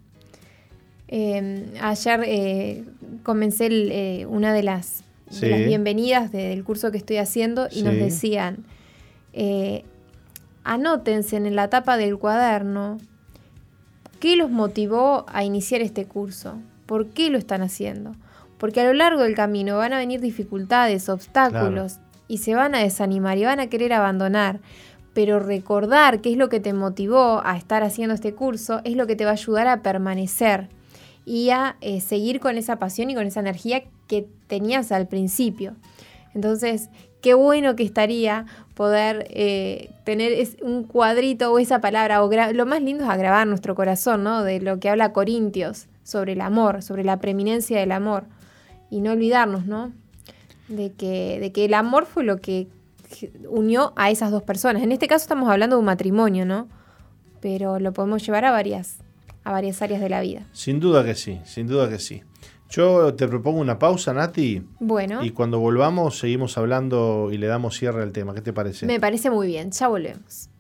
Em, 1.09 1.65
ayer 1.81 2.21
eh, 2.27 2.85
comencé 3.23 3.69
eh, 3.71 4.27
una 4.27 4.53
de 4.53 4.63
las, 4.63 5.05
bienvenidas 5.31 6.33
del 6.33 6.65
curso 6.65 6.91
que 6.91 6.99
estoy 6.99 7.19
haciendo 7.19 7.69
y 7.71 7.83
nos 7.83 7.95
decían, 7.95 8.65
eh, 9.33 9.85
anótense 10.65 11.37
en 11.37 11.55
la 11.55 11.69
tapa 11.69 11.97
del 11.97 12.19
cuaderno 12.19 12.99
qué 14.21 14.37
los 14.37 14.51
motivó 14.51 15.25
a 15.29 15.45
iniciar 15.45 15.81
este 15.81 16.07
curso, 16.07 16.59
por 16.87 17.09
qué 17.09 17.31
lo 17.31 17.39
están 17.39 17.63
haciendo. 17.63 18.13
Porque 18.59 18.81
a 18.81 18.85
lo 18.85 18.93
largo 18.93 19.23
del 19.23 19.37
camino 19.37 19.79
van 19.79 19.93
a 19.93 19.99
venir 19.99 20.21
dificultades, 20.21 21.09
obstáculos 21.09 21.99
y 22.27 22.39
se 22.39 22.55
van 22.55 22.75
a 22.75 22.81
desanimar 22.81 23.39
y 23.39 23.45
van 23.45 23.61
a 23.61 23.69
querer 23.69 23.93
abandonar. 23.93 24.59
Pero 25.15 25.39
recordar 25.39 26.21
qué 26.21 26.33
es 26.33 26.37
lo 26.37 26.49
que 26.49 26.59
te 26.59 26.73
motivó 26.73 27.41
a 27.45 27.57
estar 27.57 27.83
haciendo 27.83 28.15
este 28.15 28.35
curso 28.35 28.81
es 28.85 28.97
lo 28.97 29.07
que 29.07 29.15
te 29.15 29.25
va 29.25 29.31
a 29.31 29.35
ayudar 29.35 29.69
a 29.69 29.83
permanecer 29.83 30.69
y 31.25 31.51
a 31.51 31.77
eh, 31.81 32.01
seguir 32.01 32.41
con 32.41 32.59
esa 32.59 32.79
pasión 32.79 33.11
y 33.11 33.15
con 33.15 33.27
esa 33.27 33.41
energía 33.41 33.85
que 34.09 34.27
tenías 34.49 34.91
al 34.91 35.07
principio. 35.07 35.77
Entonces, 36.35 36.89
qué 37.21 37.35
bueno 37.35 37.77
que 37.77 37.85
estaría 37.85 38.47
poder 38.75 39.27
eh, 39.31 39.91
tener 40.05 40.49
un 40.63 40.85
cuadrito 40.85 41.53
o 41.53 41.59
esa 41.59 41.81
palabra, 41.81 42.23
o 42.23 42.31
lo 42.53 42.67
más 42.67 42.83
lindo 42.83 43.05
es 43.05 43.11
agravar 43.11 43.47
nuestro 43.47 43.75
corazón, 43.75 44.25
¿no? 44.25 44.43
De 44.43 44.61
lo 44.61 44.79
que 44.81 44.89
habla 44.89 45.13
Corintios 45.13 45.87
sobre 46.03 46.33
el 46.33 46.41
amor, 46.41 46.83
sobre 46.83 47.05
la 47.05 47.19
preeminencia 47.19 47.79
del 47.79 47.93
amor. 47.93 48.25
Y 48.91 49.01
no 49.01 49.13
olvidarnos, 49.13 49.67
¿no? 49.67 49.93
De 50.69 50.93
que, 50.93 51.39
de 51.41 51.53
que 51.53 51.67
el 51.67 51.75
amor 51.75 52.07
fue 52.07 52.25
lo 52.25 52.39
que 52.39 52.69
unió 53.49 53.93
a 53.97 54.11
esas 54.11 54.31
dos 54.31 54.43
personas. 54.43 54.83
En 54.83 54.93
este 54.93 55.09
caso 55.09 55.25
estamos 55.25 55.51
hablando 55.51 55.77
de 55.77 55.81
un 55.81 55.87
matrimonio, 55.87 56.47
¿no? 56.47 56.69
Pero 57.41 57.79
lo 57.79 57.93
podemos 57.93 58.25
llevar 58.25 58.45
a 58.45 58.51
varias, 58.51 58.99
a 59.45 59.53
varias 59.53 59.83
áreas 59.83 60.01
de 60.01 60.09
la 60.09 60.21
vida. 60.21 60.47
Sin 60.53 60.81
duda 60.81 61.05
que 61.05 61.15
sí, 61.15 61.41
sin 61.45 61.67
duda 61.67 61.89
que 61.89 61.99
sí. 61.99 62.23
Yo 62.71 63.15
te 63.15 63.27
propongo 63.27 63.61
una 63.61 63.79
pausa, 63.79 64.13
Nati. 64.13 64.63
Bueno. 64.79 65.25
Y 65.25 65.31
cuando 65.31 65.59
volvamos 65.59 66.19
seguimos 66.19 66.59
hablando 66.59 67.31
y 67.33 67.39
le 67.39 67.47
damos 67.47 67.77
cierre 67.77 68.03
al 68.03 68.13
tema. 68.13 68.35
¿Qué 68.35 68.43
te 68.43 68.53
parece? 68.53 68.87
Me 68.87 69.01
parece 69.01 69.31
muy 69.31 69.47
bien. 69.47 69.71
Ya 69.71 69.89
volvemos. 69.89 70.51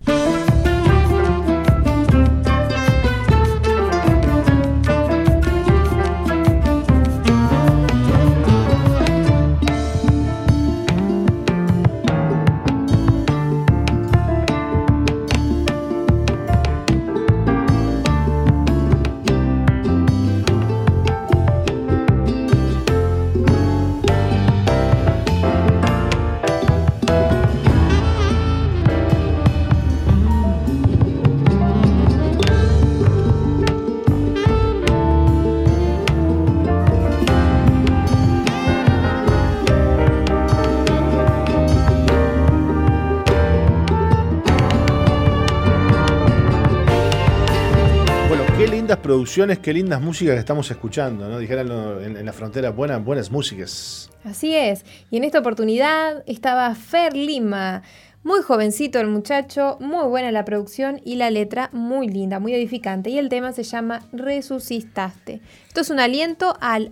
Producciones, 48.96 49.58
qué 49.58 49.72
lindas 49.72 50.00
músicas 50.00 50.34
que 50.34 50.40
estamos 50.40 50.70
escuchando, 50.70 51.28
¿no? 51.28 51.38
Dijeron 51.38 52.02
en, 52.02 52.24
la 52.24 52.32
frontera, 52.32 52.70
buenas, 52.70 53.04
buenas 53.04 53.30
músicas. 53.30 54.10
Así 54.24 54.54
es. 54.54 54.84
Y 55.10 55.18
en 55.18 55.24
esta 55.24 55.38
oportunidad 55.38 56.24
estaba 56.26 56.74
Fer 56.74 57.14
Lima. 57.14 57.82
Muy 58.24 58.42
jovencito 58.42 58.98
el 58.98 59.06
muchacho, 59.06 59.76
muy 59.80 60.06
buena 60.08 60.32
la 60.32 60.44
producción 60.44 61.00
y 61.04 61.14
la 61.16 61.30
letra 61.30 61.70
muy 61.72 62.08
linda, 62.08 62.40
muy 62.40 62.52
edificante. 62.52 63.10
Y 63.10 63.18
el 63.18 63.28
tema 63.28 63.52
se 63.52 63.62
llama 63.62 64.06
Resucitaste. 64.12 65.40
Esto 65.68 65.82
es 65.82 65.90
un 65.90 66.00
aliento 66.00 66.56
al 66.60 66.88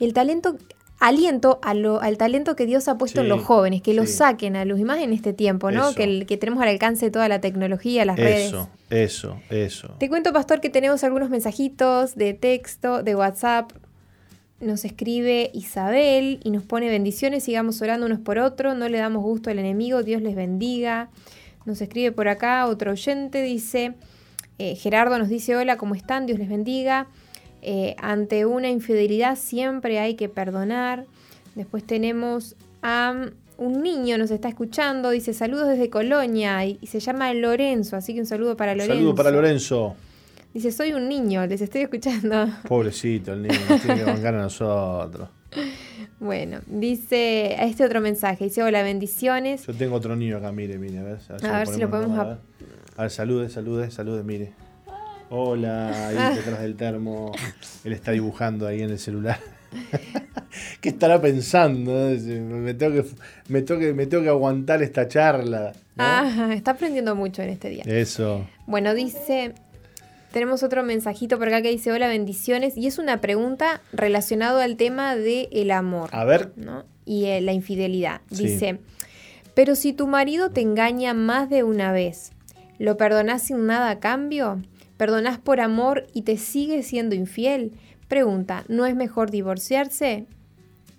el 0.00 0.14
talento 0.14 0.56
aliento 1.00 1.58
al 1.62 2.18
talento 2.18 2.54
que 2.54 2.66
Dios 2.66 2.86
ha 2.86 2.98
puesto 2.98 3.22
en 3.22 3.28
los 3.28 3.42
jóvenes, 3.42 3.80
que 3.80 3.94
lo 3.94 4.06
saquen 4.06 4.54
a 4.54 4.66
luz, 4.66 4.78
y 4.78 4.84
más 4.84 5.00
en 5.00 5.12
este 5.12 5.32
tiempo, 5.32 5.70
¿no? 5.70 5.94
Que, 5.94 6.26
que, 6.26 6.36
tenemos 6.36 6.62
al 6.62 6.68
alcance 6.68 7.10
toda 7.10 7.26
la 7.26 7.40
tecnología, 7.40 8.04
las 8.04 8.18
redes. 8.18 8.48
Eso, 8.48 8.68
eso, 8.90 9.40
eso. 9.48 9.96
Te 9.98 10.10
cuento, 10.10 10.32
Pastor, 10.32 10.60
que 10.60 10.68
tenemos 10.68 11.02
algunos 11.02 11.30
mensajitos 11.30 12.14
de 12.16 12.34
texto, 12.34 13.02
de 13.02 13.16
WhatsApp. 13.16 13.72
Nos 14.60 14.84
escribe 14.84 15.50
Isabel 15.54 16.38
y 16.44 16.50
nos 16.50 16.64
pone 16.64 16.90
bendiciones, 16.90 17.44
sigamos 17.44 17.80
orando 17.80 18.04
unos 18.04 18.20
por 18.20 18.38
otros, 18.38 18.76
no 18.76 18.86
le 18.90 18.98
damos 18.98 19.22
gusto 19.22 19.48
al 19.48 19.58
enemigo, 19.58 20.02
Dios 20.02 20.20
les 20.20 20.36
bendiga. 20.36 21.08
Nos 21.64 21.80
escribe 21.80 22.12
por 22.12 22.28
acá 22.28 22.66
otro 22.66 22.92
oyente, 22.92 23.42
dice, 23.42 23.94
eh, 24.58 24.74
Gerardo 24.76 25.18
nos 25.18 25.30
dice, 25.30 25.56
hola, 25.56 25.78
¿cómo 25.78 25.94
están? 25.94 26.26
Dios 26.26 26.38
les 26.38 26.50
bendiga. 26.50 27.08
Eh, 27.62 27.94
ante 27.98 28.46
una 28.46 28.68
infidelidad 28.70 29.36
siempre 29.36 29.98
hay 29.98 30.14
que 30.14 30.28
perdonar. 30.28 31.06
Después 31.54 31.84
tenemos 31.84 32.56
a 32.82 33.30
un 33.58 33.82
niño, 33.82 34.16
nos 34.16 34.30
está 34.30 34.48
escuchando, 34.48 35.10
dice 35.10 35.34
saludos 35.34 35.68
desde 35.68 35.90
Colonia 35.90 36.64
y, 36.64 36.78
se 36.86 36.98
llama 36.98 37.32
Lorenzo, 37.34 37.96
así 37.96 38.14
que 38.14 38.20
un 38.20 38.26
saludo 38.26 38.56
para 38.56 38.72
Lorenzo. 38.74 38.94
Saludo 38.94 39.14
para 39.14 39.30
Lorenzo. 39.30 39.96
Dice, 40.54 40.72
soy 40.72 40.92
un 40.94 41.08
niño, 41.08 41.46
les 41.46 41.60
estoy 41.60 41.82
escuchando. 41.82 42.48
Pobrecito 42.68 43.34
el 43.34 43.42
niño, 43.42 43.60
tiene 43.82 43.96
que 43.96 44.04
bancar 44.04 44.34
a 44.34 44.42
nosotros. 44.42 45.28
Bueno, 46.20 46.60
dice 46.66 47.56
a 47.58 47.64
este 47.64 47.82
otro 47.82 48.02
mensaje, 48.02 48.44
dice 48.44 48.62
hola, 48.62 48.82
bendiciones. 48.82 49.66
Yo 49.66 49.72
tengo 49.72 49.96
otro 49.96 50.14
niño 50.14 50.36
acá, 50.36 50.52
mire, 50.52 50.76
mire, 50.76 50.98
a 50.98 51.02
ver. 51.02 51.18
A 51.42 51.58
ver, 51.58 51.66
si, 51.66 51.80
lo 51.80 51.88
podemos... 51.88 52.18
A 52.18 52.24
ver, 52.24 52.38
a 52.98 53.02
ver 53.02 53.10
salude, 53.10 53.48
salude, 53.48 53.90
salude, 53.90 54.22
mire. 54.22 54.52
Hola, 55.32 56.08
ahí 56.08 56.34
detrás 56.36 56.60
del 56.60 56.74
termo. 56.74 57.32
Él 57.84 57.92
está 57.92 58.10
dibujando 58.10 58.66
ahí 58.66 58.82
en 58.82 58.90
el 58.90 58.98
celular. 58.98 59.38
¿Qué 60.80 60.88
estará 60.88 61.20
pensando? 61.20 61.92
Me 61.92 62.74
tengo, 62.74 62.94
que, 62.94 63.08
me, 63.48 63.62
tengo 63.62 63.94
me 63.94 64.06
tengo 64.06 64.24
que 64.24 64.28
aguantar 64.28 64.82
esta 64.82 65.06
charla. 65.06 65.72
Ah, 65.96 66.50
está 66.52 66.72
aprendiendo 66.72 67.14
mucho 67.14 67.42
en 67.42 67.50
este 67.50 67.68
día. 67.70 67.84
Eso. 67.86 68.44
Bueno, 68.66 68.92
dice, 68.92 69.54
tenemos 70.32 70.64
otro 70.64 70.82
mensajito 70.82 71.38
por 71.38 71.46
acá 71.46 71.62
que 71.62 71.70
dice, 71.70 71.92
hola, 71.92 72.08
bendiciones. 72.08 72.76
Y 72.76 72.88
es 72.88 72.98
una 72.98 73.20
pregunta 73.20 73.82
relacionada 73.92 74.64
al 74.64 74.76
tema 74.76 75.14
del 75.14 75.48
el 75.52 75.70
amor. 75.70 76.10
A 76.12 76.24
ver. 76.24 76.52
Y 77.04 77.26
eh, 77.26 77.40
la 77.40 77.52
infidelidad. 77.52 78.20
Dice, 78.30 78.80
pero 79.54 79.76
si 79.76 79.92
tu 79.92 80.08
marido 80.08 80.50
te 80.50 80.60
engaña 80.60 81.14
más 81.14 81.48
de 81.48 81.62
una 81.62 81.92
vez, 81.92 82.32
¿lo 82.78 82.96
perdonás 82.96 83.42
sin 83.42 83.66
nada 83.66 83.90
a 83.90 84.00
cambio? 84.00 84.60
¿Perdonás 85.00 85.38
por 85.38 85.60
amor 85.60 86.06
y 86.12 86.24
te 86.24 86.36
sigue 86.36 86.82
siendo 86.82 87.14
infiel? 87.14 87.72
Pregunta, 88.06 88.66
¿no 88.68 88.84
es 88.84 88.94
mejor 88.94 89.30
divorciarse? 89.30 90.26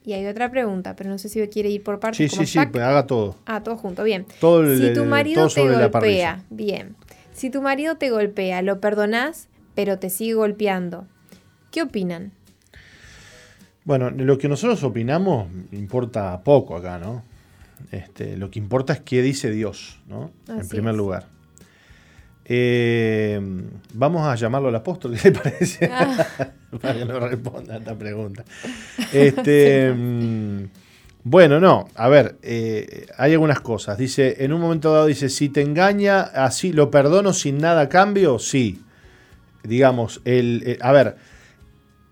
Y 0.04 0.14
hay 0.14 0.26
otra 0.26 0.50
pregunta, 0.50 0.96
pero 0.96 1.12
no 1.12 1.20
sé 1.20 1.30
si 1.30 1.40
quiere 1.50 1.70
ir 1.70 1.84
por 1.84 2.00
partes. 2.00 2.32
Sí, 2.32 2.36
sí, 2.36 2.48
sí, 2.48 2.60
pues 2.72 2.84
haga 2.84 3.06
todo. 3.06 3.36
Ah, 3.46 3.62
todo 3.62 3.78
junto, 3.78 4.04
bien. 4.04 4.26
Todo 4.40 4.76
si 4.76 4.92
tu 4.94 5.06
marido 5.06 5.48
te 5.48 5.62
golpea, 5.62 6.44
bien. 6.50 6.96
Si 7.32 7.52
tu 7.52 7.62
marido 7.62 7.98
te 7.98 8.10
golpea, 8.10 8.64
lo 8.64 8.80
perdonás, 8.80 9.50
pero 9.76 10.00
te 10.00 10.10
sigue 10.10 10.34
golpeando. 10.34 11.06
¿Qué 11.70 11.84
opinan? 11.84 12.32
Bueno, 13.84 14.10
lo 14.10 14.40
que 14.40 14.50
nosotros 14.50 14.82
opinamos 14.82 15.48
importa 15.72 16.42
poco 16.44 16.76
acá, 16.76 16.98
¿no? 16.98 17.22
Este, 17.92 18.36
lo 18.36 18.50
que 18.50 18.58
importa 18.58 18.94
es 18.94 19.02
qué 19.02 19.22
dice 19.22 19.52
Dios, 19.52 20.00
¿no? 20.08 20.32
en 20.48 20.68
primer 20.68 20.96
lugar. 20.96 21.28
Eh, 22.46 23.40
vamos 23.94 24.28
a 24.28 24.36
llamarlo 24.36 24.70
al 24.70 24.76
apóstol, 24.76 25.18
¿qué 25.22 25.32
le 25.32 25.40
parece? 25.40 25.90
Ah. 25.92 26.28
Para 26.82 26.94
que 26.96 27.06
nos 27.06 27.22
responda 27.22 27.76
a 27.76 27.78
esta 27.78 27.96
pregunta. 27.96 28.44
Este, 29.14 29.92
mm, 29.94 30.64
bueno, 31.24 31.60
no, 31.60 31.88
a 31.96 32.10
ver, 32.10 32.38
eh, 32.42 33.08
hay 33.18 33.34
algunas 33.34 33.60
cosas. 33.60 33.98
Dice, 33.98 34.44
en 34.44 34.54
un 34.54 34.62
momento 34.62 34.92
dado 34.92 35.06
dice, 35.06 35.30
si 35.30 35.50
te 35.50 35.62
engaña, 35.62 36.22
así 36.22 36.74
lo 36.74 36.90
perdono 36.90 37.34
sin 37.34 37.58
nada 37.58 37.82
a 37.82 37.90
cambio, 37.90 38.40
sí. 38.40 38.82
Digamos, 39.64 40.22
el, 40.26 40.64
eh, 40.66 40.78
a 40.82 40.92
ver, 40.92 41.18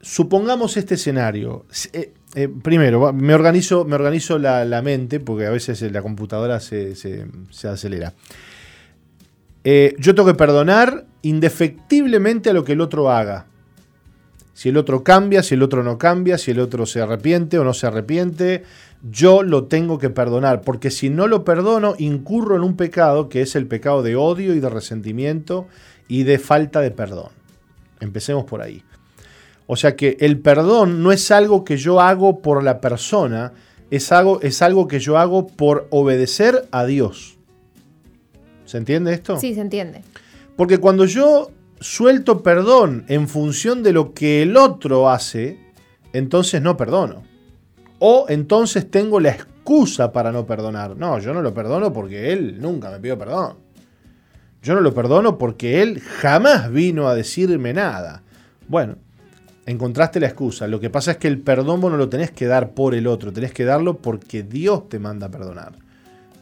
supongamos 0.01 0.77
este 0.77 0.95
escenario. 0.95 1.65
primero, 2.61 3.11
me 3.11 3.33
organizo, 3.33 3.85
me 3.85 3.95
organizo 3.95 4.37
la, 4.37 4.81
mente, 4.83 5.19
porque 5.19 5.47
a 5.47 5.49
veces 5.49 5.81
la 5.91 6.01
computadora 6.03 6.59
se, 6.59 6.95
se 6.95 7.67
acelera. 7.67 8.13
Eh, 9.63 9.95
yo 9.99 10.15
tengo 10.15 10.27
que 10.27 10.35
perdonar 10.35 11.05
indefectiblemente 11.21 12.49
a 12.49 12.53
lo 12.53 12.63
que 12.63 12.73
el 12.73 12.81
otro 12.81 13.11
haga. 13.11 13.47
Si 14.53 14.69
el 14.69 14.77
otro 14.77 15.03
cambia, 15.03 15.41
si 15.41 15.55
el 15.55 15.63
otro 15.63 15.83
no 15.83 15.97
cambia, 15.97 16.37
si 16.37 16.51
el 16.51 16.59
otro 16.59 16.85
se 16.85 17.01
arrepiente 17.01 17.57
o 17.59 17.63
no 17.63 17.73
se 17.73 17.87
arrepiente, 17.87 18.63
yo 19.09 19.43
lo 19.43 19.65
tengo 19.65 19.99
que 19.99 20.09
perdonar, 20.09 20.61
porque 20.61 20.91
si 20.91 21.09
no 21.09 21.27
lo 21.27 21.45
perdono, 21.45 21.95
incurro 21.97 22.57
en 22.57 22.63
un 22.63 22.75
pecado 22.75 23.29
que 23.29 23.41
es 23.41 23.55
el 23.55 23.67
pecado 23.67 24.03
de 24.03 24.17
odio 24.17 24.53
y 24.53 24.59
de 24.59 24.69
resentimiento 24.69 25.67
y 26.09 26.23
de 26.23 26.39
falta 26.39 26.81
de 26.81 26.91
perdón. 26.91 27.29
Empecemos 28.01 28.43
por 28.43 28.61
ahí. 28.61 28.83
O 29.67 29.77
sea 29.77 29.95
que 29.95 30.17
el 30.19 30.39
perdón 30.39 31.03
no 31.03 31.13
es 31.13 31.31
algo 31.31 31.63
que 31.63 31.77
yo 31.77 32.01
hago 32.01 32.41
por 32.41 32.61
la 32.63 32.81
persona, 32.81 33.53
es 33.91 34.11
algo, 34.11 34.41
es 34.41 34.61
algo 34.61 34.87
que 34.87 34.99
yo 34.99 35.17
hago 35.17 35.47
por 35.47 35.87
obedecer 35.89 36.67
a 36.71 36.85
Dios. 36.85 37.38
¿Se 38.69 38.77
entiende 38.77 39.11
esto? 39.13 39.39
Sí, 39.39 39.55
se 39.55 39.61
entiende. 39.61 40.03
Porque 40.55 40.77
cuando 40.77 41.05
yo 41.05 41.49
suelto 41.79 42.43
perdón 42.43 43.03
en 43.07 43.27
función 43.27 43.81
de 43.81 43.93
lo 43.93 44.13
que 44.13 44.43
el 44.43 44.55
otro 44.57 45.09
hace, 45.09 45.57
entonces 46.13 46.61
no 46.61 46.77
perdono. 46.77 47.23
O 47.97 48.27
entonces 48.29 48.91
tengo 48.91 49.19
la 49.19 49.31
excusa 49.31 50.11
para 50.11 50.31
no 50.31 50.45
perdonar. 50.45 50.95
No, 50.95 51.17
yo 51.17 51.33
no 51.33 51.41
lo 51.41 51.51
perdono 51.51 51.91
porque 51.91 52.31
él 52.31 52.61
nunca 52.61 52.91
me 52.91 52.99
pidió 52.99 53.17
perdón. 53.17 53.57
Yo 54.61 54.75
no 54.75 54.81
lo 54.81 54.93
perdono 54.93 55.39
porque 55.39 55.81
él 55.81 55.99
jamás 55.99 56.71
vino 56.71 57.07
a 57.07 57.15
decirme 57.15 57.73
nada. 57.73 58.21
Bueno, 58.67 58.97
encontraste 59.65 60.19
la 60.19 60.27
excusa. 60.27 60.67
Lo 60.67 60.79
que 60.79 60.91
pasa 60.91 61.09
es 61.09 61.17
que 61.17 61.27
el 61.27 61.41
perdón 61.41 61.81
vos 61.81 61.89
no 61.89 61.97
lo 61.97 62.07
tenés 62.07 62.29
que 62.29 62.45
dar 62.45 62.75
por 62.75 62.93
el 62.93 63.07
otro, 63.07 63.33
tenés 63.33 63.51
que 63.51 63.65
darlo 63.65 63.97
porque 63.97 64.43
Dios 64.43 64.89
te 64.89 64.99
manda 64.99 65.25
a 65.25 65.31
perdonar. 65.31 65.73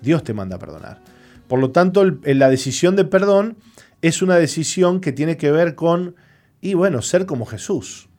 Dios 0.02 0.26
te 0.26 0.34
manda 0.34 0.58
a 0.58 0.60
perdonar. 0.60 1.07
Por 1.48 1.60
lo 1.60 1.72
tanto, 1.72 2.04
la 2.04 2.50
decisión 2.50 2.96
de 2.96 3.06
perdón 3.06 3.58
es 4.02 4.22
una 4.22 4.36
decisión 4.36 5.00
que 5.00 5.12
tiene 5.12 5.38
que 5.38 5.52
ver 5.52 5.76
con, 5.76 6.16
y 6.62 6.74
bueno, 6.74 7.02
ser 7.02 7.26
como 7.26 7.46
Jesús. 7.46 8.10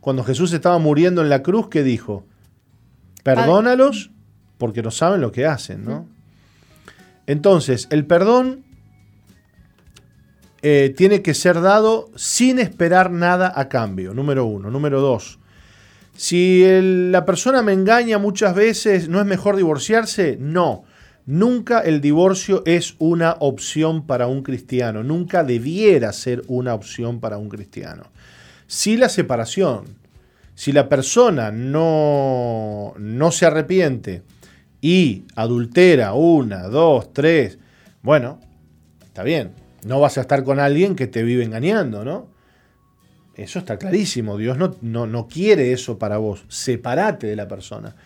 Cuando 0.00 0.24
Jesús 0.24 0.52
estaba 0.52 0.78
muriendo 0.78 1.22
en 1.22 1.28
la 1.28 1.42
cruz, 1.42 1.68
¿qué 1.68 1.82
dijo? 1.82 2.26
Perdónalos 3.22 4.10
porque 4.58 4.82
no 4.82 4.90
saben 4.90 5.20
lo 5.20 5.32
que 5.32 5.46
hacen, 5.46 5.84
¿no? 5.84 6.08
Entonces, 7.26 7.88
el 7.90 8.06
perdón 8.06 8.64
eh, 10.62 10.92
tiene 10.96 11.22
que 11.22 11.34
ser 11.34 11.60
dado 11.60 12.10
sin 12.16 12.58
esperar 12.58 13.10
nada 13.10 13.52
a 13.54 13.68
cambio, 13.68 14.12
número 14.12 14.44
uno. 14.44 14.70
Número 14.70 15.00
dos, 15.00 15.38
si 16.16 16.64
la 16.80 17.24
persona 17.24 17.62
me 17.62 17.72
engaña 17.72 18.18
muchas 18.18 18.54
veces, 18.54 19.08
¿no 19.08 19.20
es 19.20 19.26
mejor 19.26 19.56
divorciarse? 19.56 20.36
No. 20.40 20.84
Nunca 21.26 21.80
el 21.80 22.02
divorcio 22.02 22.62
es 22.66 22.96
una 22.98 23.36
opción 23.40 24.06
para 24.06 24.26
un 24.26 24.42
cristiano, 24.42 25.02
nunca 25.02 25.42
debiera 25.42 26.12
ser 26.12 26.42
una 26.48 26.74
opción 26.74 27.18
para 27.18 27.38
un 27.38 27.48
cristiano. 27.48 28.10
Si 28.66 28.98
la 28.98 29.08
separación, 29.08 29.84
si 30.54 30.72
la 30.72 30.88
persona 30.90 31.50
no, 31.50 32.92
no 32.98 33.32
se 33.32 33.46
arrepiente 33.46 34.22
y 34.82 35.24
adultera 35.34 36.12
una, 36.12 36.64
dos, 36.64 37.14
tres, 37.14 37.58
bueno, 38.02 38.38
está 39.02 39.22
bien, 39.22 39.52
no 39.86 40.00
vas 40.00 40.18
a 40.18 40.22
estar 40.22 40.44
con 40.44 40.60
alguien 40.60 40.94
que 40.94 41.06
te 41.06 41.22
vive 41.22 41.42
engañando, 41.42 42.04
¿no? 42.04 42.28
Eso 43.34 43.58
está 43.58 43.78
clarísimo, 43.78 44.36
Dios 44.36 44.58
no, 44.58 44.76
no, 44.82 45.06
no 45.06 45.26
quiere 45.26 45.72
eso 45.72 45.98
para 45.98 46.18
vos, 46.18 46.44
separate 46.48 47.26
de 47.26 47.34
la 47.34 47.48
persona. 47.48 47.96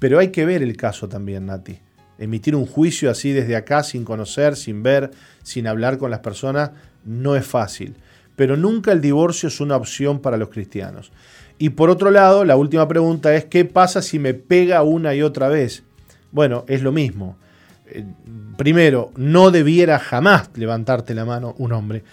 Pero 0.00 0.18
hay 0.18 0.28
que 0.28 0.44
ver 0.44 0.64
el 0.64 0.76
caso 0.76 1.08
también, 1.08 1.46
Nati 1.46 1.78
emitir 2.20 2.54
un 2.54 2.66
juicio 2.66 3.10
así 3.10 3.32
desde 3.32 3.56
acá, 3.56 3.82
sin 3.82 4.04
conocer, 4.04 4.54
sin 4.54 4.82
ver, 4.82 5.10
sin 5.42 5.66
hablar 5.66 5.98
con 5.98 6.10
las 6.10 6.20
personas, 6.20 6.70
no 7.04 7.34
es 7.34 7.44
fácil. 7.44 7.96
Pero 8.36 8.56
nunca 8.56 8.92
el 8.92 9.00
divorcio 9.00 9.48
es 9.48 9.60
una 9.60 9.76
opción 9.76 10.20
para 10.20 10.36
los 10.36 10.50
cristianos. 10.50 11.10
Y 11.58 11.70
por 11.70 11.90
otro 11.90 12.10
lado, 12.10 12.44
la 12.44 12.56
última 12.56 12.86
pregunta 12.86 13.34
es, 13.34 13.46
¿qué 13.46 13.64
pasa 13.64 14.00
si 14.02 14.18
me 14.18 14.34
pega 14.34 14.82
una 14.82 15.14
y 15.14 15.22
otra 15.22 15.48
vez? 15.48 15.82
Bueno, 16.30 16.64
es 16.68 16.82
lo 16.82 16.92
mismo. 16.92 17.36
Eh, 17.86 18.04
primero, 18.56 19.10
no 19.16 19.50
debiera 19.50 19.98
jamás 19.98 20.50
levantarte 20.54 21.14
la 21.14 21.24
mano 21.24 21.54
un 21.58 21.72
hombre. 21.72 22.04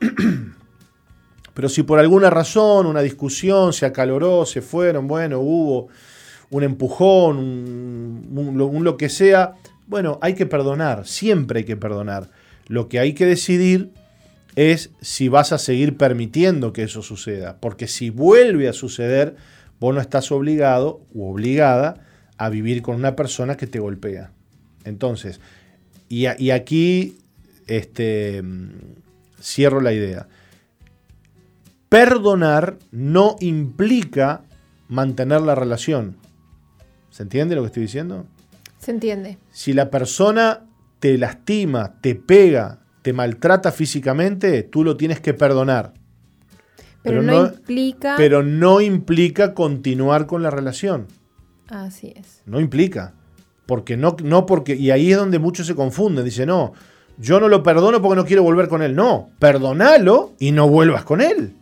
Pero 1.54 1.68
si 1.68 1.82
por 1.82 1.98
alguna 1.98 2.30
razón, 2.30 2.86
una 2.86 3.02
discusión 3.02 3.72
se 3.72 3.84
acaloró, 3.86 4.46
se 4.46 4.62
fueron, 4.62 5.06
bueno, 5.06 5.40
hubo 5.40 5.88
un 6.50 6.62
empujón, 6.62 7.38
un, 7.38 8.84
lo 8.84 8.96
que 8.96 9.08
sea, 9.08 9.54
bueno, 9.86 10.18
hay 10.20 10.34
que 10.34 10.46
perdonar, 10.46 11.06
siempre 11.06 11.60
hay 11.60 11.64
que 11.64 11.76
perdonar. 11.76 12.30
Lo 12.66 12.88
que 12.88 12.98
hay 12.98 13.14
que 13.14 13.26
decidir 13.26 13.90
es 14.56 14.90
si 15.00 15.28
vas 15.28 15.52
a 15.52 15.58
seguir 15.58 15.96
permitiendo 15.96 16.72
que 16.72 16.82
eso 16.82 17.02
suceda, 17.02 17.58
porque 17.60 17.88
si 17.88 18.10
vuelve 18.10 18.68
a 18.68 18.72
suceder, 18.72 19.36
vos 19.78 19.94
no 19.94 20.00
estás 20.00 20.30
obligado 20.32 21.00
o 21.14 21.30
obligada 21.30 22.04
a 22.36 22.48
vivir 22.48 22.82
con 22.82 22.96
una 22.96 23.16
persona 23.16 23.56
que 23.56 23.66
te 23.66 23.78
golpea. 23.78 24.32
Entonces, 24.84 25.40
y, 26.08 26.26
y 26.42 26.50
aquí 26.50 27.18
este, 27.70 28.42
cierro 29.40 29.80
la 29.80 29.92
idea. 29.92 30.26
Perdonar 31.88 32.78
no 32.90 33.36
implica 33.40 34.42
mantener 34.88 35.40
la 35.40 35.54
relación. 35.54 36.16
¿Se 37.10 37.22
entiende 37.22 37.54
lo 37.54 37.62
que 37.62 37.66
estoy 37.66 37.82
diciendo? 37.82 38.26
Se 38.78 38.90
entiende. 38.90 39.38
Si 39.52 39.72
la 39.72 39.90
persona 39.90 40.64
te 41.00 41.18
lastima, 41.18 41.94
te 42.00 42.14
pega, 42.14 42.78
te 43.02 43.12
maltrata 43.12 43.72
físicamente, 43.72 44.62
tú 44.62 44.84
lo 44.84 44.96
tienes 44.96 45.20
que 45.20 45.34
perdonar. 45.34 45.94
Pero, 47.02 47.22
no, 47.22 47.46
implica. 47.46 48.14
Pero 48.16 48.42
no 48.42 48.80
implica 48.80 49.54
continuar 49.54 50.26
con 50.26 50.42
la 50.42 50.50
relación. 50.50 51.06
Así 51.68 52.12
es. 52.14 52.42
No 52.46 52.60
implica. 52.60 53.14
Porque 53.66 53.96
no, 53.96 54.16
no 54.22 54.46
porque. 54.46 54.74
Y 54.74 54.90
ahí 54.90 55.12
es 55.12 55.16
donde 55.16 55.38
muchos 55.38 55.66
se 55.66 55.74
confunden. 55.74 56.24
Dice, 56.24 56.44
no, 56.44 56.74
yo 57.18 57.40
no 57.40 57.48
lo 57.48 57.62
perdono 57.62 58.02
porque 58.02 58.16
no 58.16 58.26
quiero 58.26 58.42
volver 58.42 58.68
con 58.68 58.82
él. 58.82 58.94
No, 58.94 59.30
perdonalo 59.38 60.32
y 60.38 60.52
no 60.52 60.68
vuelvas 60.68 61.04
con 61.04 61.20
él. 61.20 61.54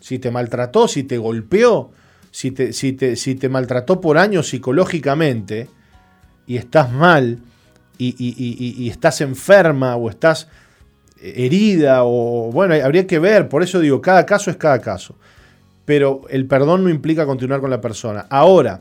Si 0.00 0.18
te 0.18 0.32
maltrató, 0.32 0.88
si 0.88 1.04
te 1.04 1.18
golpeó, 1.18 1.90
si 2.32 2.50
te, 2.50 2.72
si 2.72 2.94
te, 2.94 3.14
si 3.14 3.34
te 3.36 3.48
maltrató 3.48 4.00
por 4.00 4.18
años 4.18 4.48
psicológicamente 4.48 5.68
y 6.46 6.56
estás 6.56 6.90
mal 6.90 7.38
y, 7.98 8.88
estás 8.88 9.20
enferma 9.20 9.94
o 9.94 10.10
estás 10.10 10.48
herida 11.20 12.00
o 12.02 12.50
bueno, 12.50 12.74
habría 12.74 13.06
que 13.06 13.20
ver, 13.20 13.48
por 13.48 13.62
eso 13.62 13.78
digo, 13.78 14.00
cada 14.00 14.26
caso 14.26 14.50
es 14.50 14.56
cada 14.56 14.80
caso. 14.80 15.14
Pero 15.84 16.22
el 16.30 16.46
perdón 16.46 16.82
no 16.82 16.90
implica 16.90 17.26
continuar 17.26 17.60
con 17.60 17.70
la 17.70 17.80
persona. 17.80 18.26
Ahora, 18.30 18.80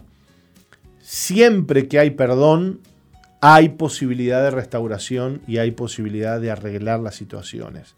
siempre 1.01 1.87
que 1.87 1.99
hay 1.99 2.11
perdón, 2.11 2.79
hay 3.41 3.69
posibilidad 3.69 4.41
de 4.41 4.51
restauración 4.51 5.41
y 5.45 5.57
hay 5.57 5.71
posibilidad 5.71 6.39
de 6.39 6.51
arreglar 6.51 7.01
las 7.01 7.15
situaciones. 7.15 7.95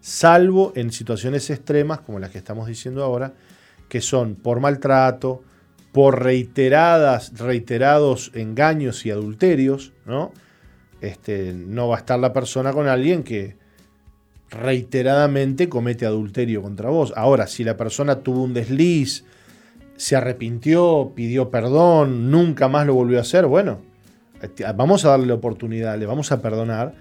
Salvo 0.00 0.72
en 0.76 0.92
situaciones 0.92 1.50
extremas 1.50 2.00
como 2.00 2.18
las 2.18 2.30
que 2.30 2.38
estamos 2.38 2.66
diciendo 2.66 3.02
ahora, 3.02 3.32
que 3.92 4.00
son 4.00 4.36
por 4.36 4.58
maltrato, 4.60 5.42
por 5.92 6.22
reiteradas, 6.22 7.38
reiterados 7.38 8.30
engaños 8.32 9.04
y 9.04 9.10
adulterios, 9.10 9.92
¿no? 10.06 10.32
Este, 11.02 11.52
no 11.52 11.88
va 11.88 11.96
a 11.96 11.98
estar 11.98 12.18
la 12.18 12.32
persona 12.32 12.72
con 12.72 12.88
alguien 12.88 13.22
que 13.22 13.58
reiteradamente 14.48 15.68
comete 15.68 16.06
adulterio 16.06 16.62
contra 16.62 16.88
vos. 16.88 17.12
Ahora, 17.16 17.46
si 17.46 17.64
la 17.64 17.76
persona 17.76 18.20
tuvo 18.20 18.42
un 18.42 18.54
desliz, 18.54 19.26
se 19.98 20.16
arrepintió, 20.16 21.12
pidió 21.14 21.50
perdón, 21.50 22.30
nunca 22.30 22.68
más 22.68 22.86
lo 22.86 22.94
volvió 22.94 23.18
a 23.18 23.20
hacer, 23.20 23.44
bueno, 23.44 23.80
este, 24.40 24.64
vamos 24.72 25.04
a 25.04 25.10
darle 25.10 25.26
la 25.26 25.34
oportunidad, 25.34 25.98
le 25.98 26.06
vamos 26.06 26.32
a 26.32 26.40
perdonar, 26.40 26.94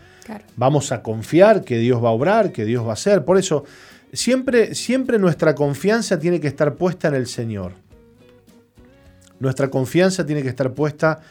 vamos 0.57 0.91
a 0.91 1.01
confiar 1.01 1.63
que 1.63 1.77
Dios 1.77 2.03
va 2.03 2.09
a 2.09 2.11
obrar, 2.11 2.51
que 2.51 2.65
Dios 2.65 2.83
va 2.85 2.89
a 2.89 2.93
hacer. 2.93 3.23
Por 3.23 3.37
eso, 3.37 3.63
siempre, 4.13 4.75
siempre 4.75 5.19
nuestra 5.19 5.55
confianza 5.55 6.19
tiene 6.19 6.39
que 6.39 6.47
estar 6.47 6.75
puesta 6.75 7.07
en 7.07 7.15
el 7.15 7.27
Señor. 7.27 7.73
Nuestra 9.39 9.69
confianza 9.69 10.25
tiene 10.25 10.43
que 10.43 10.49
estar 10.49 10.73
puesta 10.73 11.21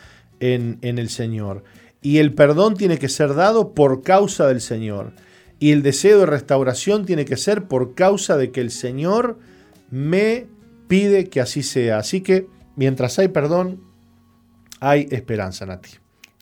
en, 0.41 0.79
en 0.83 0.99
el 0.99 1.09
Señor. 1.09 1.65
Y 2.03 2.19
el 2.19 2.35
perdón 2.35 2.77
tiene 2.77 2.99
que 2.99 3.09
ser 3.09 3.35
dado 3.35 3.75
por 3.75 4.03
causa 4.03 4.47
del 4.47 4.61
Señor. 4.61 5.13
Y 5.59 5.73
el 5.73 5.83
deseo 5.83 6.21
de 6.21 6.27
restauración 6.27 7.05
tiene 7.05 7.25
que 7.25 7.37
ser 7.37 7.65
por 7.65 7.95
causa 7.95 8.37
de 8.37 8.51
que 8.51 8.61
el 8.61 8.71
Señor 8.71 9.39
me 9.91 10.47
pide 10.89 11.29
que 11.29 11.41
así 11.41 11.63
sea. 11.63 11.99
Así 11.99 12.23
que 12.23 12.47
mientras 12.77 13.19
hay 13.19 13.29
perdón, 13.29 13.81
hay 14.81 15.07
esperanza, 15.11 15.67
Nati. 15.67 15.91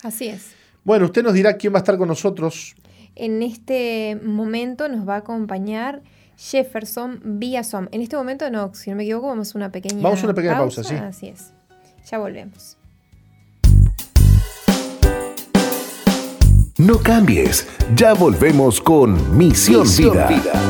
Así 0.03 0.29
es. 0.29 0.53
Bueno, 0.85 1.07
usted 1.07 1.23
nos 1.23 1.35
dirá 1.35 1.57
quién 1.57 1.73
va 1.73 1.79
a 1.79 1.81
estar 1.81 1.99
con 1.99 2.09
nosotros. 2.09 2.77
En 3.17 3.43
este 3.43 4.19
momento 4.23 4.89
nos 4.89 5.07
va 5.07 5.17
a 5.17 5.19
acompañar 5.19 6.03
Jefferson 6.39 7.21
Villasom. 7.25 7.89
En 7.91 8.01
este 8.01 8.17
momento 8.17 8.49
no, 8.49 8.73
si 8.73 8.91
no 8.91 8.97
me 8.97 9.03
equivoco, 9.03 9.27
vamos 9.27 9.55
a 9.55 9.59
una 9.59 9.73
pequeña 9.73 10.01
Vamos 10.01 10.23
a 10.23 10.25
una 10.25 10.35
pequeña 10.35 10.57
pausa 10.57 10.85
sí. 10.85 10.95
Así 10.95 11.29
es. 11.29 11.53
Ya 12.09 12.19
volvemos. 12.19 12.77
No 16.79 16.99
cambies, 17.01 17.67
ya 17.97 18.15
volvemos 18.15 18.81
con 18.81 19.37
Misión, 19.37 19.85
Vida. 19.85 20.63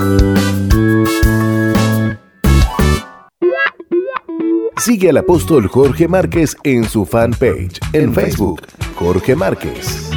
Sigue 4.78 5.10
al 5.10 5.18
apóstol 5.18 5.68
Jorge 5.68 6.08
Márquez 6.08 6.56
en 6.64 6.84
su 6.84 7.04
fanpage 7.04 7.78
en 7.92 8.14
Facebook, 8.14 8.62
Jorge 8.94 9.36
Márquez. 9.36 10.10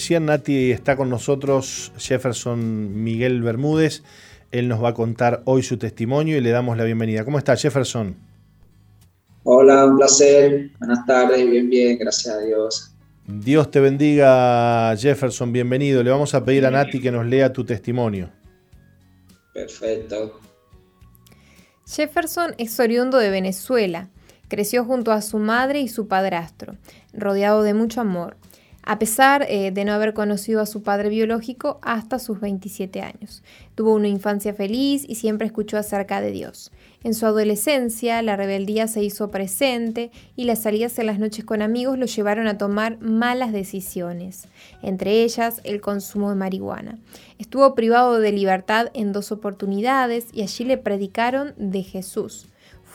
Recién, 0.00 0.24
Nati 0.24 0.70
está 0.70 0.96
con 0.96 1.10
nosotros, 1.10 1.92
Jefferson 1.98 3.04
Miguel 3.04 3.42
Bermúdez. 3.42 4.02
Él 4.50 4.66
nos 4.66 4.82
va 4.82 4.88
a 4.88 4.94
contar 4.94 5.42
hoy 5.44 5.62
su 5.62 5.76
testimonio 5.76 6.38
y 6.38 6.40
le 6.40 6.48
damos 6.48 6.78
la 6.78 6.84
bienvenida. 6.84 7.22
¿Cómo 7.22 7.36
está, 7.36 7.54
Jefferson? 7.54 8.16
Hola, 9.42 9.84
un 9.84 9.98
placer. 9.98 10.70
Buenas 10.78 11.04
tardes, 11.04 11.50
bien, 11.50 11.68
bien, 11.68 11.98
gracias 11.98 12.34
a 12.34 12.38
Dios. 12.40 12.94
Dios 13.26 13.70
te 13.70 13.80
bendiga, 13.80 14.96
Jefferson, 14.96 15.52
bienvenido. 15.52 16.02
Le 16.02 16.10
vamos 16.10 16.34
a 16.34 16.42
pedir 16.46 16.64
a 16.64 16.70
Nati 16.70 16.98
que 16.98 17.10
nos 17.10 17.26
lea 17.26 17.52
tu 17.52 17.66
testimonio. 17.66 18.30
Perfecto. 19.52 20.40
Jefferson 21.86 22.54
es 22.56 22.80
oriundo 22.80 23.18
de 23.18 23.28
Venezuela. 23.28 24.08
Creció 24.48 24.82
junto 24.86 25.12
a 25.12 25.20
su 25.20 25.38
madre 25.38 25.82
y 25.82 25.88
su 25.88 26.08
padrastro, 26.08 26.76
rodeado 27.12 27.62
de 27.62 27.74
mucho 27.74 28.00
amor 28.00 28.38
a 28.82 28.98
pesar 28.98 29.46
eh, 29.48 29.70
de 29.70 29.84
no 29.84 29.92
haber 29.92 30.14
conocido 30.14 30.60
a 30.60 30.66
su 30.66 30.82
padre 30.82 31.08
biológico 31.08 31.78
hasta 31.82 32.18
sus 32.18 32.40
27 32.40 33.02
años. 33.02 33.42
Tuvo 33.74 33.94
una 33.94 34.08
infancia 34.08 34.54
feliz 34.54 35.04
y 35.08 35.16
siempre 35.16 35.46
escuchó 35.46 35.78
acerca 35.78 36.20
de 36.20 36.30
Dios. 36.30 36.70
En 37.02 37.14
su 37.14 37.24
adolescencia, 37.26 38.20
la 38.22 38.36
rebeldía 38.36 38.86
se 38.86 39.02
hizo 39.02 39.30
presente 39.30 40.10
y 40.36 40.44
las 40.44 40.62
salidas 40.62 40.98
en 40.98 41.06
las 41.06 41.18
noches 41.18 41.44
con 41.44 41.62
amigos 41.62 41.98
lo 41.98 42.06
llevaron 42.06 42.46
a 42.46 42.58
tomar 42.58 43.00
malas 43.00 43.52
decisiones, 43.52 44.48
entre 44.82 45.22
ellas 45.22 45.60
el 45.64 45.80
consumo 45.80 46.30
de 46.30 46.36
marihuana. 46.36 46.98
Estuvo 47.38 47.74
privado 47.74 48.20
de 48.20 48.32
libertad 48.32 48.88
en 48.92 49.12
dos 49.12 49.32
oportunidades 49.32 50.26
y 50.32 50.42
allí 50.42 50.64
le 50.64 50.76
predicaron 50.76 51.54
de 51.56 51.82
Jesús 51.82 52.48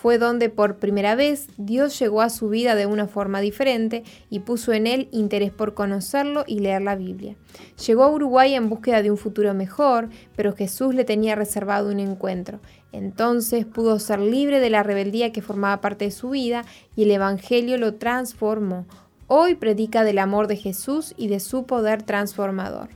fue 0.06 0.20
donde 0.20 0.50
por 0.50 0.76
primera 0.76 1.16
vez 1.16 1.48
Dios 1.58 1.98
llegó 1.98 2.22
a 2.22 2.30
su 2.30 2.48
vida 2.48 2.76
de 2.76 2.86
una 2.86 3.08
forma 3.08 3.42
diferente 3.42 4.04
y 4.30 4.42
puso 4.42 4.72
en 4.72 4.86
él 4.86 5.10
interés 5.12 5.50
por 5.52 5.74
conocerlo 5.74 6.44
y 6.46 6.60
leer 6.60 6.84
la 6.84 6.96
Biblia. 6.96 7.36
Llegó 7.84 8.04
a 8.04 8.12
Uruguay 8.12 8.54
en 8.54 8.70
búsqueda 8.70 9.02
de 9.02 9.10
un 9.10 9.18
futuro 9.18 9.56
mejor, 9.56 10.10
pero 10.36 10.56
Jesús 10.56 10.94
le 10.94 11.06
tenía 11.06 11.34
reservado 11.34 11.90
un 11.90 12.00
encuentro. 12.00 12.60
Entonces 12.92 13.66
pudo 13.66 13.98
ser 13.98 14.20
libre 14.20 14.60
de 14.60 14.70
la 14.70 14.84
rebeldía 14.84 15.32
que 15.32 15.42
formaba 15.42 15.82
parte 15.82 16.06
de 16.06 16.12
su 16.12 16.30
vida 16.30 16.66
y 16.96 17.06
el 17.06 17.10
Evangelio 17.10 17.80
lo 17.80 17.96
transformó. 17.96 18.86
Hoy 19.26 19.56
predica 19.56 20.04
del 20.04 20.20
amor 20.20 20.46
de 20.46 20.58
Jesús 20.58 21.16
y 21.18 21.30
de 21.30 21.40
su 21.40 21.66
poder 21.66 22.04
transformador. 22.04 22.90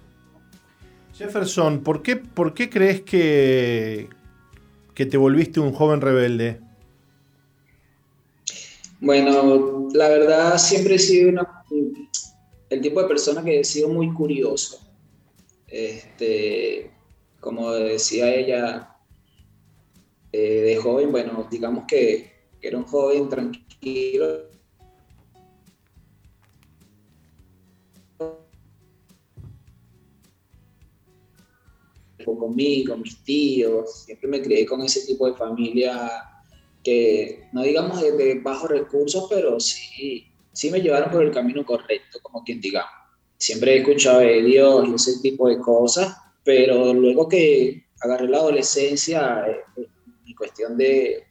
Jefferson, 1.16 1.80
¿por 1.80 2.04
qué, 2.04 2.18
por 2.18 2.54
qué 2.54 2.70
crees 2.70 3.02
que, 3.02 4.10
que 4.94 5.08
te 5.08 5.18
volviste 5.18 5.60
un 5.60 5.74
joven 5.74 6.02
rebelde? 6.02 6.69
Bueno, 9.02 9.88
la 9.94 10.10
verdad 10.10 10.58
siempre 10.58 10.96
he 10.96 11.00
sido 11.00 11.32
el 12.70 12.82
tipo 12.82 13.02
de 13.02 13.08
persona 13.08 13.44
que 13.44 13.62
he 13.62 13.64
sido 13.64 13.88
muy 13.90 14.14
curioso. 14.14 14.80
Este, 15.68 16.92
como 17.40 17.72
decía 17.72 18.34
ella, 18.34 18.98
eh, 20.34 20.62
de 20.62 20.76
joven, 20.78 21.12
bueno, 21.12 21.48
digamos 21.50 21.86
que, 21.88 22.40
era 22.62 22.78
un 22.78 22.84
joven 22.84 23.30
tranquilo. 23.30 24.50
Conmigo, 32.26 32.96
mis 32.98 33.24
tíos, 33.24 34.04
siempre 34.04 34.30
me 34.30 34.42
crié 34.42 34.66
con 34.66 34.82
ese 34.82 35.06
tipo 35.06 35.26
de 35.26 35.34
familia 35.36 36.39
no 37.52 37.64
digamos 37.64 38.02
de, 38.02 38.40
bajos 38.42 38.70
recursos, 38.70 39.28
pero 39.30 39.60
sí, 39.60 40.28
sí 40.52 40.72
me 40.72 40.82
llevaron 40.82 41.12
por 41.12 41.24
el 41.24 41.32
camino 41.32 41.66
correcto, 41.66 42.20
como 42.22 42.44
quien 42.44 42.62
diga. 42.62 42.86
Siempre 43.38 43.76
he 43.76 43.78
escuchado 43.80 44.20
de 44.20 44.42
Dios 44.44 44.88
y 44.90 44.94
ese 44.96 45.22
tipo 45.22 45.48
de 45.48 45.60
cosas, 45.60 46.16
pero 46.44 46.94
luego 46.94 47.30
que 47.30 47.86
agarré 48.02 48.28
la 48.28 48.38
adolescencia, 48.38 49.46
eh, 49.48 49.60
eh, 49.78 50.36
cuestión 50.38 50.78
de, 50.78 51.24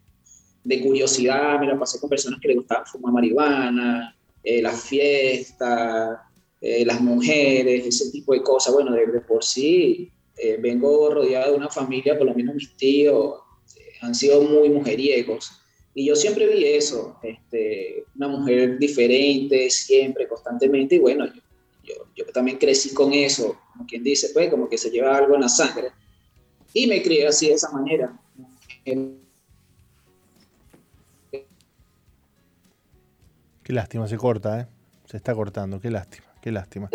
de 0.64 0.80
curiosidad, 0.82 1.58
me 1.60 1.66
la 1.66 1.78
pasé 1.78 1.98
con 2.00 2.10
personas 2.10 2.40
que 2.40 2.48
les 2.48 2.56
gustaba 2.58 2.84
fumar 2.84 3.12
marihuana, 3.12 4.16
eh, 4.42 4.60
las 4.62 4.82
fiestas, 4.82 6.18
las 6.60 7.00
mujeres, 7.00 7.86
ese 7.86 8.10
tipo 8.10 8.32
de 8.32 8.42
cosas. 8.42 8.74
Bueno, 8.74 8.92
de, 8.92 9.06
por 9.20 9.44
sí 9.44 10.10
vengo 10.60 11.10
rodeado 11.12 11.52
de 11.52 11.58
una 11.58 11.68
familia, 11.68 12.16
por 12.16 12.26
lo 12.26 12.34
menos 12.34 12.54
mis 12.54 12.76
tíos, 12.76 13.40
han 14.00 14.14
sido 14.14 14.42
muy 14.42 14.68
mujeriegos. 14.70 15.52
Y 15.94 16.06
yo 16.06 16.14
siempre 16.14 16.46
vi 16.46 16.64
eso, 16.64 17.18
este, 17.22 18.04
una 18.14 18.28
mujer 18.28 18.78
diferente, 18.78 19.68
siempre, 19.70 20.28
constantemente, 20.28 20.94
y 20.96 20.98
bueno, 20.98 21.26
yo, 21.82 21.94
yo, 22.14 22.24
también 22.26 22.58
crecí 22.58 22.94
con 22.94 23.12
eso, 23.12 23.58
como 23.72 23.86
quien 23.86 24.04
dice, 24.04 24.28
pues 24.32 24.48
como 24.50 24.68
que 24.68 24.78
se 24.78 24.90
lleva 24.90 25.16
algo 25.16 25.34
en 25.34 25.40
la 25.40 25.48
sangre. 25.48 25.88
Y 26.72 26.86
me 26.86 27.02
crié 27.02 27.26
así 27.26 27.48
de 27.48 27.54
esa 27.54 27.70
manera. 27.70 28.16
Qué 33.68 33.72
lástima, 33.72 34.06
se 34.06 34.16
corta, 34.16 34.60
¿eh? 34.60 34.66
Se 35.06 35.16
está 35.16 35.34
cortando, 35.34 35.80
qué 35.80 35.90
lástima, 35.90 36.26
qué 36.40 36.52
lástima. 36.52 36.90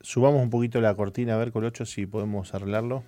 Subamos 0.00 0.42
un 0.42 0.50
poquito 0.50 0.80
la 0.80 0.94
cortina 0.94 1.34
a 1.34 1.38
ver, 1.38 1.50
8 1.54 1.86
si 1.86 2.06
podemos 2.06 2.54
arreglarlo. 2.54 3.04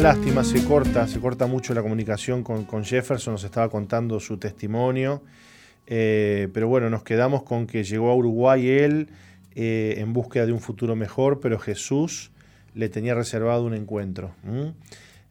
Lástima, 0.00 0.44
se 0.44 0.62
corta, 0.64 1.06
se 1.06 1.20
corta 1.20 1.46
mucho 1.46 1.72
la 1.72 1.80
comunicación 1.80 2.42
con, 2.42 2.84
Jefferson, 2.84 3.34
nos 3.34 3.44
estaba 3.44 3.68
contando 3.70 4.20
su 4.20 4.36
testimonio, 4.36 5.22
eh, 5.86 6.48
pero 6.52 6.68
bueno, 6.68 6.90
nos 6.90 7.02
quedamos 7.02 7.44
con 7.44 7.66
que 7.66 7.82
llegó 7.82 8.10
a 8.10 8.14
Uruguay 8.14 8.68
él 8.68 9.08
eh, 9.54 9.94
en 9.98 10.12
búsqueda 10.12 10.44
de 10.44 10.52
un 10.52 10.60
futuro 10.60 10.96
mejor, 10.96 11.40
pero 11.40 11.58
Jesús 11.58 12.30
le 12.74 12.88
tenía 12.88 13.14
reservado 13.14 13.64
un 13.64 13.74
encuentro. 13.74 14.34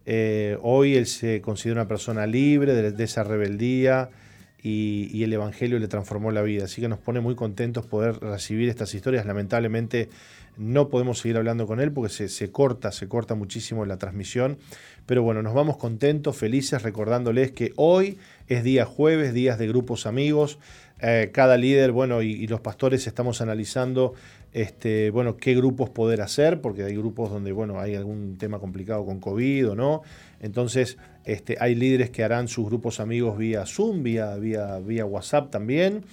Eh, 0.05 0.57
hoy 0.61 0.95
él 0.95 1.05
se 1.05 1.41
considera 1.41 1.81
una 1.81 1.87
persona 1.87 2.25
libre 2.25 2.73
de, 2.73 3.03
esa 3.03 3.23
rebeldía 3.23 4.09
y, 4.63 5.09
y, 5.13 5.23
el 5.23 5.33
Evangelio 5.33 5.77
le 5.77 5.87
transformó 5.87 6.31
la 6.31 6.41
vida, 6.41 6.65
así 6.65 6.81
que 6.81 6.87
nos 6.87 6.99
pone 6.99 7.19
muy 7.19 7.35
contentos 7.35 7.85
poder 7.85 8.17
recibir 8.19 8.69
estas 8.69 8.95
historias, 8.95 9.27
lamentablemente 9.27 10.09
no 10.57 10.89
podemos 10.89 11.19
seguir 11.19 11.37
hablando 11.37 11.67
con 11.67 11.79
él 11.79 11.91
porque 11.91 12.09
se, 12.09 12.51
corta, 12.51 12.91
se 12.91 13.07
corta 13.07 13.35
muchísimo 13.35 13.85
la 13.85 13.97
transmisión. 13.97 14.57
Pero 15.05 15.23
bueno, 15.23 15.41
nos 15.43 15.53
vamos 15.53 15.77
contentos, 15.77 16.35
felices, 16.37 16.81
recordándoles 16.83 17.51
que 17.51 17.73
hoy 17.75 18.17
es 18.47 18.63
día 18.63 18.85
jueves, 18.85 19.33
días 19.33 19.59
de 19.59 19.67
grupos 19.67 20.05
amigos. 20.05 20.57
Eh, 21.01 21.29
cada 21.33 21.57
líder, 21.57 21.91
bueno, 21.91 22.21
y, 22.21 22.47
los 22.47 22.61
pastores 22.61 23.05
estamos 23.05 23.41
analizando, 23.41 24.13
este, 24.53 25.11
bueno, 25.11 25.37
qué 25.37 25.53
grupos 25.53 25.89
poder 25.89 26.21
hacer, 26.21 26.61
porque 26.61 26.83
hay 26.83 26.95
grupos 26.95 27.29
donde, 27.29 27.51
bueno, 27.51 27.79
hay 27.79 27.95
algún 27.95 28.37
tema 28.37 28.59
complicado 28.59 29.05
con 29.05 29.19
COVID 29.19 29.71
o 29.71 29.75
no. 29.75 30.01
Entonces, 30.39 30.97
este, 31.25 31.57
hay 31.59 31.75
líderes 31.75 32.09
que 32.09 32.23
harán 32.23 32.47
sus 32.47 32.65
grupos 32.65 32.99
amigos 32.99 33.37
vía 33.37 33.65
Zoom, 33.65 34.03
vía, 34.03 34.37
vía 34.37 35.05
WhatsApp 35.05 35.51
también. 35.51 36.05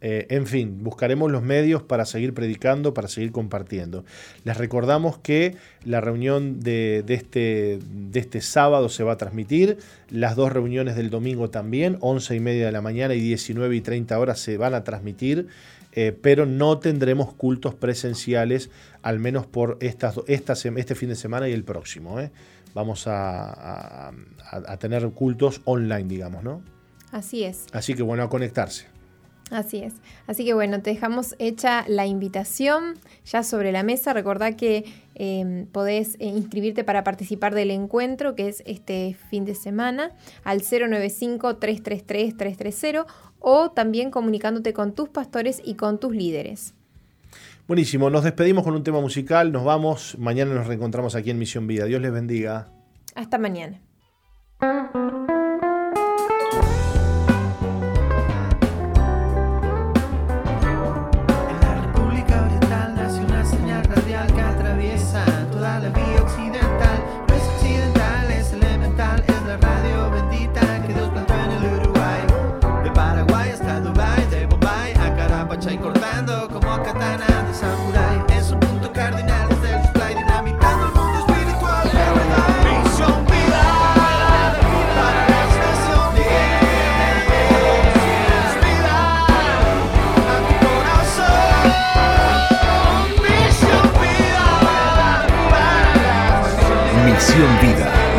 Eh, 0.00 0.26
en 0.28 0.46
fin, 0.46 0.84
buscaremos 0.84 1.30
los 1.30 1.42
medios 1.42 1.82
para 1.82 2.04
seguir 2.04 2.34
predicando, 2.34 2.92
para 2.92 3.08
seguir 3.08 3.32
compartiendo. 3.32 4.04
Les 4.44 4.56
recordamos 4.56 5.18
que 5.18 5.56
la 5.84 6.00
reunión 6.00 6.60
de, 6.60 7.02
este, 7.08 7.78
de, 7.82 8.20
este, 8.20 8.42
sábado 8.42 8.88
se 8.88 9.04
va 9.04 9.12
a 9.12 9.16
transmitir, 9.16 9.78
las 10.10 10.36
dos 10.36 10.52
reuniones 10.52 10.96
del 10.96 11.08
domingo 11.08 11.48
también, 11.48 11.96
11 12.00 12.36
y 12.36 12.40
media 12.40 12.66
de 12.66 12.72
la 12.72 12.82
mañana 12.82 13.14
y 13.14 13.20
19 13.20 13.74
y 13.74 13.80
30 13.80 14.18
horas 14.18 14.38
se 14.38 14.58
van 14.58 14.74
a 14.74 14.84
transmitir, 14.84 15.48
eh, 15.92 16.12
pero 16.20 16.44
no 16.44 16.78
tendremos 16.78 17.32
cultos 17.32 17.74
presenciales, 17.74 18.70
al 19.00 19.18
menos 19.18 19.46
por 19.46 19.78
estas, 19.80 20.20
este 20.26 20.94
fin 20.94 21.08
de 21.08 21.16
semana 21.16 21.48
y 21.48 21.52
el 21.52 21.64
próximo. 21.64 22.20
¿eh? 22.20 22.30
Vamos 22.74 23.06
a, 23.06 24.12
a 24.50 24.76
tener 24.76 25.08
cultos 25.10 25.62
online, 25.64 26.04
digamos, 26.04 26.44
¿no? 26.44 26.60
Así 27.12 27.44
es. 27.44 27.64
Así 27.72 27.94
que 27.94 28.02
bueno, 28.02 28.24
a 28.24 28.28
conectarse. 28.28 28.95
Así 29.50 29.78
es. 29.78 29.94
Así 30.26 30.44
que 30.44 30.52
bueno, 30.54 30.82
te 30.82 30.90
dejamos 30.90 31.36
hecha 31.38 31.84
la 31.86 32.04
invitación 32.04 32.94
ya 33.24 33.44
sobre 33.44 33.70
la 33.70 33.84
mesa. 33.84 34.12
Recordá 34.12 34.56
que 34.56 34.84
em, 35.14 35.66
podés 35.66 36.16
eh, 36.16 36.26
inscribirte 36.26 36.82
para 36.82 37.04
participar 37.04 37.54
del 37.54 37.70
encuentro 37.70 38.34
que 38.34 38.48
es 38.48 38.64
este 38.66 39.16
fin 39.30 39.44
de 39.44 39.54
semana 39.54 40.10
al 40.42 40.62
095-333-330 40.62 43.06
o 43.38 43.70
también 43.70 44.10
comunicándote 44.10 44.72
con 44.72 44.94
tus 44.94 45.10
pastores 45.10 45.62
y 45.64 45.74
con 45.74 46.00
tus 46.00 46.12
líderes. 46.12 46.74
Buenísimo, 47.68 48.10
nos 48.10 48.24
despedimos 48.24 48.64
con 48.64 48.74
un 48.74 48.82
tema 48.84 49.00
musical, 49.00 49.50
nos 49.52 49.64
vamos, 49.64 50.16
mañana 50.18 50.54
nos 50.54 50.68
reencontramos 50.68 51.16
aquí 51.16 51.30
en 51.30 51.38
Misión 51.38 51.66
Vida. 51.66 51.84
Dios 51.84 52.00
les 52.00 52.12
bendiga. 52.12 52.68
Hasta 53.14 53.36
mañana. 53.38 53.80